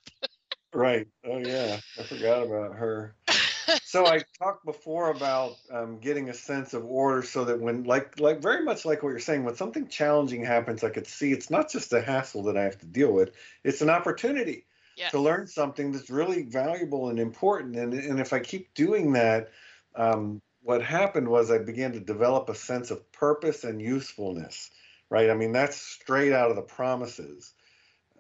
right. 0.73 1.07
Oh 1.25 1.37
yeah, 1.37 1.79
I 1.97 2.03
forgot 2.03 2.43
about 2.43 2.75
her. 2.75 3.15
so 3.83 4.05
I 4.05 4.21
talked 4.37 4.65
before 4.65 5.09
about 5.11 5.55
um, 5.71 5.99
getting 5.99 6.29
a 6.29 6.33
sense 6.33 6.73
of 6.73 6.85
order, 6.85 7.23
so 7.23 7.45
that 7.45 7.59
when, 7.59 7.85
like, 7.85 8.19
like 8.19 8.41
very 8.41 8.63
much 8.63 8.85
like 8.85 9.01
what 9.01 9.09
you're 9.09 9.19
saying, 9.19 9.45
when 9.45 9.55
something 9.55 9.87
challenging 9.87 10.43
happens, 10.43 10.83
I 10.83 10.89
could 10.89 11.07
see 11.07 11.31
it's 11.31 11.49
not 11.49 11.71
just 11.71 11.93
a 11.93 12.01
hassle 12.01 12.43
that 12.43 12.57
I 12.57 12.63
have 12.63 12.77
to 12.79 12.85
deal 12.85 13.13
with; 13.13 13.31
it's 13.63 13.81
an 13.81 13.89
opportunity 13.89 14.65
yes. 14.97 15.11
to 15.11 15.19
learn 15.19 15.47
something 15.47 15.91
that's 15.91 16.09
really 16.09 16.43
valuable 16.43 17.09
and 17.09 17.19
important. 17.19 17.77
And 17.77 17.93
and 17.93 18.19
if 18.19 18.33
I 18.33 18.39
keep 18.39 18.73
doing 18.73 19.13
that, 19.13 19.49
um, 19.95 20.41
what 20.69 20.83
happened 20.83 21.27
was 21.27 21.49
I 21.49 21.57
began 21.57 21.93
to 21.93 21.99
develop 21.99 22.47
a 22.47 22.53
sense 22.53 22.91
of 22.91 23.11
purpose 23.11 23.63
and 23.63 23.81
usefulness. 23.81 24.69
Right? 25.09 25.31
I 25.31 25.33
mean, 25.33 25.51
that's 25.51 25.75
straight 25.75 26.31
out 26.31 26.51
of 26.51 26.57
the 26.57 26.61
promises 26.61 27.53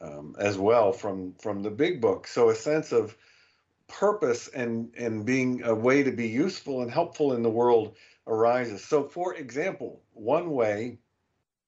um, 0.01 0.35
as 0.39 0.57
well 0.57 0.91
from 0.91 1.35
from 1.35 1.61
the 1.61 1.69
big 1.69 2.01
book. 2.01 2.25
So 2.25 2.49
a 2.49 2.55
sense 2.55 2.91
of 2.91 3.15
purpose 3.87 4.47
and 4.47 4.95
and 4.97 5.27
being 5.27 5.61
a 5.63 5.75
way 5.75 6.01
to 6.01 6.11
be 6.11 6.27
useful 6.27 6.81
and 6.81 6.89
helpful 6.89 7.33
in 7.33 7.43
the 7.43 7.51
world 7.51 7.95
arises. 8.25 8.83
So, 8.83 9.03
for 9.03 9.35
example, 9.35 10.01
one 10.13 10.49
way 10.49 10.97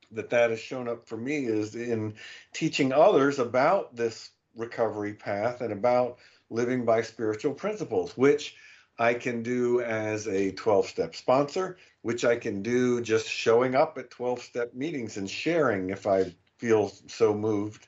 that 0.09 0.31
that 0.31 0.49
has 0.49 0.59
shown 0.59 0.87
up 0.87 1.07
for 1.07 1.15
me 1.15 1.45
is 1.45 1.75
in 1.75 2.15
teaching 2.53 2.91
others 2.91 3.37
about 3.37 3.95
this 3.95 4.31
recovery 4.55 5.13
path 5.13 5.61
and 5.61 5.71
about 5.71 6.17
living 6.49 6.85
by 6.85 7.03
spiritual 7.03 7.53
principles, 7.53 8.17
which 8.17 8.55
I 8.99 9.13
can 9.13 9.41
do 9.43 9.81
as 9.81 10.27
a 10.27 10.51
12 10.51 10.87
step 10.87 11.15
sponsor, 11.15 11.77
which 12.01 12.25
I 12.25 12.35
can 12.35 12.61
do 12.61 13.01
just 13.01 13.27
showing 13.27 13.75
up 13.75 13.97
at 13.97 14.09
12 14.09 14.41
step 14.41 14.73
meetings 14.73 15.17
and 15.17 15.29
sharing 15.29 15.89
if 15.89 16.05
I 16.05 16.33
feel 16.57 16.91
so 17.07 17.33
moved 17.33 17.87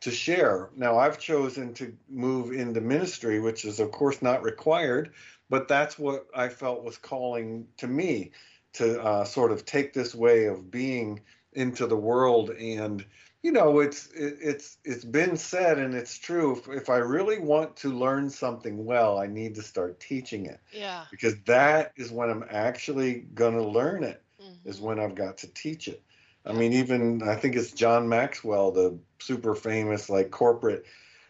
to 0.00 0.10
share. 0.10 0.70
Now, 0.76 0.98
I've 0.98 1.18
chosen 1.18 1.74
to 1.74 1.94
move 2.08 2.52
into 2.52 2.80
ministry, 2.80 3.38
which 3.38 3.64
is, 3.64 3.80
of 3.80 3.92
course, 3.92 4.22
not 4.22 4.42
required, 4.42 5.12
but 5.50 5.68
that's 5.68 5.98
what 5.98 6.26
I 6.34 6.48
felt 6.48 6.84
was 6.84 6.96
calling 6.96 7.68
to 7.76 7.86
me 7.86 8.32
to 8.74 9.02
uh, 9.02 9.24
sort 9.24 9.52
of 9.52 9.64
take 9.64 9.92
this 9.92 10.14
way 10.14 10.46
of 10.46 10.70
being 10.70 11.20
into 11.52 11.86
the 11.86 11.96
world. 11.96 12.50
And 12.50 13.04
you 13.42 13.52
know, 13.52 13.80
it's 13.80 14.08
it, 14.12 14.38
it's 14.40 14.78
it's 14.84 15.04
been 15.04 15.36
said, 15.36 15.78
and 15.78 15.94
it's 15.94 16.18
true. 16.18 16.56
If, 16.56 16.68
if 16.68 16.90
I 16.90 16.98
really 16.98 17.38
want 17.38 17.76
to 17.78 17.88
learn 17.88 18.28
something 18.28 18.84
well, 18.84 19.18
I 19.18 19.26
need 19.26 19.54
to 19.54 19.62
start 19.62 19.98
teaching 19.98 20.46
it. 20.46 20.60
Yeah. 20.72 21.04
Because 21.10 21.36
that 21.46 21.92
is 21.96 22.10
when 22.10 22.30
I'm 22.30 22.44
actually 22.50 23.26
going 23.34 23.54
to 23.54 23.64
learn 23.64 24.04
it. 24.04 24.22
Mm-hmm. 24.42 24.68
Is 24.68 24.80
when 24.80 25.00
I've 25.00 25.14
got 25.14 25.38
to 25.38 25.46
teach 25.48 25.88
it. 25.88 26.02
I 26.44 26.52
mean, 26.52 26.72
even 26.72 27.22
I 27.22 27.36
think 27.36 27.56
it's 27.56 27.72
John 27.72 28.08
Maxwell, 28.08 28.72
the 28.72 28.98
super 29.18 29.54
famous 29.54 30.08
like 30.08 30.30
corporate 30.30 30.86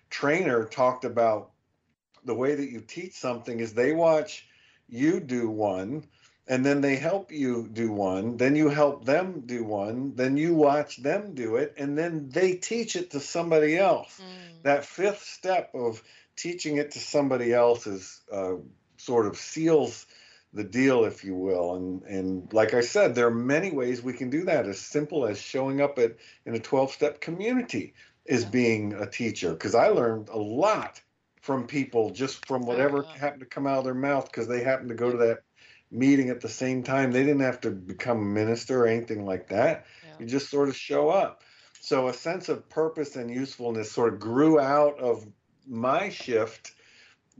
trainer, 0.09 0.65
talked 0.65 1.05
about 1.05 1.51
the 2.25 2.35
way 2.35 2.55
that 2.55 2.71
you 2.71 2.81
teach 2.81 3.15
something 3.15 3.61
is 3.61 3.75
they 3.75 3.93
watch 3.93 4.47
you 4.89 5.21
do 5.21 5.49
one 5.49 6.05
and 6.47 6.65
then 6.65 6.81
they 6.81 6.97
help 6.97 7.31
you 7.31 7.69
do 7.73 7.91
one 7.91 8.37
then 8.37 8.57
you 8.57 8.69
help 8.69 9.05
them 9.05 9.43
do 9.47 9.65
one 9.65 10.15
then 10.17 10.37
you 10.37 10.55
watch 10.55 10.97
them 10.99 11.35
do 11.35 11.57
it 11.57 11.75
and 11.77 11.97
then 11.97 12.29
they 12.31 12.55
teach 12.55 12.97
it 12.97 13.11
to 13.11 13.21
somebody 13.21 13.77
else 13.77 14.21
mm. 14.21 14.63
that 14.63 14.85
fifth 14.85 15.23
step 15.23 15.71
of 15.75 16.03
teaching 16.37 16.77
it 16.77 16.93
to 16.93 16.99
somebody 16.99 17.53
else 17.53 17.87
is 17.87 18.21
uh, 18.33 18.55
sort 18.97 19.27
of 19.27 19.37
seals 19.37 20.07
the 20.53 20.65
deal, 20.65 21.05
if 21.05 21.25
you 21.25 21.35
will. 21.35 21.77
And 21.77 22.03
and 22.03 22.53
like 22.53 22.75
I 22.75 22.81
said, 22.81 23.15
there 23.15 23.27
are 23.27 23.35
many 23.35 23.71
ways 23.71 24.03
we 24.03 24.13
can 24.13 24.31
do 24.31 24.45
that. 24.45 24.67
As 24.67 24.81
simple 24.81 25.27
as 25.27 25.41
showing 25.41 25.81
up 25.81 25.99
at 25.99 26.17
in 26.45 26.55
a 26.55 26.59
12-step 26.59 27.21
community 27.21 27.95
is 28.25 28.45
being 28.45 28.95
a 28.95 29.07
teacher. 29.07 29.53
Because 29.53 29.75
I 29.75 29.89
learned 29.89 30.29
a 30.29 30.39
lot 30.39 31.01
from 31.41 31.67
people 31.67 32.11
just 32.11 32.47
from 32.47 32.63
whatever 32.63 33.05
uh, 33.05 33.09
happened 33.09 33.41
to 33.41 33.47
come 33.47 33.67
out 33.67 33.79
of 33.79 33.85
their 33.85 33.95
mouth 33.95 34.27
because 34.27 34.47
they 34.47 34.63
happened 34.63 34.91
to 34.91 34.95
go 34.95 35.11
to 35.11 35.17
that 35.19 35.43
meeting 35.91 36.31
at 36.31 36.41
the 36.41 36.49
same 36.49 36.83
time. 36.83 37.13
They 37.13 37.25
didn't 37.25 37.43
have 37.43 37.61
to 37.63 37.71
become 37.71 38.19
a 38.19 38.25
minister 38.25 38.85
or 38.85 38.87
anything 38.87 39.25
like 39.25 39.49
that. 39.49 39.87
Yeah. 40.05 40.15
You 40.21 40.27
just 40.27 40.51
sort 40.51 40.69
of 40.69 40.77
show 40.77 41.09
up. 41.09 41.43
So 41.81 42.09
a 42.09 42.13
sense 42.13 42.49
of 42.49 42.69
purpose 42.69 43.17
and 43.17 43.31
usefulness 43.31 43.91
sort 43.91 44.15
of 44.15 44.21
grew 44.21 44.61
out 44.61 44.99
of 45.01 45.27
my 45.67 46.09
shift 46.11 46.73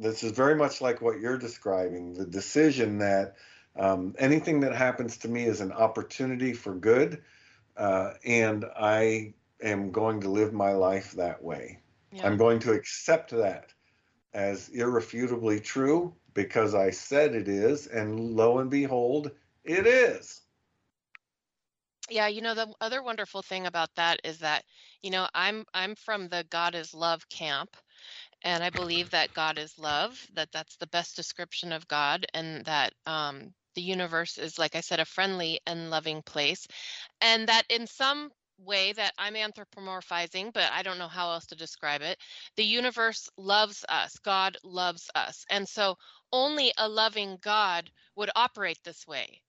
this 0.01 0.23
is 0.23 0.33
very 0.33 0.55
much 0.57 0.81
like 0.81 1.03
what 1.03 1.21
you're 1.21 1.39
describing 1.39 2.15
the 2.15 2.25
decision 2.25 2.99
that 2.99 3.37
um, 3.77 4.15
anything 4.19 4.61
that 4.61 4.75
happens 4.75 5.19
to 5.19 5.29
me 5.29 5.45
is 5.45 5.61
an 5.61 5.73
opportunity 5.73 6.53
for 6.53 6.75
good 6.75 7.23
uh, 7.77 8.13
and 8.25 8.65
i 8.79 9.33
am 9.63 9.93
going 9.93 10.21
to 10.23 10.31
live 10.31 10.53
my 10.53 10.73
life 10.73 11.13
that 11.13 11.43
way 11.43 11.79
yeah. 12.13 12.27
i'm 12.27 12.37
going 12.37 12.59
to 12.59 12.73
accept 12.73 13.31
that 13.31 13.73
as 14.33 14.69
irrefutably 14.71 15.61
true 15.61 16.15
because 16.35 16.75
i 16.75 16.91
said 16.91 17.35
it 17.35 17.49
is 17.49 17.87
and 17.87 18.19
lo 18.19 18.59
and 18.59 18.71
behold 18.71 19.31
it 19.65 19.87
is 19.87 20.43
yeah 22.09 22.27
you 22.27 22.41
know 22.41 22.55
the 22.55 22.73
other 22.81 23.03
wonderful 23.03 23.43
thing 23.43 23.67
about 23.67 23.95
that 23.97 24.21
is 24.25 24.39
that 24.39 24.65
you 25.03 25.11
know 25.11 25.27
i'm 25.35 25.65
i'm 25.75 25.95
from 25.95 26.29
the 26.29 26.45
god 26.51 26.75
is 26.75 26.95
love 26.95 27.29
camp 27.29 27.77
and 28.43 28.65
I 28.65 28.71
believe 28.71 29.11
that 29.11 29.33
God 29.35 29.59
is 29.59 29.79
love, 29.79 30.19
that 30.35 30.51
that's 30.53 30.77
the 30.77 30.87
best 30.87 31.17
description 31.17 31.73
of 31.73 31.87
God, 31.89 32.27
and 32.35 32.65
that 32.65 32.95
um, 33.07 33.53
the 33.75 33.83
universe 33.83 34.39
is, 34.39 34.59
like 34.59 34.75
I 34.75 34.81
said, 34.81 35.01
a 35.01 35.05
friendly 35.05 35.61
and 35.67 35.91
loving 35.91 36.23
place, 36.23 36.67
and 37.21 37.49
that 37.49 37.65
in 37.69 37.87
some 37.87 38.31
way 38.59 38.93
that 38.93 39.13
I'm 39.19 39.35
anthropomorphizing, 39.35 40.53
but 40.53 40.71
I 40.73 40.83
don't 40.83 40.99
know 40.99 41.09
how 41.09 41.31
else 41.33 41.47
to 41.47 41.57
describe 41.57 42.03
it. 42.03 42.19
The 42.57 42.65
universe 42.65 43.29
loves 43.37 43.85
us, 43.89 44.19
God 44.19 44.57
loves 44.65 45.11
us. 45.15 45.45
And 45.51 45.67
so 45.69 45.97
only 46.33 46.73
a 46.79 46.89
loving 46.89 47.39
God 47.41 47.91
would 48.17 48.31
operate 48.37 48.79
this 48.85 49.07
way. 49.07 49.43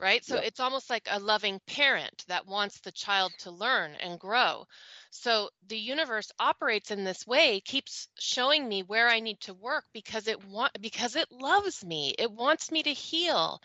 right? 0.00 0.24
So 0.24 0.36
Yeah. 0.36 0.42
it's 0.42 0.60
almost 0.60 0.90
like 0.90 1.08
a 1.10 1.18
loving 1.20 1.60
parent 1.66 2.24
that 2.28 2.46
wants 2.46 2.80
the 2.80 2.92
child 2.92 3.32
to 3.38 3.50
learn 3.50 3.94
and 3.94 4.18
grow. 4.20 4.66
So 5.10 5.50
the 5.68 5.78
universe 5.78 6.30
operates 6.38 6.90
in 6.90 7.04
this 7.04 7.26
way, 7.26 7.60
keeps 7.60 8.08
showing 8.18 8.68
me 8.68 8.82
where 8.82 9.08
I 9.08 9.20
need 9.20 9.40
to 9.42 9.54
work 9.54 9.84
because 9.92 10.28
it 10.28 10.44
want 10.44 10.72
because 10.80 11.16
it 11.16 11.30
loves 11.32 11.84
me. 11.84 12.14
It 12.18 12.30
wants 12.30 12.70
me 12.70 12.82
to 12.82 12.92
heal. 12.92 13.60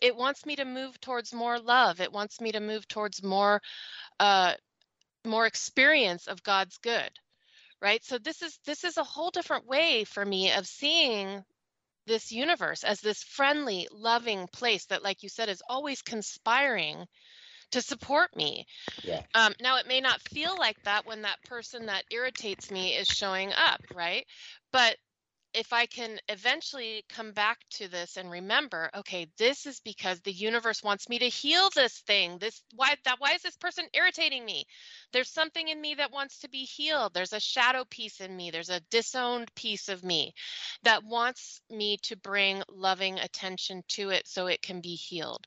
It 0.00 0.16
wants 0.16 0.46
me 0.46 0.56
to 0.56 0.64
move 0.64 1.00
towards 1.00 1.34
more 1.34 1.58
love. 1.58 2.00
It 2.00 2.12
wants 2.12 2.40
me 2.40 2.52
to 2.52 2.60
move 2.60 2.86
towards 2.88 3.22
more 3.22 3.60
uh 4.20 4.54
more 5.24 5.46
experience 5.46 6.26
of 6.28 6.42
God's 6.42 6.78
good. 6.78 7.10
Right? 7.82 8.04
So 8.04 8.18
this 8.18 8.42
is 8.42 8.58
this 8.66 8.84
is 8.84 8.96
a 8.96 9.04
whole 9.04 9.30
different 9.30 9.66
way 9.66 10.04
for 10.04 10.24
me 10.24 10.52
of 10.52 10.66
seeing 10.66 11.44
this 12.06 12.32
universe 12.32 12.84
as 12.84 13.00
this 13.00 13.22
friendly, 13.22 13.88
loving 13.92 14.46
place 14.52 14.86
that, 14.86 15.02
like 15.02 15.22
you 15.22 15.28
said, 15.28 15.48
is 15.48 15.62
always 15.68 16.02
conspiring 16.02 17.06
to 17.70 17.82
support 17.82 18.34
me. 18.36 18.66
Yeah. 19.02 19.22
Um, 19.34 19.52
now, 19.60 19.78
it 19.78 19.88
may 19.88 20.00
not 20.00 20.20
feel 20.20 20.56
like 20.56 20.80
that 20.84 21.06
when 21.06 21.22
that 21.22 21.42
person 21.44 21.86
that 21.86 22.04
irritates 22.10 22.70
me 22.70 22.94
is 22.94 23.08
showing 23.08 23.52
up, 23.52 23.80
right? 23.94 24.24
But 24.72 24.96
if 25.54 25.72
I 25.72 25.86
can 25.86 26.18
eventually 26.28 27.04
come 27.08 27.32
back 27.32 27.58
to 27.70 27.88
this 27.88 28.16
and 28.16 28.28
remember, 28.30 28.90
okay, 28.94 29.28
this 29.38 29.66
is 29.66 29.80
because 29.80 30.20
the 30.20 30.32
universe 30.32 30.82
wants 30.82 31.08
me 31.08 31.20
to 31.20 31.28
heal 31.28 31.70
this 31.74 31.96
thing. 32.00 32.38
This 32.38 32.60
why 32.74 32.96
that 33.04 33.20
why 33.20 33.32
is 33.32 33.42
this 33.42 33.56
person 33.56 33.86
irritating 33.94 34.44
me? 34.44 34.64
There's 35.12 35.30
something 35.30 35.68
in 35.68 35.80
me 35.80 35.94
that 35.94 36.12
wants 36.12 36.40
to 36.40 36.48
be 36.50 36.64
healed. 36.64 37.14
There's 37.14 37.32
a 37.32 37.40
shadow 37.40 37.84
piece 37.88 38.20
in 38.20 38.36
me. 38.36 38.50
There's 38.50 38.70
a 38.70 38.80
disowned 38.90 39.54
piece 39.54 39.88
of 39.88 40.02
me 40.02 40.34
that 40.82 41.04
wants 41.04 41.60
me 41.70 41.98
to 42.02 42.16
bring 42.16 42.62
loving 42.68 43.18
attention 43.20 43.84
to 43.90 44.10
it 44.10 44.26
so 44.26 44.48
it 44.48 44.60
can 44.60 44.80
be 44.80 44.96
healed. 44.96 45.46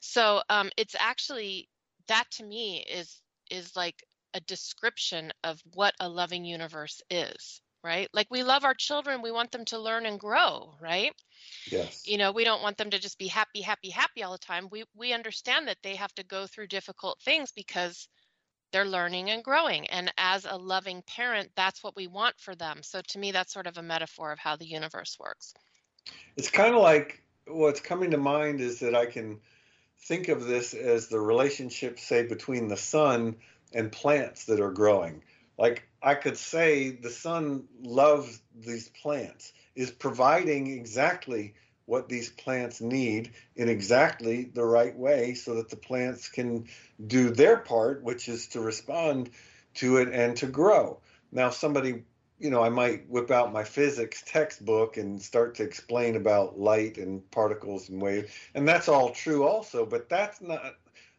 So 0.00 0.42
um, 0.50 0.70
it's 0.76 0.96
actually 0.98 1.68
that 2.08 2.24
to 2.32 2.44
me 2.44 2.84
is 2.90 3.20
is 3.50 3.76
like 3.76 4.02
a 4.34 4.40
description 4.40 5.32
of 5.44 5.62
what 5.74 5.94
a 6.00 6.08
loving 6.08 6.44
universe 6.44 7.00
is 7.08 7.60
right? 7.84 8.08
Like 8.12 8.26
we 8.30 8.42
love 8.42 8.64
our 8.64 8.74
children, 8.74 9.22
we 9.22 9.30
want 9.30 9.52
them 9.52 9.66
to 9.66 9.78
learn 9.78 10.06
and 10.06 10.18
grow, 10.18 10.74
right? 10.80 11.12
Yes. 11.70 12.08
You 12.08 12.18
know, 12.18 12.32
we 12.32 12.44
don't 12.44 12.62
want 12.62 12.78
them 12.78 12.90
to 12.90 12.98
just 12.98 13.18
be 13.18 13.28
happy, 13.28 13.60
happy, 13.60 13.90
happy 13.90 14.22
all 14.22 14.32
the 14.32 14.38
time. 14.38 14.68
We 14.70 14.84
we 14.96 15.12
understand 15.12 15.68
that 15.68 15.76
they 15.82 15.94
have 15.96 16.14
to 16.14 16.24
go 16.24 16.46
through 16.46 16.68
difficult 16.68 17.20
things 17.20 17.52
because 17.52 18.08
they're 18.72 18.84
learning 18.84 19.30
and 19.30 19.44
growing. 19.44 19.86
And 19.86 20.12
as 20.18 20.46
a 20.46 20.56
loving 20.56 21.02
parent, 21.06 21.50
that's 21.54 21.84
what 21.84 21.94
we 21.94 22.08
want 22.08 22.34
for 22.40 22.56
them. 22.56 22.82
So 22.82 23.02
to 23.08 23.18
me, 23.18 23.30
that's 23.30 23.52
sort 23.52 23.68
of 23.68 23.78
a 23.78 23.82
metaphor 23.82 24.32
of 24.32 24.40
how 24.40 24.56
the 24.56 24.66
universe 24.66 25.16
works. 25.20 25.54
It's 26.36 26.50
kind 26.50 26.74
of 26.74 26.82
like 26.82 27.22
what's 27.46 27.80
coming 27.80 28.10
to 28.10 28.16
mind 28.16 28.60
is 28.60 28.80
that 28.80 28.96
I 28.96 29.06
can 29.06 29.38
think 30.06 30.28
of 30.28 30.44
this 30.44 30.74
as 30.74 31.08
the 31.08 31.20
relationship, 31.20 32.00
say, 32.00 32.24
between 32.24 32.66
the 32.66 32.76
sun 32.76 33.36
and 33.72 33.92
plants 33.92 34.46
that 34.46 34.60
are 34.60 34.72
growing. 34.72 35.22
Like 35.56 35.86
I 36.04 36.14
could 36.14 36.36
say 36.36 36.90
the 36.90 37.08
sun 37.08 37.64
loves 37.80 38.38
these 38.54 38.90
plants, 38.90 39.54
is 39.74 39.90
providing 39.90 40.66
exactly 40.66 41.54
what 41.86 42.10
these 42.10 42.28
plants 42.28 42.82
need 42.82 43.32
in 43.56 43.70
exactly 43.70 44.44
the 44.44 44.64
right 44.64 44.94
way 44.94 45.32
so 45.32 45.54
that 45.54 45.70
the 45.70 45.76
plants 45.76 46.28
can 46.28 46.66
do 47.06 47.30
their 47.30 47.56
part, 47.56 48.02
which 48.02 48.28
is 48.28 48.48
to 48.48 48.60
respond 48.60 49.30
to 49.76 49.96
it 49.96 50.08
and 50.12 50.36
to 50.36 50.46
grow. 50.46 51.00
Now, 51.32 51.48
somebody, 51.48 52.04
you 52.38 52.50
know, 52.50 52.62
I 52.62 52.68
might 52.68 53.08
whip 53.08 53.30
out 53.30 53.54
my 53.54 53.64
physics 53.64 54.22
textbook 54.26 54.98
and 54.98 55.22
start 55.22 55.54
to 55.54 55.62
explain 55.62 56.16
about 56.16 56.58
light 56.58 56.98
and 56.98 57.28
particles 57.30 57.88
and 57.88 58.00
waves, 58.00 58.30
and 58.54 58.68
that's 58.68 58.88
all 58.88 59.10
true 59.10 59.44
also, 59.44 59.86
but 59.86 60.10
that's 60.10 60.42
not 60.42 60.74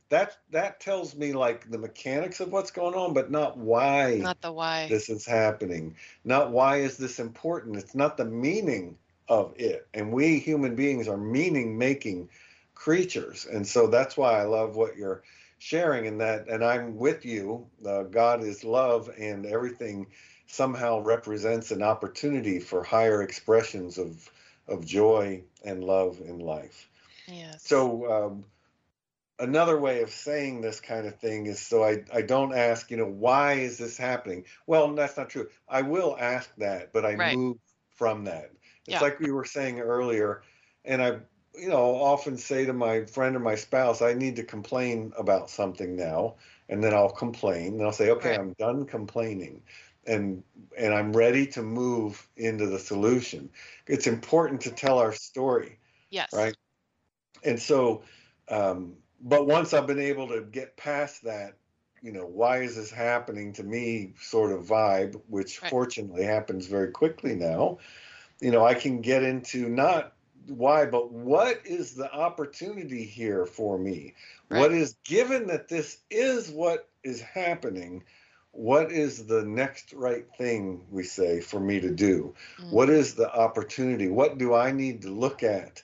that 0.10 0.38
that 0.51 0.80
tells 0.80 1.16
me 1.16 1.34
like 1.34 1.70
the 1.70 1.78
mechanics 1.78 2.39
of 2.39 2.51
what's 2.51 2.72
going 2.72 2.95
on 2.95 3.14
but 3.14 3.32
not 3.32 3.58
why 3.58 4.20
Not 4.22 4.41
the 4.41 4.51
why. 4.51 4.88
this 4.89 5.10
is 5.10 5.26
happening. 5.26 5.95
Not 6.24 6.51
why 6.51 6.78
is 6.78 6.97
this 6.97 7.20
important? 7.20 7.78
It's 7.78 7.95
not 7.95 8.18
the 8.18 8.26
meaning 8.26 8.97
of 9.28 9.53
it. 9.58 9.88
And 9.93 10.12
we 10.14 10.39
human 10.39 10.76
beings 10.76 11.08
are 11.08 11.18
meaning 11.18 11.78
making 11.78 12.30
creatures. 12.76 13.45
And 13.45 13.66
so 13.68 13.88
that's 13.88 14.18
why 14.18 14.39
i 14.39 14.43
love 14.43 14.76
what 14.76 14.97
you're 14.97 15.24
sharing 15.58 16.08
and 16.08 16.20
that. 16.22 16.47
And 16.47 16.64
i'm 16.64 16.97
with 16.97 17.26
you. 17.26 17.68
Uh, 17.86 18.03
god 18.03 18.43
is 18.43 18.64
love 18.64 19.10
and 19.18 19.45
everything 19.45 20.08
somehow 20.47 20.99
represents 21.01 21.72
an 21.72 21.82
opportunity 21.82 22.60
for 22.60 22.84
higher 22.84 23.22
expressions 23.22 23.97
of 23.97 24.30
of 24.68 24.86
joy 24.86 25.43
and 25.64 25.84
love 25.84 26.20
in 26.22 26.39
life. 26.39 26.89
Yes. 27.28 27.64
so 27.64 28.12
um, 28.12 28.45
another 29.40 29.80
way 29.80 30.02
of 30.02 30.10
saying 30.12 30.62
this 30.62 30.80
kind 30.82 31.08
of 31.08 31.20
thing 31.20 31.46
is 31.48 31.60
so 31.60 31.84
I, 31.84 32.04
I 32.14 32.22
don't 32.22 32.54
ask, 32.54 32.90
you 32.92 32.98
know, 32.98 33.08
why 33.08 33.54
is 33.54 33.78
this 33.78 33.98
happening? 33.98 34.46
Well, 34.68 34.94
that's 34.96 35.18
not 35.18 35.30
true. 35.30 35.50
I 35.68 35.82
will 35.82 36.16
ask 36.20 36.54
that, 36.58 36.94
but 36.94 37.06
I 37.06 37.16
Right. 37.16 37.38
move 37.38 37.58
from 37.90 38.26
that. 38.26 38.52
It's 38.88 38.92
Yeah. 38.92 39.02
like 39.02 39.20
we 39.20 39.32
were 39.32 39.46
saying 39.46 39.80
earlier, 39.80 40.44
and 40.84 41.02
I, 41.02 41.20
you 41.58 41.70
know, 41.70 41.96
often 41.96 42.38
say 42.38 42.66
to 42.66 42.74
my 42.74 43.06
friend 43.06 43.36
or 43.36 43.40
my 43.40 43.56
spouse, 43.56 44.02
I 44.02 44.14
need 44.14 44.36
to 44.38 44.44
complain 44.44 45.14
about 45.18 45.50
something 45.50 45.96
now, 45.96 46.36
and 46.70 46.84
then 46.84 46.94
I'll 46.94 47.10
complain, 47.12 47.76
and 47.76 47.84
I'll 47.84 47.92
say, 47.94 48.12
okay, 48.12 48.34
Right. 48.34 48.36
I'm 48.36 48.54
done 48.54 48.86
complaining. 48.86 49.64
And 50.08 50.44
and 50.78 50.94
I'm 50.94 51.14
ready 51.14 51.48
to 51.48 51.64
move 51.64 52.30
into 52.38 52.68
the 52.68 52.78
solution. 52.78 53.50
It's 53.88 54.06
important 54.08 54.62
to 54.62 54.72
tell 54.72 55.00
our 55.00 55.14
story 55.14 55.80
yes. 56.10 56.32
right? 56.32 56.56
And 57.44 57.60
so, 57.60 58.04
um, 58.50 58.98
but 59.26 59.47
once 59.47 59.73
I've 59.73 59.88
been 59.88 59.99
able 59.99 60.28
to 60.28 60.41
get 60.41 60.78
past 60.78 61.23
that, 61.23 61.57
you 61.99 62.11
know, 62.11 62.28
why 62.28 62.59
is 62.59 62.76
this 62.76 62.91
happening 62.91 63.53
to 63.53 63.63
me 63.63 64.13
sort 64.21 64.51
of 64.51 64.65
vibe, 64.65 65.19
which 65.28 65.57
Right. 65.57 65.69
fortunately 65.71 66.23
happens 66.23 66.67
very 66.67 66.91
quickly 66.91 67.34
now, 67.34 67.80
you 68.39 68.51
know, 68.51 68.63
I 68.63 68.76
can 68.76 69.01
get 69.01 69.23
into 69.23 69.67
not 69.67 70.13
why, 70.47 70.86
but 70.86 71.11
what 71.11 71.65
is 71.65 71.95
the 71.95 72.11
opportunity 72.13 73.03
here 73.03 73.47
for 73.47 73.80
me? 73.80 74.13
What 74.49 74.69
Right. 74.69 74.82
is 74.82 74.95
given 75.03 75.47
that 75.47 75.69
this 75.69 75.97
is 76.11 76.51
what 76.51 76.88
is 77.03 77.19
happening? 77.19 78.03
What 78.51 78.91
is 78.91 79.26
the 79.26 79.43
next 79.43 79.91
right 79.93 80.28
thing 80.38 80.86
we 80.91 81.03
say 81.03 81.41
for 81.41 81.59
me 81.59 81.80
to 81.80 81.89
do? 81.89 82.36
Mm. 82.59 82.69
What 82.69 82.91
is 82.91 83.15
the 83.15 83.34
opportunity? 83.34 84.07
What 84.07 84.38
do 84.38 84.53
I 84.53 84.71
need 84.71 85.01
to 85.01 85.09
look 85.09 85.41
at 85.41 85.82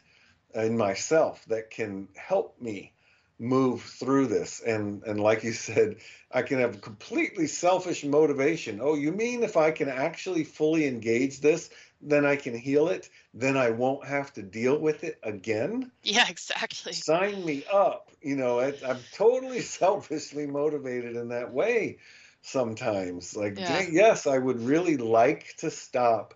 in 0.53 0.77
myself 0.77 1.43
that 1.45 1.71
can 1.71 2.07
help 2.15 2.61
me 2.61 2.93
move 3.41 3.81
through 3.81 4.27
this? 4.27 4.61
And 4.61 5.03
and 5.03 5.19
like 5.19 5.43
you 5.43 5.53
said, 5.53 5.97
I 6.31 6.43
can 6.43 6.59
have 6.59 6.81
completely 6.81 7.47
selfish 7.47 8.05
motivation. 8.05 8.79
Oh, 8.81 8.95
you 8.95 9.11
mean 9.11 9.43
if 9.43 9.57
I 9.57 9.71
can 9.71 9.89
actually 9.89 10.43
fully 10.43 10.87
engage 10.87 11.41
this, 11.41 11.69
then 12.01 12.25
I 12.25 12.35
can 12.35 12.55
heal 12.55 12.87
it? 12.89 13.09
Then 13.33 13.57
I 13.57 13.71
won't 13.71 14.05
have 14.05 14.31
to 14.33 14.41
deal 14.43 14.77
with 14.77 15.03
it 15.03 15.19
again? 15.23 15.91
Yeah, 16.03 16.27
exactly. 16.29 16.93
Sign 16.93 17.43
me 17.45 17.63
up. 17.71 18.11
You 18.21 18.35
know, 18.35 18.59
I, 18.59 18.73
I'm 18.85 19.03
totally 19.11 19.61
selfishly 19.81 20.45
motivated 20.47 21.15
in 21.15 21.29
that 21.29 21.53
way 21.53 21.97
sometimes. 22.41 23.35
Like, 23.35 23.57
Yeah. 23.57 23.85
yes, 23.91 24.27
I 24.27 24.37
would 24.37 24.61
really 24.61 24.97
like 24.97 25.55
to 25.57 25.71
stop 25.71 26.33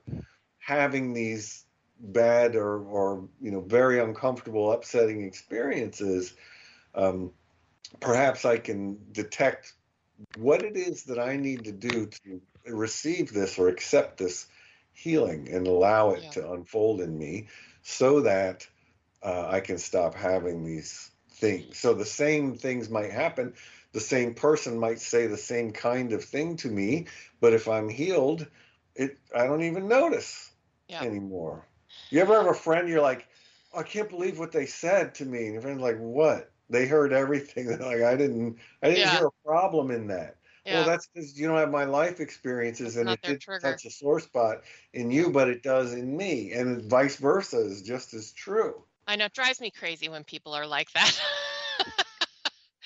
having 0.60 1.14
these 1.14 1.66
bad 2.00 2.56
or, 2.56 2.80
or 2.80 3.30
you 3.42 3.52
know, 3.52 3.62
very 3.62 4.00
uncomfortable, 4.00 4.72
upsetting 4.72 5.24
experiences. 5.24 6.34
Um, 6.96 7.32
perhaps 8.00 8.46
I 8.46 8.58
can 8.58 8.98
detect 9.12 9.74
what 10.38 10.64
it 10.64 10.78
is 10.78 11.04
that 11.06 11.20
I 11.20 11.36
need 11.36 11.66
to 11.66 11.72
do 11.72 12.08
to 12.08 12.42
receive 12.68 13.34
this 13.34 13.60
or 13.60 13.68
accept 13.68 14.18
this 14.18 14.48
healing 14.94 15.50
and 15.52 15.68
allow 15.68 16.12
it 16.12 16.24
Yeah. 16.24 16.30
to 16.32 16.52
unfold 16.52 17.02
in 17.02 17.18
me 17.18 17.48
so 17.84 18.22
that 18.22 18.68
uh, 19.22 19.48
I 19.50 19.60
can 19.60 19.78
stop 19.78 20.16
having 20.16 20.64
these 20.64 21.12
things. 21.32 21.78
So 21.78 21.94
the 21.94 22.06
same 22.06 22.56
things 22.56 22.90
might 22.90 23.12
happen. 23.12 23.54
The 23.92 24.00
same 24.00 24.34
person 24.34 24.80
might 24.80 25.00
say 25.00 25.28
the 25.28 25.38
same 25.38 25.72
kind 25.72 26.14
of 26.14 26.24
thing 26.24 26.58
to 26.58 26.70
me, 26.70 27.08
but 27.42 27.54
if 27.54 27.68
I'm 27.68 27.90
healed, 27.90 28.48
it 28.96 29.18
I 29.36 29.46
don't 29.46 29.64
even 29.64 29.88
notice 29.88 30.52
Yeah. 30.90 31.04
anymore. 31.04 31.66
You 32.10 32.22
ever 32.22 32.36
have 32.36 32.48
a 32.48 32.54
friend 32.54 32.88
you're 32.88 33.02
like, 33.02 33.28
I 33.76 33.84
can't 33.84 34.10
believe 34.10 34.40
what 34.40 34.52
they 34.52 34.66
said 34.66 35.16
to 35.16 35.26
me, 35.26 35.46
and 35.46 35.54
your 35.54 35.62
friend's 35.62 35.82
like, 35.82 35.98
what? 35.98 36.52
They 36.70 36.88
heard 36.88 37.14
everything. 37.14 37.68
They're 37.68 37.78
like, 37.78 38.02
I 38.02 38.16
didn't, 38.16 38.58
I 38.82 38.90
didn't 38.90 39.02
Yeah. 39.02 39.12
hear 39.12 39.28
a 39.28 39.32
problem 39.48 39.92
in 39.92 40.08
that. 40.08 40.38
Yeah. 40.66 40.74
Well, 40.76 40.84
that's 40.86 41.08
because 41.08 41.40
you 41.40 41.48
don't 41.48 41.58
have 41.58 41.72
my 41.72 41.86
life 41.86 42.20
experiences, 42.20 42.98
and 42.98 43.10
it 43.10 43.22
their 43.22 43.34
did 43.34 43.42
trigger. 43.42 43.62
touch 43.62 43.86
a 43.86 43.90
sore 43.92 44.20
spot 44.20 44.64
in 44.94 45.12
you, 45.12 45.32
but 45.32 45.48
it 45.50 45.62
does 45.64 45.94
in 45.94 46.16
me, 46.18 46.54
and 46.54 46.84
vice 46.90 47.18
versa 47.18 47.60
is 47.60 47.82
just 47.84 48.14
as 48.14 48.32
true. 48.32 48.84
I 49.08 49.16
know 49.16 49.26
it 49.26 49.34
drives 49.34 49.62
me 49.62 49.70
crazy 49.72 50.10
when 50.10 50.24
people 50.24 50.54
are 50.54 50.66
like 50.66 50.92
that. 50.94 51.20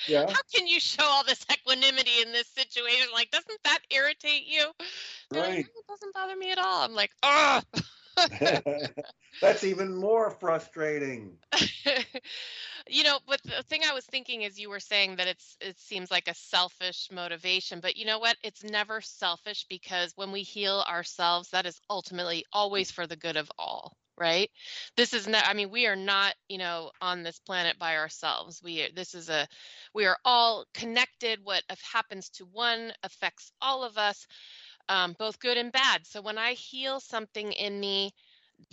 Yeah, 0.07 0.25
How 0.27 0.39
can 0.53 0.67
you 0.67 0.79
show 0.79 1.03
all 1.03 1.23
this 1.23 1.45
equanimity 1.51 2.21
in 2.21 2.31
this 2.31 2.47
situation? 2.47 3.07
Like, 3.13 3.29
doesn't 3.31 3.61
that 3.63 3.79
irritate 3.91 4.45
you? 4.47 4.71
They're 5.31 5.41
like, 5.41 5.51
right. 5.51 5.65
"No, 5.75 5.79
it 5.79 5.87
doesn't 5.87 6.13
bother 6.13 6.35
me 6.35 6.51
at 6.51 6.57
all. 6.57 6.83
I'm 6.83 6.93
like, 6.95 7.11
oh, 7.23 7.61
That's 9.41 9.63
even 9.63 9.95
more 9.95 10.31
frustrating. 10.31 11.37
you 12.87 13.03
know, 13.03 13.19
but 13.27 13.41
the 13.43 13.63
thing 13.63 13.81
I 13.89 13.93
was 13.93 14.05
thinking 14.05 14.41
is 14.41 14.59
you 14.59 14.69
were 14.69 14.79
saying 14.79 15.17
that 15.17 15.27
it's 15.27 15.57
it 15.61 15.79
seems 15.79 16.11
like 16.11 16.27
a 16.27 16.35
selfish 16.35 17.09
motivation, 17.11 17.79
but 17.79 17.97
you 17.97 18.05
know 18.05 18.19
what? 18.19 18.37
It's 18.43 18.63
never 18.63 19.01
selfish 19.01 19.65
because 19.69 20.13
when 20.15 20.31
we 20.31 20.41
heal 20.41 20.83
ourselves, 20.87 21.49
that 21.49 21.65
is 21.65 21.79
ultimately 21.89 22.45
always 22.51 22.91
for 22.91 23.07
the 23.07 23.15
good 23.15 23.37
of 23.37 23.51
all 23.57 23.95
right 24.19 24.51
this 24.97 25.13
is 25.13 25.27
not 25.27 25.47
i 25.47 25.53
mean 25.53 25.71
we 25.71 25.87
are 25.87 25.95
not 25.95 26.35
you 26.49 26.57
know 26.57 26.91
on 27.01 27.23
this 27.23 27.39
planet 27.39 27.79
by 27.79 27.95
ourselves 27.95 28.61
we 28.61 28.87
this 28.93 29.15
is 29.15 29.29
a 29.29 29.47
we 29.93 30.05
are 30.05 30.17
all 30.25 30.65
connected 30.73 31.39
what 31.43 31.63
happens 31.91 32.29
to 32.29 32.45
one 32.51 32.91
affects 33.03 33.51
all 33.61 33.83
of 33.83 33.97
us 33.97 34.27
um, 34.89 35.15
both 35.17 35.39
good 35.39 35.57
and 35.57 35.71
bad 35.71 36.05
so 36.05 36.21
when 36.21 36.37
i 36.37 36.53
heal 36.53 36.99
something 36.99 37.51
in 37.53 37.79
me 37.79 38.11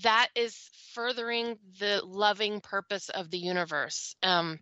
that 0.03 0.29
is 0.35 0.71
furthering 0.93 1.59
the 1.79 2.03
loving 2.05 2.61
purpose 2.61 3.09
of 3.11 3.31
the 3.31 3.39
universe. 3.39 4.17
Um, 4.23 4.59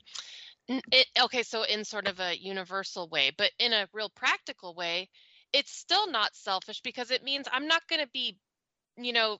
it, 0.68 1.06
okay, 1.20 1.42
so 1.42 1.62
in 1.62 1.84
sort 1.84 2.06
of 2.06 2.20
a 2.20 2.36
universal 2.38 3.08
way, 3.08 3.32
but 3.36 3.50
in 3.58 3.72
a 3.72 3.88
real 3.92 4.10
practical 4.10 4.74
way, 4.74 5.08
it's 5.52 5.72
still 5.72 6.10
not 6.10 6.34
selfish 6.34 6.80
because 6.82 7.10
it 7.10 7.22
means 7.22 7.46
I'm 7.52 7.68
not 7.68 7.86
going 7.88 8.02
to 8.02 8.08
be, 8.12 8.36
you 8.96 9.12
know, 9.12 9.38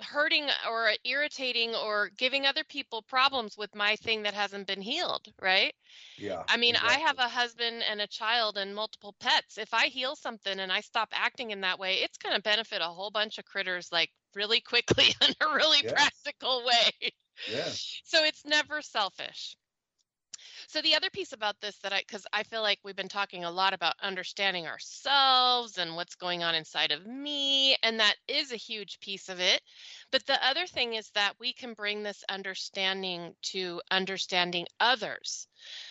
hurting 0.00 0.46
or 0.68 0.90
irritating 1.04 1.74
or 1.74 2.10
giving 2.16 2.46
other 2.46 2.64
people 2.64 3.02
problems 3.02 3.56
with 3.56 3.74
my 3.74 3.96
thing 3.96 4.22
that 4.22 4.34
hasn't 4.34 4.66
been 4.66 4.80
healed, 4.80 5.26
right? 5.40 5.74
Yeah. 6.18 6.42
I 6.48 6.56
mean, 6.56 6.74
exactly. 6.74 6.96
I 6.96 7.06
have 7.06 7.18
a 7.18 7.28
husband 7.28 7.82
and 7.88 8.00
a 8.00 8.06
child 8.06 8.56
and 8.56 8.74
multiple 8.74 9.14
pets. 9.20 9.58
If 9.58 9.72
I 9.72 9.86
heal 9.86 10.16
something 10.16 10.58
and 10.58 10.72
I 10.72 10.80
stop 10.80 11.08
acting 11.12 11.50
in 11.50 11.60
that 11.62 11.78
way, 11.78 11.96
it's 11.96 12.18
going 12.18 12.34
to 12.34 12.42
benefit 12.42 12.80
a 12.80 12.86
whole 12.86 13.10
bunch 13.10 13.38
of 13.38 13.44
critters 13.44 13.88
like 13.92 14.10
really 14.34 14.60
quickly 14.66 15.14
in 15.20 15.34
a 15.40 15.54
really 15.54 15.78
yeah. 15.84 15.92
practical 15.92 16.64
way. 16.64 17.12
Yeah. 17.50 17.68
So 18.04 18.24
it's 18.24 18.44
never 18.44 18.80
selfish. 18.82 19.56
So 20.68 20.80
the 20.82 20.94
other 20.94 21.10
piece 21.10 21.32
about 21.32 21.60
this 21.60 21.76
that 21.78 21.92
I 21.92 22.02
cuz 22.02 22.26
I 22.32 22.42
feel 22.42 22.62
like 22.62 22.80
we've 22.82 22.96
been 22.96 23.08
talking 23.08 23.44
a 23.44 23.50
lot 23.50 23.74
about 23.74 23.94
understanding 24.00 24.66
ourselves 24.66 25.78
and 25.78 25.96
what's 25.96 26.14
going 26.14 26.42
on 26.42 26.54
inside 26.54 26.92
of 26.92 27.06
me 27.06 27.76
and 27.82 28.00
that 28.00 28.16
is 28.28 28.52
a 28.52 28.56
huge 28.56 29.00
piece 29.00 29.28
of 29.28 29.40
it. 29.40 29.62
But 30.10 30.26
the 30.26 30.44
other 30.44 30.66
thing 30.66 30.94
is 30.94 31.10
that 31.10 31.38
we 31.38 31.52
can 31.52 31.74
bring 31.74 32.02
this 32.02 32.24
understanding 32.28 33.34
to 33.52 33.80
understanding 33.90 34.66
others. 34.80 35.48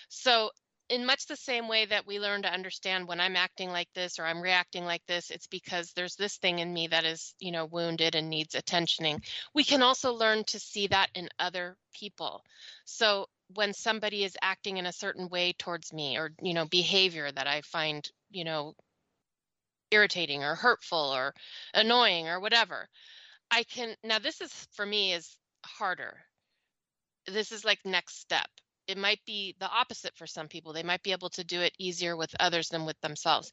So 0.09 0.51
in 0.89 1.05
much 1.05 1.25
the 1.25 1.35
same 1.35 1.67
way 1.67 1.85
that 1.85 2.05
we 2.05 2.19
learn 2.19 2.41
to 2.43 2.53
understand 2.53 3.07
when 3.07 3.19
I'm 3.19 3.35
acting 3.35 3.69
like 3.69 3.91
this 3.93 4.19
or 4.19 4.25
I'm 4.25 4.41
reacting 4.41 4.85
like 4.85 5.05
this, 5.07 5.31
it's 5.31 5.47
because 5.47 5.91
there's 5.93 6.15
this 6.15 6.37
thing 6.37 6.59
in 6.59 6.73
me 6.73 6.87
that 6.87 7.05
is, 7.05 7.33
you 7.39 7.51
know, 7.51 7.65
wounded 7.65 8.15
and 8.15 8.29
needs 8.29 8.53
attentioning. 8.53 9.21
We 9.53 9.63
can 9.63 9.81
also 9.81 10.13
learn 10.13 10.43
to 10.45 10.59
see 10.59 10.87
that 10.87 11.09
in 11.15 11.29
other 11.39 11.77
people. 11.93 12.43
So 12.85 13.27
when 13.55 13.73
somebody 13.73 14.23
is 14.23 14.37
acting 14.41 14.77
in 14.77 14.85
a 14.85 14.93
certain 14.93 15.29
way 15.29 15.53
towards 15.53 15.93
me 15.93 16.17
or 16.17 16.31
you 16.41 16.53
know 16.53 16.65
behavior 16.65 17.31
that 17.31 17.47
i 17.47 17.61
find 17.61 18.09
you 18.31 18.43
know 18.43 18.73
irritating 19.91 20.43
or 20.43 20.55
hurtful 20.55 20.97
or 20.97 21.33
annoying 21.73 22.27
or 22.27 22.39
whatever 22.39 22.87
i 23.51 23.63
can 23.63 23.95
now 24.03 24.19
this 24.19 24.41
is 24.41 24.51
for 24.73 24.85
me 24.85 25.13
is 25.13 25.37
harder. 25.65 26.17
This 27.25 27.51
is 27.51 27.63
like 27.63 27.79
next 27.85 28.19
step. 28.19 28.47
It 28.87 28.97
might 28.97 29.19
be 29.25 29.55
the 29.59 29.69
opposite 29.69 30.15
for 30.15 30.27
some 30.27 30.47
people. 30.49 30.73
They 30.73 30.83
might 30.83 31.03
be 31.03 31.13
able 31.13 31.29
to 31.31 31.43
do 31.43 31.61
it 31.61 31.73
easier 31.79 32.17
with 32.17 32.35
others 32.39 32.69
than 32.69 32.85
with 32.85 32.99
themselves. 33.01 33.51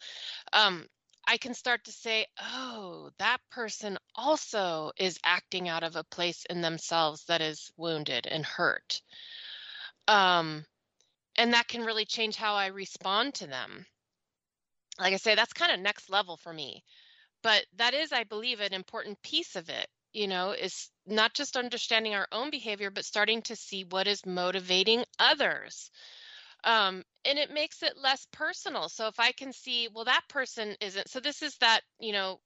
Um, 0.52 0.86
i 1.28 1.36
can 1.36 1.52
start 1.52 1.84
to 1.84 1.92
say 1.92 2.24
oh 2.40 3.10
that 3.18 3.40
person 3.50 3.98
also 4.14 4.90
is 4.96 5.18
acting 5.22 5.68
out 5.68 5.82
of 5.82 5.94
a 5.94 6.04
place 6.04 6.46
in 6.48 6.62
themselves 6.62 7.24
that 7.26 7.42
is 7.42 7.70
wounded 7.76 8.26
and 8.26 8.44
hurt 8.44 9.02
um, 10.10 10.64
and 11.36 11.52
that 11.52 11.68
can 11.68 11.84
really 11.84 12.04
change 12.04 12.34
how 12.34 12.54
I 12.54 12.66
respond 12.66 13.34
to 13.34 13.46
them. 13.46 13.86
Like 14.98 15.14
I 15.14 15.18
say, 15.18 15.36
that's 15.36 15.52
kind 15.52 15.72
of 15.72 15.78
next 15.78 16.10
level 16.10 16.36
for 16.36 16.52
me. 16.52 16.82
But 17.42 17.64
that 17.76 17.94
is, 17.94 18.12
I 18.12 18.24
believe, 18.24 18.60
an 18.60 18.74
important 18.74 19.22
piece 19.22 19.54
of 19.54 19.68
it, 19.68 19.86
you 20.12 20.26
know, 20.26 20.50
is 20.50 20.90
not 21.06 21.32
just 21.32 21.56
understanding 21.56 22.14
our 22.14 22.26
own 22.32 22.50
behavior, 22.50 22.90
but 22.90 23.04
starting 23.04 23.40
to 23.42 23.56
see 23.56 23.84
what 23.84 24.08
is 24.08 24.26
motivating 24.26 25.04
others. 25.20 25.90
Um, 26.64 27.04
and 27.24 27.38
it 27.38 27.54
makes 27.54 27.82
it 27.82 27.96
less 27.96 28.26
personal. 28.32 28.88
So 28.88 29.06
if 29.06 29.18
I 29.20 29.30
can 29.32 29.52
see, 29.52 29.88
well, 29.94 30.04
that 30.06 30.28
person 30.28 30.74
isn't, 30.80 31.08
so 31.08 31.20
this 31.20 31.40
is 31.40 31.56
that, 31.58 31.82
you 32.00 32.12
know, 32.12 32.40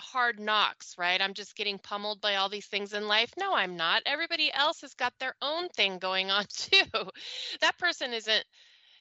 hard 0.00 0.40
knocks, 0.40 0.96
right? 0.98 1.20
I'm 1.20 1.34
just 1.34 1.56
getting 1.56 1.78
pummeled 1.78 2.20
by 2.20 2.36
all 2.36 2.48
these 2.48 2.66
things 2.66 2.92
in 2.92 3.06
life. 3.08 3.32
No, 3.38 3.54
I'm 3.54 3.76
not. 3.76 4.02
Everybody 4.06 4.52
else 4.52 4.80
has 4.80 4.94
got 4.94 5.12
their 5.18 5.34
own 5.42 5.68
thing 5.70 5.98
going 5.98 6.30
on 6.30 6.44
too. 6.52 7.10
that 7.60 7.78
person 7.78 8.12
isn't 8.12 8.44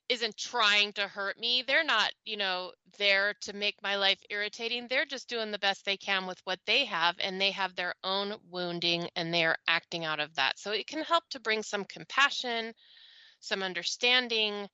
isn't 0.10 0.36
trying 0.38 0.92
to 0.94 1.08
hurt 1.08 1.40
me. 1.40 1.64
They're 1.66 1.84
not, 1.84 2.12
you 2.26 2.36
know, 2.36 2.72
there 2.98 3.36
to 3.42 3.54
make 3.54 3.76
my 3.84 3.96
life 3.96 4.20
irritating. 4.32 4.88
They're 4.90 5.06
just 5.06 5.30
doing 5.30 5.52
the 5.52 5.60
best 5.60 5.86
they 5.86 5.98
can 5.98 6.26
with 6.26 6.40
what 6.46 6.60
they 6.66 6.84
have 6.86 7.16
and 7.20 7.40
they 7.40 7.52
have 7.52 7.76
their 7.76 7.94
own 8.04 8.34
wounding 8.50 9.08
and 9.16 9.32
they're 9.32 9.58
acting 9.68 10.06
out 10.06 10.20
of 10.20 10.34
that. 10.36 10.58
So 10.58 10.72
it 10.72 10.88
can 10.88 11.04
help 11.04 11.24
to 11.30 11.40
bring 11.40 11.62
some 11.62 11.86
compassion, 11.86 12.74
some 13.40 13.62
understanding, 13.62 14.68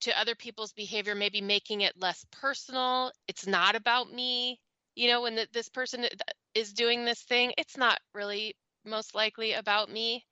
to 0.00 0.18
other 0.18 0.34
people's 0.34 0.72
behavior, 0.72 1.14
maybe 1.14 1.42
making 1.42 1.82
it 1.82 2.00
less 2.00 2.24
personal. 2.30 3.12
It's 3.26 3.46
not 3.46 3.74
about 3.74 4.10
me 4.10 4.58
you 4.98 5.06
know, 5.06 5.22
when 5.22 5.36
the, 5.36 5.46
this 5.52 5.68
person 5.68 6.06
is 6.54 6.72
doing 6.72 7.04
this 7.04 7.22
thing, 7.22 7.52
it's 7.56 7.76
not 7.76 8.00
really 8.14 8.56
most 8.84 9.14
likely 9.14 9.52
about 9.52 9.88
me. 9.88 10.24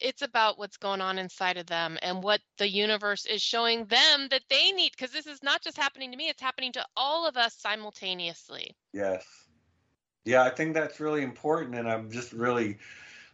It's 0.00 0.22
about 0.22 0.58
what's 0.58 0.76
going 0.76 1.00
on 1.00 1.18
inside 1.18 1.56
of 1.56 1.66
them 1.66 1.98
and 2.02 2.20
what 2.20 2.40
the 2.58 2.68
universe 2.68 3.26
is 3.26 3.40
showing 3.40 3.84
them 3.84 4.26
that 4.30 4.42
they 4.50 4.72
need. 4.72 4.90
Because 4.90 5.12
this 5.12 5.28
is 5.28 5.40
not 5.44 5.62
just 5.62 5.76
happening 5.76 6.10
to 6.10 6.16
me, 6.16 6.28
it's 6.28 6.42
happening 6.42 6.72
to 6.72 6.84
all 6.96 7.28
of 7.28 7.36
us 7.36 7.54
simultaneously. 7.58 8.74
Yes. 8.92 9.24
Yeah, 10.24 10.42
I 10.42 10.50
think 10.50 10.74
that's 10.74 10.98
really 10.98 11.22
important. 11.22 11.76
And 11.76 11.88
I'm 11.88 12.10
just 12.10 12.32
really 12.32 12.78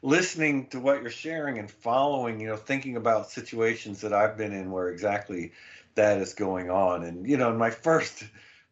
listening 0.02 0.66
to 0.68 0.80
what 0.80 1.00
you're 1.00 1.10
sharing 1.10 1.58
and 1.58 1.70
following, 1.70 2.40
you 2.40 2.48
know, 2.48 2.56
thinking 2.56 2.96
about 2.96 3.30
situations 3.30 4.02
that 4.02 4.12
I've 4.12 4.36
been 4.36 4.52
in 4.52 4.70
where 4.70 4.88
exactly 4.88 5.52
that 5.94 6.18
is 6.18 6.34
going 6.34 6.70
on. 6.70 7.04
And, 7.04 7.26
you 7.26 7.38
know, 7.38 7.50
in 7.50 7.56
my 7.56 7.70
first 7.70 8.24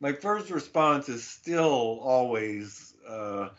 my 0.02 0.12
first 0.12 0.50
response 0.50 1.08
is 1.08 1.24
still 1.24 2.00
always, 2.02 2.92
uh, 3.08 3.50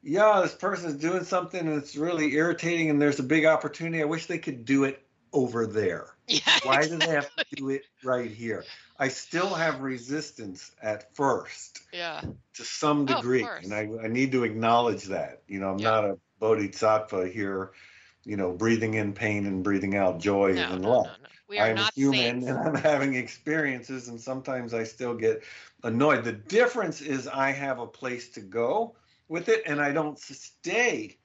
yeah, 0.00 0.40
this 0.42 0.54
person 0.54 0.90
is 0.90 0.96
doing 0.96 1.24
something 1.24 1.60
and 1.60 1.76
it's 1.76 1.96
really 1.96 2.34
irritating 2.34 2.88
and 2.88 3.02
there's 3.02 3.18
a 3.18 3.24
big 3.24 3.44
opportunity. 3.44 4.00
I 4.00 4.06
wish 4.06 4.26
they 4.26 4.38
could 4.38 4.64
do 4.64 4.84
it 4.84 5.02
over 5.32 5.66
there. 5.66 6.06
Yeah, 6.30 6.42
Why 6.62 6.82
exactly. 6.82 6.98
do 6.98 7.06
they 7.06 7.12
have 7.14 7.36
to 7.36 7.44
do 7.56 7.70
it 7.70 7.86
right 8.04 8.30
here? 8.30 8.62
I 8.98 9.08
still 9.08 9.48
have 9.54 9.80
resistance 9.80 10.70
at 10.82 11.16
first. 11.16 11.80
Yeah. 11.90 12.20
To 12.20 12.64
some 12.64 13.06
oh, 13.08 13.16
degree. 13.16 13.44
Oh, 13.44 13.58
and 13.62 13.72
I, 13.72 13.88
I 14.04 14.08
need 14.08 14.32
to 14.32 14.44
acknowledge 14.44 15.04
that. 15.04 15.40
You 15.48 15.60
know, 15.60 15.70
I'm 15.70 15.78
yeah. 15.78 15.88
not 15.88 16.04
a 16.04 16.18
bodhisattva 16.38 17.30
here, 17.30 17.70
you 18.28 18.36
know, 18.36 18.52
breathing 18.52 18.94
in 18.94 19.14
pain 19.14 19.46
and 19.46 19.64
breathing 19.64 19.96
out 19.96 20.20
joy 20.20 20.52
no, 20.52 20.72
and 20.72 20.82
no, 20.82 20.90
love. 20.90 21.06
No, 21.06 21.28
we 21.48 21.58
are 21.58 21.68
I'm 21.68 21.76
not 21.76 21.94
human 21.94 22.42
saints. 22.42 22.46
and 22.46 22.58
I'm 22.58 22.74
having 22.82 23.14
experiences, 23.14 24.08
and 24.08 24.20
sometimes 24.20 24.74
I 24.74 24.84
still 24.84 25.14
get 25.14 25.42
annoyed. 25.82 26.24
The 26.24 26.32
difference 26.32 27.00
is 27.00 27.26
I 27.26 27.52
have 27.52 27.78
a 27.78 27.86
place 27.86 28.28
to 28.32 28.40
go 28.40 28.94
with 29.28 29.48
it, 29.48 29.62
and 29.64 29.80
I 29.80 29.92
don't 29.92 30.18
stay 30.18 31.16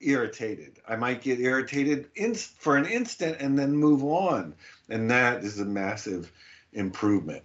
irritated. 0.00 0.78
I 0.88 0.96
might 0.96 1.20
get 1.20 1.40
irritated 1.40 2.08
in, 2.14 2.34
for 2.34 2.78
an 2.78 2.86
instant 2.86 3.36
and 3.38 3.58
then 3.58 3.76
move 3.76 4.02
on, 4.02 4.54
and 4.88 5.10
that 5.10 5.44
is 5.44 5.60
a 5.60 5.66
massive 5.66 6.32
improvement. 6.72 7.42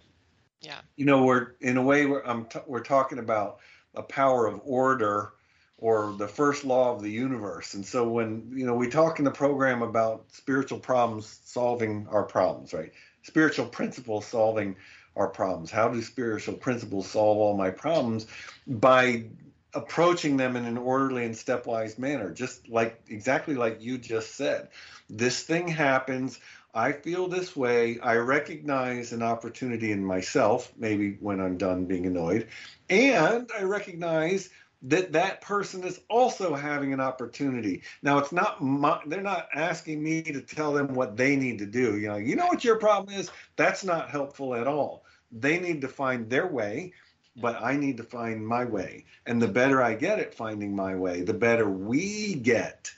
Yeah. 0.61 0.79
You 0.95 1.03
know, 1.03 1.25
we're 1.25 1.55
in 1.59 1.75
a 1.75 1.83
way 1.83 2.05
we're 2.05 2.23
I'm 2.23 2.45
t- 2.45 2.59
we're 2.65 2.79
talking 2.79 3.19
about 3.19 3.57
a 3.93 4.01
power 4.01 4.47
of 4.47 4.61
order 4.63 5.33
or 5.77 6.13
the 6.17 6.27
first 6.27 6.63
law 6.63 6.95
of 6.95 7.01
the 7.01 7.09
universe. 7.09 7.73
And 7.73 7.85
so 7.85 8.07
when, 8.07 8.49
you 8.55 8.65
know, 8.65 8.75
we 8.75 8.89
talk 8.89 9.19
in 9.19 9.25
the 9.25 9.31
program 9.31 9.81
about 9.81 10.25
spiritual 10.31 10.79
problems 10.79 11.39
solving 11.43 12.07
our 12.09 12.23
problems, 12.23 12.73
right? 12.73 12.91
Spiritual 13.23 13.65
principles 13.65 14.25
solving 14.25 14.75
our 15.15 15.27
problems. 15.27 15.71
How 15.71 15.89
do 15.89 16.01
spiritual 16.01 16.55
principles 16.55 17.09
solve 17.09 17.37
all 17.37 17.57
my 17.57 17.71
problems? 17.71 18.27
By 18.67 19.25
approaching 19.73 20.37
them 20.37 20.55
in 20.55 20.65
an 20.65 20.77
orderly 20.77 21.25
and 21.25 21.35
stepwise 21.35 21.99
manner, 21.99 22.31
just 22.31 22.69
like 22.69 23.01
exactly 23.09 23.55
like 23.55 23.81
you 23.81 23.97
just 23.97 24.35
said. 24.35 24.69
This 25.09 25.43
thing 25.43 25.67
happens. 25.67 26.39
I 26.73 26.93
feel 26.93 27.27
this 27.27 27.55
way. 27.55 27.99
I 27.99 28.15
recognize 28.15 29.11
an 29.11 29.21
opportunity 29.21 29.91
in 29.91 30.03
myself, 30.03 30.71
maybe 30.77 31.17
when 31.19 31.39
I'm 31.39 31.57
done 31.57 31.85
being 31.85 32.05
annoyed. 32.05 32.47
And 32.89 33.49
I 33.57 33.63
recognize 33.63 34.49
that 34.85 35.11
that 35.13 35.41
person 35.41 35.83
is 35.83 35.99
also 36.09 36.55
having 36.55 36.93
an 36.93 36.99
opportunity. 36.99 37.83
Now 38.01 38.17
it's 38.17 38.31
not 38.31 38.61
my, 38.61 39.01
they're 39.05 39.21
not 39.21 39.49
asking 39.53 40.01
me 40.01 40.21
to 40.23 40.41
tell 40.41 40.73
them 40.73 40.93
what 40.93 41.17
they 41.17 41.35
need 41.35 41.59
to 41.59 41.65
do. 41.65 41.97
You 41.97 42.09
know, 42.09 42.17
you 42.17 42.35
know 42.35 42.47
what 42.47 42.63
your 42.63 42.77
problem 42.77 43.17
is? 43.17 43.31
That's 43.55 43.83
not 43.83 44.09
helpful 44.09 44.55
at 44.55 44.67
all. 44.67 45.05
They 45.31 45.59
need 45.59 45.81
to 45.81 45.87
find 45.87 46.29
their 46.29 46.47
way 46.47 46.93
but 47.35 47.61
I 47.61 47.75
need 47.75 47.97
to 47.97 48.03
find 48.03 48.45
my 48.45 48.65
way. 48.65 49.05
And 49.25 49.41
the 49.41 49.47
better 49.47 49.81
I 49.81 49.93
get 49.95 50.19
at 50.19 50.33
finding 50.33 50.75
my 50.75 50.95
way, 50.95 51.21
the 51.21 51.33
better 51.33 51.69
we 51.69 52.35
get 52.35 52.91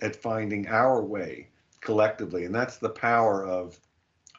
at 0.00 0.16
finding 0.16 0.68
our 0.68 1.02
way 1.02 1.48
collectively. 1.80 2.44
And 2.44 2.54
that's 2.54 2.76
the 2.76 2.90
power 2.90 3.44
of 3.44 3.78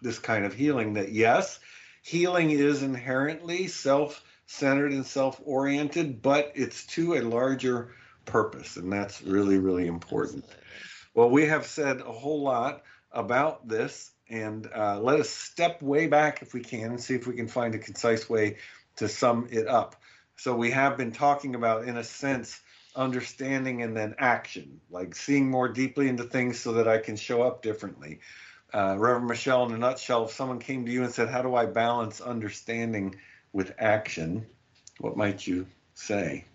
this 0.02 0.20
kind 0.20 0.46
of 0.46 0.54
healing 0.54 0.94
that, 0.94 1.12
yes, 1.12 1.60
healing 2.04 2.52
is 2.52 2.84
inherently 2.84 3.68
self 3.68 4.24
centered 4.52 4.92
and 4.92 5.06
self 5.06 5.40
oriented, 5.46 6.24
but 6.24 6.52
it's 6.56 6.84
to 6.88 7.14
a 7.14 7.22
larger 7.22 7.92
purpose. 8.26 8.78
And 8.78 8.92
that's 8.92 9.22
really, 9.22 9.60
really 9.60 9.86
important. 9.86 10.44
Well, 11.14 11.30
we 11.30 11.46
have 11.46 11.68
said 11.68 12.02
a 12.02 12.12
whole 12.12 12.42
lot 12.42 12.82
about 13.12 13.68
this, 13.68 14.12
and 14.28 14.68
uh, 14.76 15.00
let 15.02 15.20
us 15.20 15.30
step 15.30 15.84
way 15.84 16.08
back 16.08 16.42
if 16.42 16.56
we 16.56 16.62
can 16.62 16.90
and 16.90 17.00
see 17.00 17.14
if 17.14 17.28
we 17.28 17.36
can 17.36 17.48
find 17.48 17.76
a 17.76 17.78
concise 17.78 18.28
way 18.28 18.58
to 18.96 19.08
sum 19.08 19.48
it 19.52 19.68
up. 19.68 19.96
So, 20.36 20.56
we 20.56 20.72
have 20.72 20.98
been 20.98 21.12
talking 21.12 21.54
about, 21.54 21.88
in 21.88 21.98
a 21.98 22.04
sense, 22.04 22.60
understanding 22.96 23.84
and 23.84 23.96
then 23.96 24.16
action, 24.18 24.82
like 24.90 25.16
seeing 25.16 25.52
more 25.52 25.70
deeply 25.70 26.08
into 26.08 26.24
things 26.24 26.60
so 26.60 26.74
that 26.74 26.88
I 26.88 26.98
can 26.98 27.18
show 27.18 27.44
up 27.44 27.62
differently. 27.62 28.22
Uh, 28.74 28.96
Reverend 28.98 29.28
Michelle, 29.28 29.66
in 29.68 29.74
a 29.74 29.78
nutshell, 29.78 30.26
if 30.26 30.32
someone 30.32 30.58
came 30.58 30.86
to 30.88 30.92
you 30.92 31.04
and 31.04 31.14
said, 31.14 31.30
How 31.30 31.44
do 31.44 31.54
I 31.54 31.68
balance 31.68 32.20
understanding 32.20 33.16
with 33.54 33.74
action? 33.80 34.46
What 35.00 35.18
might 35.18 35.46
you 35.46 35.68
say? 35.94 36.46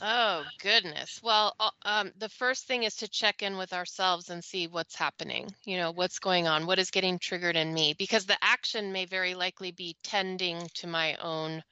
Oh, 0.00 0.44
goodness. 0.62 1.20
Well, 1.22 1.54
uh, 1.58 1.70
um, 1.82 2.12
the 2.18 2.28
first 2.28 2.66
thing 2.66 2.84
is 2.84 2.94
to 2.96 3.08
check 3.08 3.42
in 3.42 3.56
with 3.56 3.72
ourselves 3.72 4.30
and 4.30 4.44
see 4.44 4.68
what's 4.68 4.94
happening. 4.94 5.48
You 5.64 5.76
know, 5.76 5.90
what's 5.90 6.20
going 6.20 6.46
on? 6.46 6.66
What 6.66 6.78
is 6.78 6.90
getting 6.90 7.18
triggered 7.18 7.56
in 7.56 7.74
me? 7.74 7.94
Because 7.98 8.24
the 8.24 8.38
action 8.40 8.92
may 8.92 9.06
very 9.06 9.34
likely 9.34 9.72
be 9.72 9.96
tending 10.04 10.68
to 10.74 10.86
my 10.86 11.16
own 11.16 11.62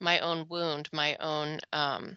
my 0.00 0.18
own 0.20 0.46
wound, 0.48 0.88
my 0.92 1.16
own 1.16 1.60
um, 1.72 2.16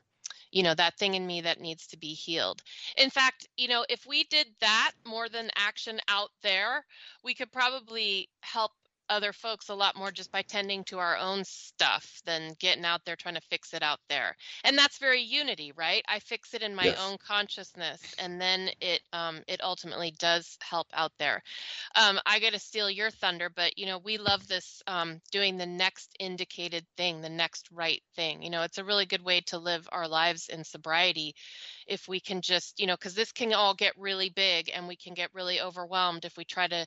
you 0.52 0.64
know, 0.64 0.74
that 0.76 0.98
thing 0.98 1.14
in 1.14 1.26
me 1.26 1.42
that 1.42 1.60
needs 1.60 1.88
to 1.88 1.98
be 1.98 2.14
healed. 2.14 2.62
In 2.98 3.10
fact, 3.10 3.48
you 3.58 3.68
know, 3.68 3.86
if 3.90 4.06
we 4.06 4.24
did 4.26 4.48
that 4.62 4.92
more 5.06 5.30
than 5.30 5.50
action 5.56 6.00
out 6.08 6.32
there, 6.42 6.86
we 7.24 7.34
could 7.34 7.52
probably 7.52 8.30
help 8.42 8.72
other 9.10 9.34
folks 9.34 9.70
a 9.70 9.76
lot 9.76 9.96
more 9.96 10.12
just 10.12 10.32
by 10.32 10.42
tending 10.42 10.84
to 10.86 11.00
our 11.00 11.18
own 11.18 11.44
stuff 11.44 12.22
than 12.26 12.56
getting 12.60 12.86
out 12.86 13.02
there 13.06 13.16
trying 13.16 13.36
to 13.36 13.42
fix 13.42 13.74
it 13.74 13.84
out 13.84 14.00
there. 14.10 14.36
And 14.64 14.78
that's 14.78 14.98
very 14.98 15.22
unity, 15.22 15.72
right? 15.76 16.04
I 16.08 16.20
fix 16.20 16.54
it 16.54 16.62
in 16.62 16.76
my 16.76 16.86
yes. 16.86 17.00
own 17.02 17.18
consciousness, 17.18 18.02
and 18.20 18.40
then 18.40 18.70
it 18.82 19.02
um, 19.14 19.42
it 19.48 19.62
ultimately 19.64 20.12
does 20.20 20.58
help 20.62 20.88
out 20.94 21.12
there. 21.20 21.44
Um, 21.96 22.20
I 22.26 22.40
got 22.40 22.54
to 22.54 22.60
steal 22.60 22.90
your 22.90 23.12
thunder, 23.12 23.50
but 23.54 23.78
you 23.78 23.86
know 23.86 24.00
we 24.00 24.18
love 24.18 24.48
this 24.48 24.82
um, 24.88 25.22
doing 25.32 25.58
the 25.58 25.66
next 25.66 26.16
indicated 26.20 26.86
thing, 26.98 27.22
the 27.22 27.30
next 27.30 27.70
right 27.72 28.02
thing. 28.16 28.42
You 28.42 28.50
know, 28.50 28.64
it's 28.64 28.78
a 28.78 28.84
really 28.84 29.06
good 29.06 29.24
way 29.24 29.42
to 29.48 29.58
live 29.58 29.88
our 29.92 30.08
lives 30.08 30.50
in 30.50 30.64
sobriety 30.64 31.36
if 31.88 32.08
we 32.08 32.20
can 32.20 32.42
just 32.42 32.80
you 32.80 32.88
know 32.88 32.96
because 32.96 33.16
this 33.16 33.32
can 33.32 33.54
all 33.54 33.74
get 33.74 33.98
really 33.98 34.30
big 34.30 34.70
and 34.74 34.88
we 34.88 34.96
can 34.96 35.14
get 35.14 35.34
really 35.34 35.62
overwhelmed 35.62 36.26
if 36.26 36.38
we 36.38 36.46
try 36.46 36.68
to 36.68 36.86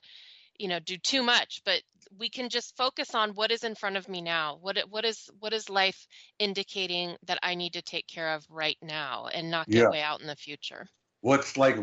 you 0.61 0.67
know 0.67 0.79
do 0.79 0.95
too 0.97 1.23
much 1.23 1.61
but 1.65 1.81
we 2.19 2.29
can 2.29 2.49
just 2.49 2.77
focus 2.77 3.15
on 3.15 3.31
what 3.31 3.51
is 3.51 3.63
in 3.63 3.73
front 3.73 3.97
of 3.97 4.07
me 4.07 4.21
now 4.21 4.57
what 4.61 4.77
what 4.89 5.03
is 5.03 5.29
what 5.39 5.53
is 5.53 5.69
life 5.69 6.07
indicating 6.37 7.15
that 7.25 7.39
i 7.41 7.55
need 7.55 7.73
to 7.73 7.81
take 7.81 8.07
care 8.07 8.35
of 8.35 8.45
right 8.49 8.77
now 8.81 9.27
and 9.33 9.49
not 9.49 9.67
get 9.67 9.81
yeah. 9.81 9.89
way 9.89 10.01
out 10.01 10.21
in 10.21 10.27
the 10.27 10.35
future 10.35 10.87
what's 11.21 11.55
like 11.55 11.77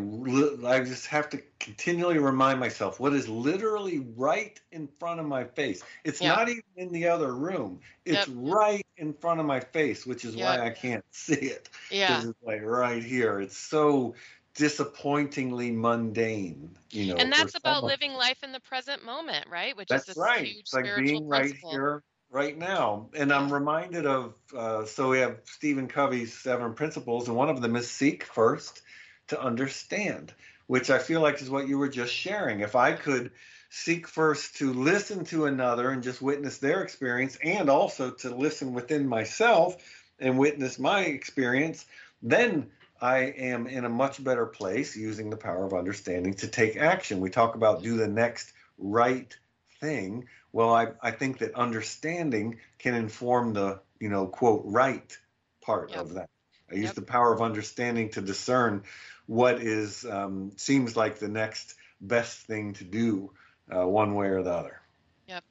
i 0.66 0.80
just 0.80 1.06
have 1.06 1.28
to 1.28 1.40
continually 1.58 2.18
remind 2.18 2.60
myself 2.60 3.00
what 3.00 3.12
is 3.12 3.28
literally 3.28 4.06
right 4.16 4.60
in 4.72 4.86
front 4.86 5.18
of 5.18 5.26
my 5.26 5.44
face 5.44 5.82
it's 6.04 6.20
yep. 6.20 6.36
not 6.36 6.48
even 6.48 6.62
in 6.76 6.92
the 6.92 7.06
other 7.06 7.34
room 7.34 7.80
it's 8.04 8.28
yep. 8.28 8.36
right 8.40 8.86
in 8.96 9.12
front 9.12 9.40
of 9.40 9.46
my 9.46 9.60
face 9.60 10.04
which 10.04 10.24
is 10.24 10.34
yep. 10.34 10.58
why 10.58 10.66
i 10.66 10.70
can't 10.70 11.04
see 11.10 11.34
it 11.34 11.68
yeah 11.90 12.22
it's 12.22 12.38
like 12.42 12.62
right 12.62 13.02
here 13.02 13.40
it's 13.40 13.56
so 13.56 14.14
disappointingly 14.58 15.70
mundane 15.70 16.76
you 16.90 17.06
know 17.06 17.16
and 17.16 17.32
that's 17.32 17.54
about 17.54 17.84
living 17.84 18.12
life 18.12 18.42
in 18.42 18.52
the 18.52 18.60
present 18.60 19.04
moment 19.04 19.46
right? 19.50 19.76
Which 19.76 19.88
that's 19.88 20.08
is 20.08 20.16
right. 20.16 20.56
it's 20.58 20.74
like 20.74 20.84
being 20.96 21.28
right 21.28 21.54
here 21.70 22.02
right 22.30 22.56
now. 22.56 23.08
And 23.14 23.32
i'm 23.32 23.52
reminded 23.52 24.06
of 24.06 24.34
uh, 24.56 24.84
so 24.84 25.10
we 25.10 25.18
have 25.18 25.38
stephen 25.44 25.88
covey's 25.88 26.34
seven 26.34 26.74
principles 26.74 27.28
and 27.28 27.36
one 27.36 27.48
of 27.48 27.62
them 27.62 27.76
is 27.76 27.90
seek 27.90 28.24
first 28.24 28.82
to 29.28 29.40
understand 29.40 30.32
which 30.66 30.90
i 30.90 30.98
feel 30.98 31.20
like 31.20 31.40
is 31.40 31.50
what 31.50 31.68
you 31.68 31.78
were 31.78 31.88
just 31.88 32.12
sharing. 32.12 32.60
If 32.60 32.76
i 32.76 32.92
could 32.92 33.30
seek 33.70 34.08
first 34.08 34.56
to 34.56 34.72
listen 34.72 35.24
to 35.26 35.44
another 35.44 35.90
and 35.90 36.02
just 36.02 36.22
witness 36.22 36.58
their 36.58 36.82
experience 36.82 37.38
and 37.42 37.68
also 37.68 38.10
to 38.10 38.34
listen 38.34 38.72
within 38.72 39.06
myself 39.06 39.76
and 40.18 40.38
witness 40.38 40.78
my 40.78 41.00
experience 41.02 41.84
then 42.22 42.70
I 43.00 43.18
am 43.18 43.66
in 43.66 43.84
a 43.84 43.88
much 43.88 44.22
better 44.22 44.46
place 44.46 44.96
using 44.96 45.30
the 45.30 45.36
power 45.36 45.64
of 45.64 45.74
understanding 45.74 46.34
to 46.34 46.48
take 46.48 46.76
action. 46.76 47.20
We 47.20 47.30
talk 47.30 47.54
about 47.54 47.82
do 47.82 47.96
the 47.96 48.08
next 48.08 48.52
right 48.76 49.36
thing. 49.80 50.26
Well, 50.52 50.74
I, 50.74 50.88
I 51.00 51.12
think 51.12 51.38
that 51.38 51.54
understanding 51.54 52.58
can 52.78 52.94
inform 52.94 53.52
the, 53.52 53.80
you 54.00 54.08
know, 54.08 54.26
quote, 54.26 54.62
right 54.64 55.16
part 55.60 55.90
yep. 55.90 56.00
of 56.00 56.14
that. 56.14 56.30
I 56.70 56.74
use 56.74 56.86
yep. 56.86 56.94
the 56.94 57.02
power 57.02 57.32
of 57.32 57.40
understanding 57.40 58.10
to 58.10 58.20
discern 58.20 58.82
what 59.26 59.60
is 59.60 60.04
um, 60.04 60.52
seems 60.56 60.96
like 60.96 61.18
the 61.18 61.28
next 61.28 61.74
best 62.00 62.46
thing 62.46 62.72
to 62.74 62.84
do, 62.84 63.30
uh, 63.70 63.86
one 63.86 64.14
way 64.14 64.28
or 64.28 64.42
the 64.42 64.52
other. 64.52 64.80
Yep. 65.26 65.44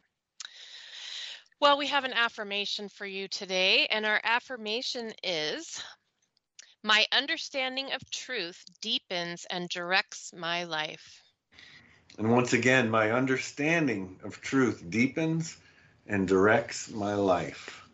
Well, 1.59 1.77
we 1.77 1.87
have 1.87 2.03
an 2.03 2.13
affirmation 2.13 2.89
for 2.89 3.05
you 3.05 3.27
today, 3.27 3.87
and 3.87 4.05
our 4.05 4.19
affirmation 4.23 5.13
is 5.23 5.81
my 6.83 7.05
understanding 7.11 7.91
of 7.93 8.09
truth 8.09 8.63
deepens 8.81 9.45
and 9.49 9.69
directs 9.69 10.31
my 10.35 10.63
life. 10.63 11.23
And 12.17 12.31
once 12.31 12.53
again, 12.53 12.89
my 12.89 13.11
understanding 13.11 14.19
of 14.23 14.41
truth 14.41 14.83
deepens 14.89 15.57
and 16.07 16.27
directs 16.27 16.89
my 16.89 17.13
life. 17.13 17.87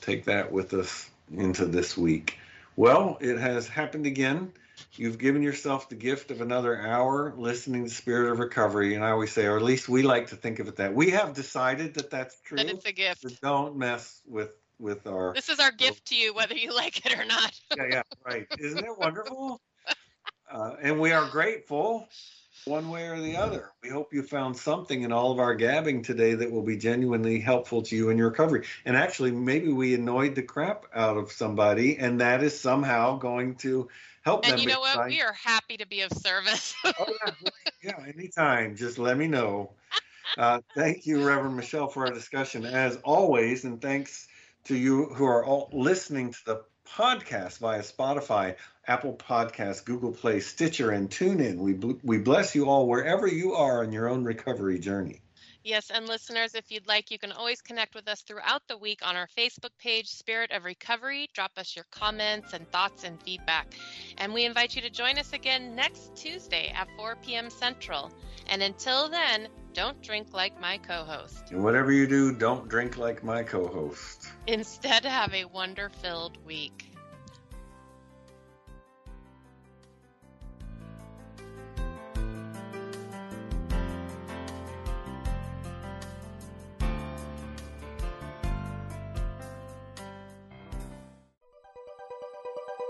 Take 0.00 0.24
that 0.26 0.52
with 0.52 0.74
us 0.74 1.10
into 1.32 1.66
this 1.66 1.96
week. 1.96 2.38
Well, 2.76 3.18
it 3.20 3.38
has 3.38 3.66
happened 3.66 4.06
again. 4.06 4.52
You've 4.94 5.18
given 5.18 5.42
yourself 5.42 5.88
the 5.88 5.96
gift 5.96 6.30
of 6.30 6.40
another 6.40 6.80
hour 6.80 7.34
listening 7.36 7.84
to 7.84 7.90
Spirit 7.90 8.30
of 8.30 8.38
Recovery. 8.38 8.94
And 8.94 9.04
I 9.04 9.10
always 9.10 9.32
say, 9.32 9.46
or 9.46 9.56
at 9.56 9.62
least 9.62 9.88
we 9.88 10.02
like 10.02 10.28
to 10.28 10.36
think 10.36 10.60
of 10.60 10.68
it 10.68 10.76
that. 10.76 10.94
We 10.94 11.10
have 11.10 11.34
decided 11.34 11.94
that 11.94 12.10
that's 12.10 12.36
true. 12.44 12.58
That 12.58 12.68
it's 12.68 12.84
a 12.86 12.92
gift. 12.92 13.22
So 13.22 13.28
don't 13.42 13.76
mess 13.76 14.20
with 14.26 14.50
with 14.78 15.06
our. 15.06 15.34
This 15.34 15.48
is 15.48 15.60
our 15.60 15.72
gift 15.72 16.06
to 16.06 16.16
you, 16.16 16.34
whether 16.34 16.54
you 16.54 16.74
like 16.74 17.04
it 17.04 17.18
or 17.18 17.24
not. 17.24 17.52
yeah, 17.76 17.84
yeah, 17.90 18.02
right. 18.24 18.46
Isn't 18.58 18.84
it 18.84 18.98
wonderful? 18.98 19.60
Uh, 20.50 20.76
and 20.80 20.98
we 20.98 21.12
are 21.12 21.28
grateful 21.28 22.08
one 22.64 22.90
way 22.90 23.08
or 23.08 23.20
the 23.20 23.36
other. 23.36 23.70
We 23.82 23.88
hope 23.88 24.12
you 24.12 24.22
found 24.22 24.56
something 24.56 25.02
in 25.02 25.12
all 25.12 25.32
of 25.32 25.38
our 25.38 25.54
gabbing 25.54 26.02
today 26.02 26.34
that 26.34 26.50
will 26.50 26.62
be 26.62 26.76
genuinely 26.76 27.40
helpful 27.40 27.82
to 27.82 27.96
you 27.96 28.10
in 28.10 28.18
your 28.18 28.30
recovery. 28.30 28.66
And 28.84 28.96
actually, 28.96 29.30
maybe 29.32 29.72
we 29.72 29.94
annoyed 29.94 30.34
the 30.34 30.42
crap 30.42 30.84
out 30.94 31.16
of 31.16 31.32
somebody, 31.32 31.98
and 31.98 32.20
that 32.20 32.42
is 32.42 32.58
somehow 32.58 33.18
going 33.18 33.56
to 33.56 33.88
help 34.22 34.44
and 34.44 34.52
them. 34.52 34.60
And 34.60 34.62
you 34.62 34.74
know 34.74 34.80
what? 34.80 35.08
We 35.08 35.20
are 35.20 35.32
happy 35.32 35.76
to 35.78 35.86
be 35.86 36.02
of 36.02 36.12
service. 36.12 36.74
oh, 36.84 36.92
yeah, 37.26 37.32
yeah, 37.82 38.04
anytime. 38.06 38.76
Just 38.76 38.98
let 38.98 39.16
me 39.16 39.26
know. 39.26 39.72
Uh, 40.36 40.60
thank 40.76 41.06
you, 41.06 41.24
Reverend 41.24 41.56
Michelle, 41.56 41.88
for 41.88 42.06
our 42.06 42.12
discussion 42.12 42.64
as 42.64 42.96
always, 42.98 43.64
and 43.64 43.80
thanks 43.80 44.27
to 44.68 44.76
you 44.76 45.06
who 45.06 45.24
are 45.24 45.44
all 45.44 45.70
listening 45.72 46.32
to 46.32 46.44
the 46.44 46.64
podcast 46.86 47.58
via 47.58 47.80
Spotify, 47.80 48.56
Apple 48.86 49.14
Podcasts, 49.14 49.84
Google 49.84 50.12
Play, 50.12 50.40
Stitcher, 50.40 50.90
and 50.90 51.10
TuneIn. 51.10 51.56
We, 51.56 51.74
we 52.02 52.18
bless 52.18 52.54
you 52.54 52.68
all 52.68 52.86
wherever 52.86 53.26
you 53.26 53.54
are 53.54 53.82
on 53.82 53.92
your 53.92 54.08
own 54.08 54.24
recovery 54.24 54.78
journey. 54.78 55.22
Yes, 55.64 55.90
and 55.90 56.06
listeners, 56.06 56.54
if 56.54 56.70
you'd 56.70 56.86
like, 56.86 57.10
you 57.10 57.18
can 57.18 57.32
always 57.32 57.60
connect 57.60 57.94
with 57.94 58.08
us 58.08 58.22
throughout 58.22 58.62
the 58.68 58.78
week 58.78 59.00
on 59.02 59.16
our 59.16 59.28
Facebook 59.36 59.70
page, 59.78 60.06
Spirit 60.06 60.50
of 60.52 60.64
Recovery. 60.64 61.28
Drop 61.34 61.52
us 61.56 61.74
your 61.74 61.84
comments 61.90 62.52
and 62.52 62.70
thoughts 62.70 63.04
and 63.04 63.22
feedback. 63.22 63.74
And 64.18 64.32
we 64.32 64.44
invite 64.44 64.76
you 64.76 64.82
to 64.82 64.90
join 64.90 65.18
us 65.18 65.32
again 65.32 65.74
next 65.74 66.14
Tuesday 66.14 66.72
at 66.74 66.88
4 66.96 67.16
p.m. 67.24 67.50
Central. 67.50 68.10
And 68.48 68.62
until 68.62 69.08
then, 69.08 69.48
don't 69.74 70.00
drink 70.02 70.28
like 70.32 70.58
my 70.60 70.78
co 70.78 71.04
host. 71.04 71.50
And 71.50 71.62
whatever 71.62 71.92
you 71.92 72.06
do, 72.06 72.34
don't 72.34 72.68
drink 72.68 72.96
like 72.96 73.24
my 73.24 73.42
co 73.42 73.66
host. 73.66 74.27
Instead, 74.48 75.04
have 75.04 75.34
a 75.34 75.44
wonder 75.44 75.90
filled 75.90 76.42
week. 76.46 76.86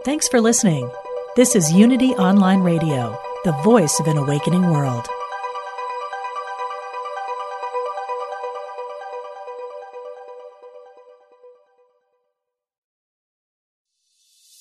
Thanks 0.05 0.29
for 0.29 0.41
listening. 0.41 0.89
This 1.35 1.57
is 1.57 1.73
Unity 1.73 2.11
Online 2.13 2.61
Radio, 2.61 3.19
the 3.45 3.51
voice 3.65 3.99
of 3.99 4.07
an 4.07 4.17
awakening 4.17 4.71
world. 4.71 5.09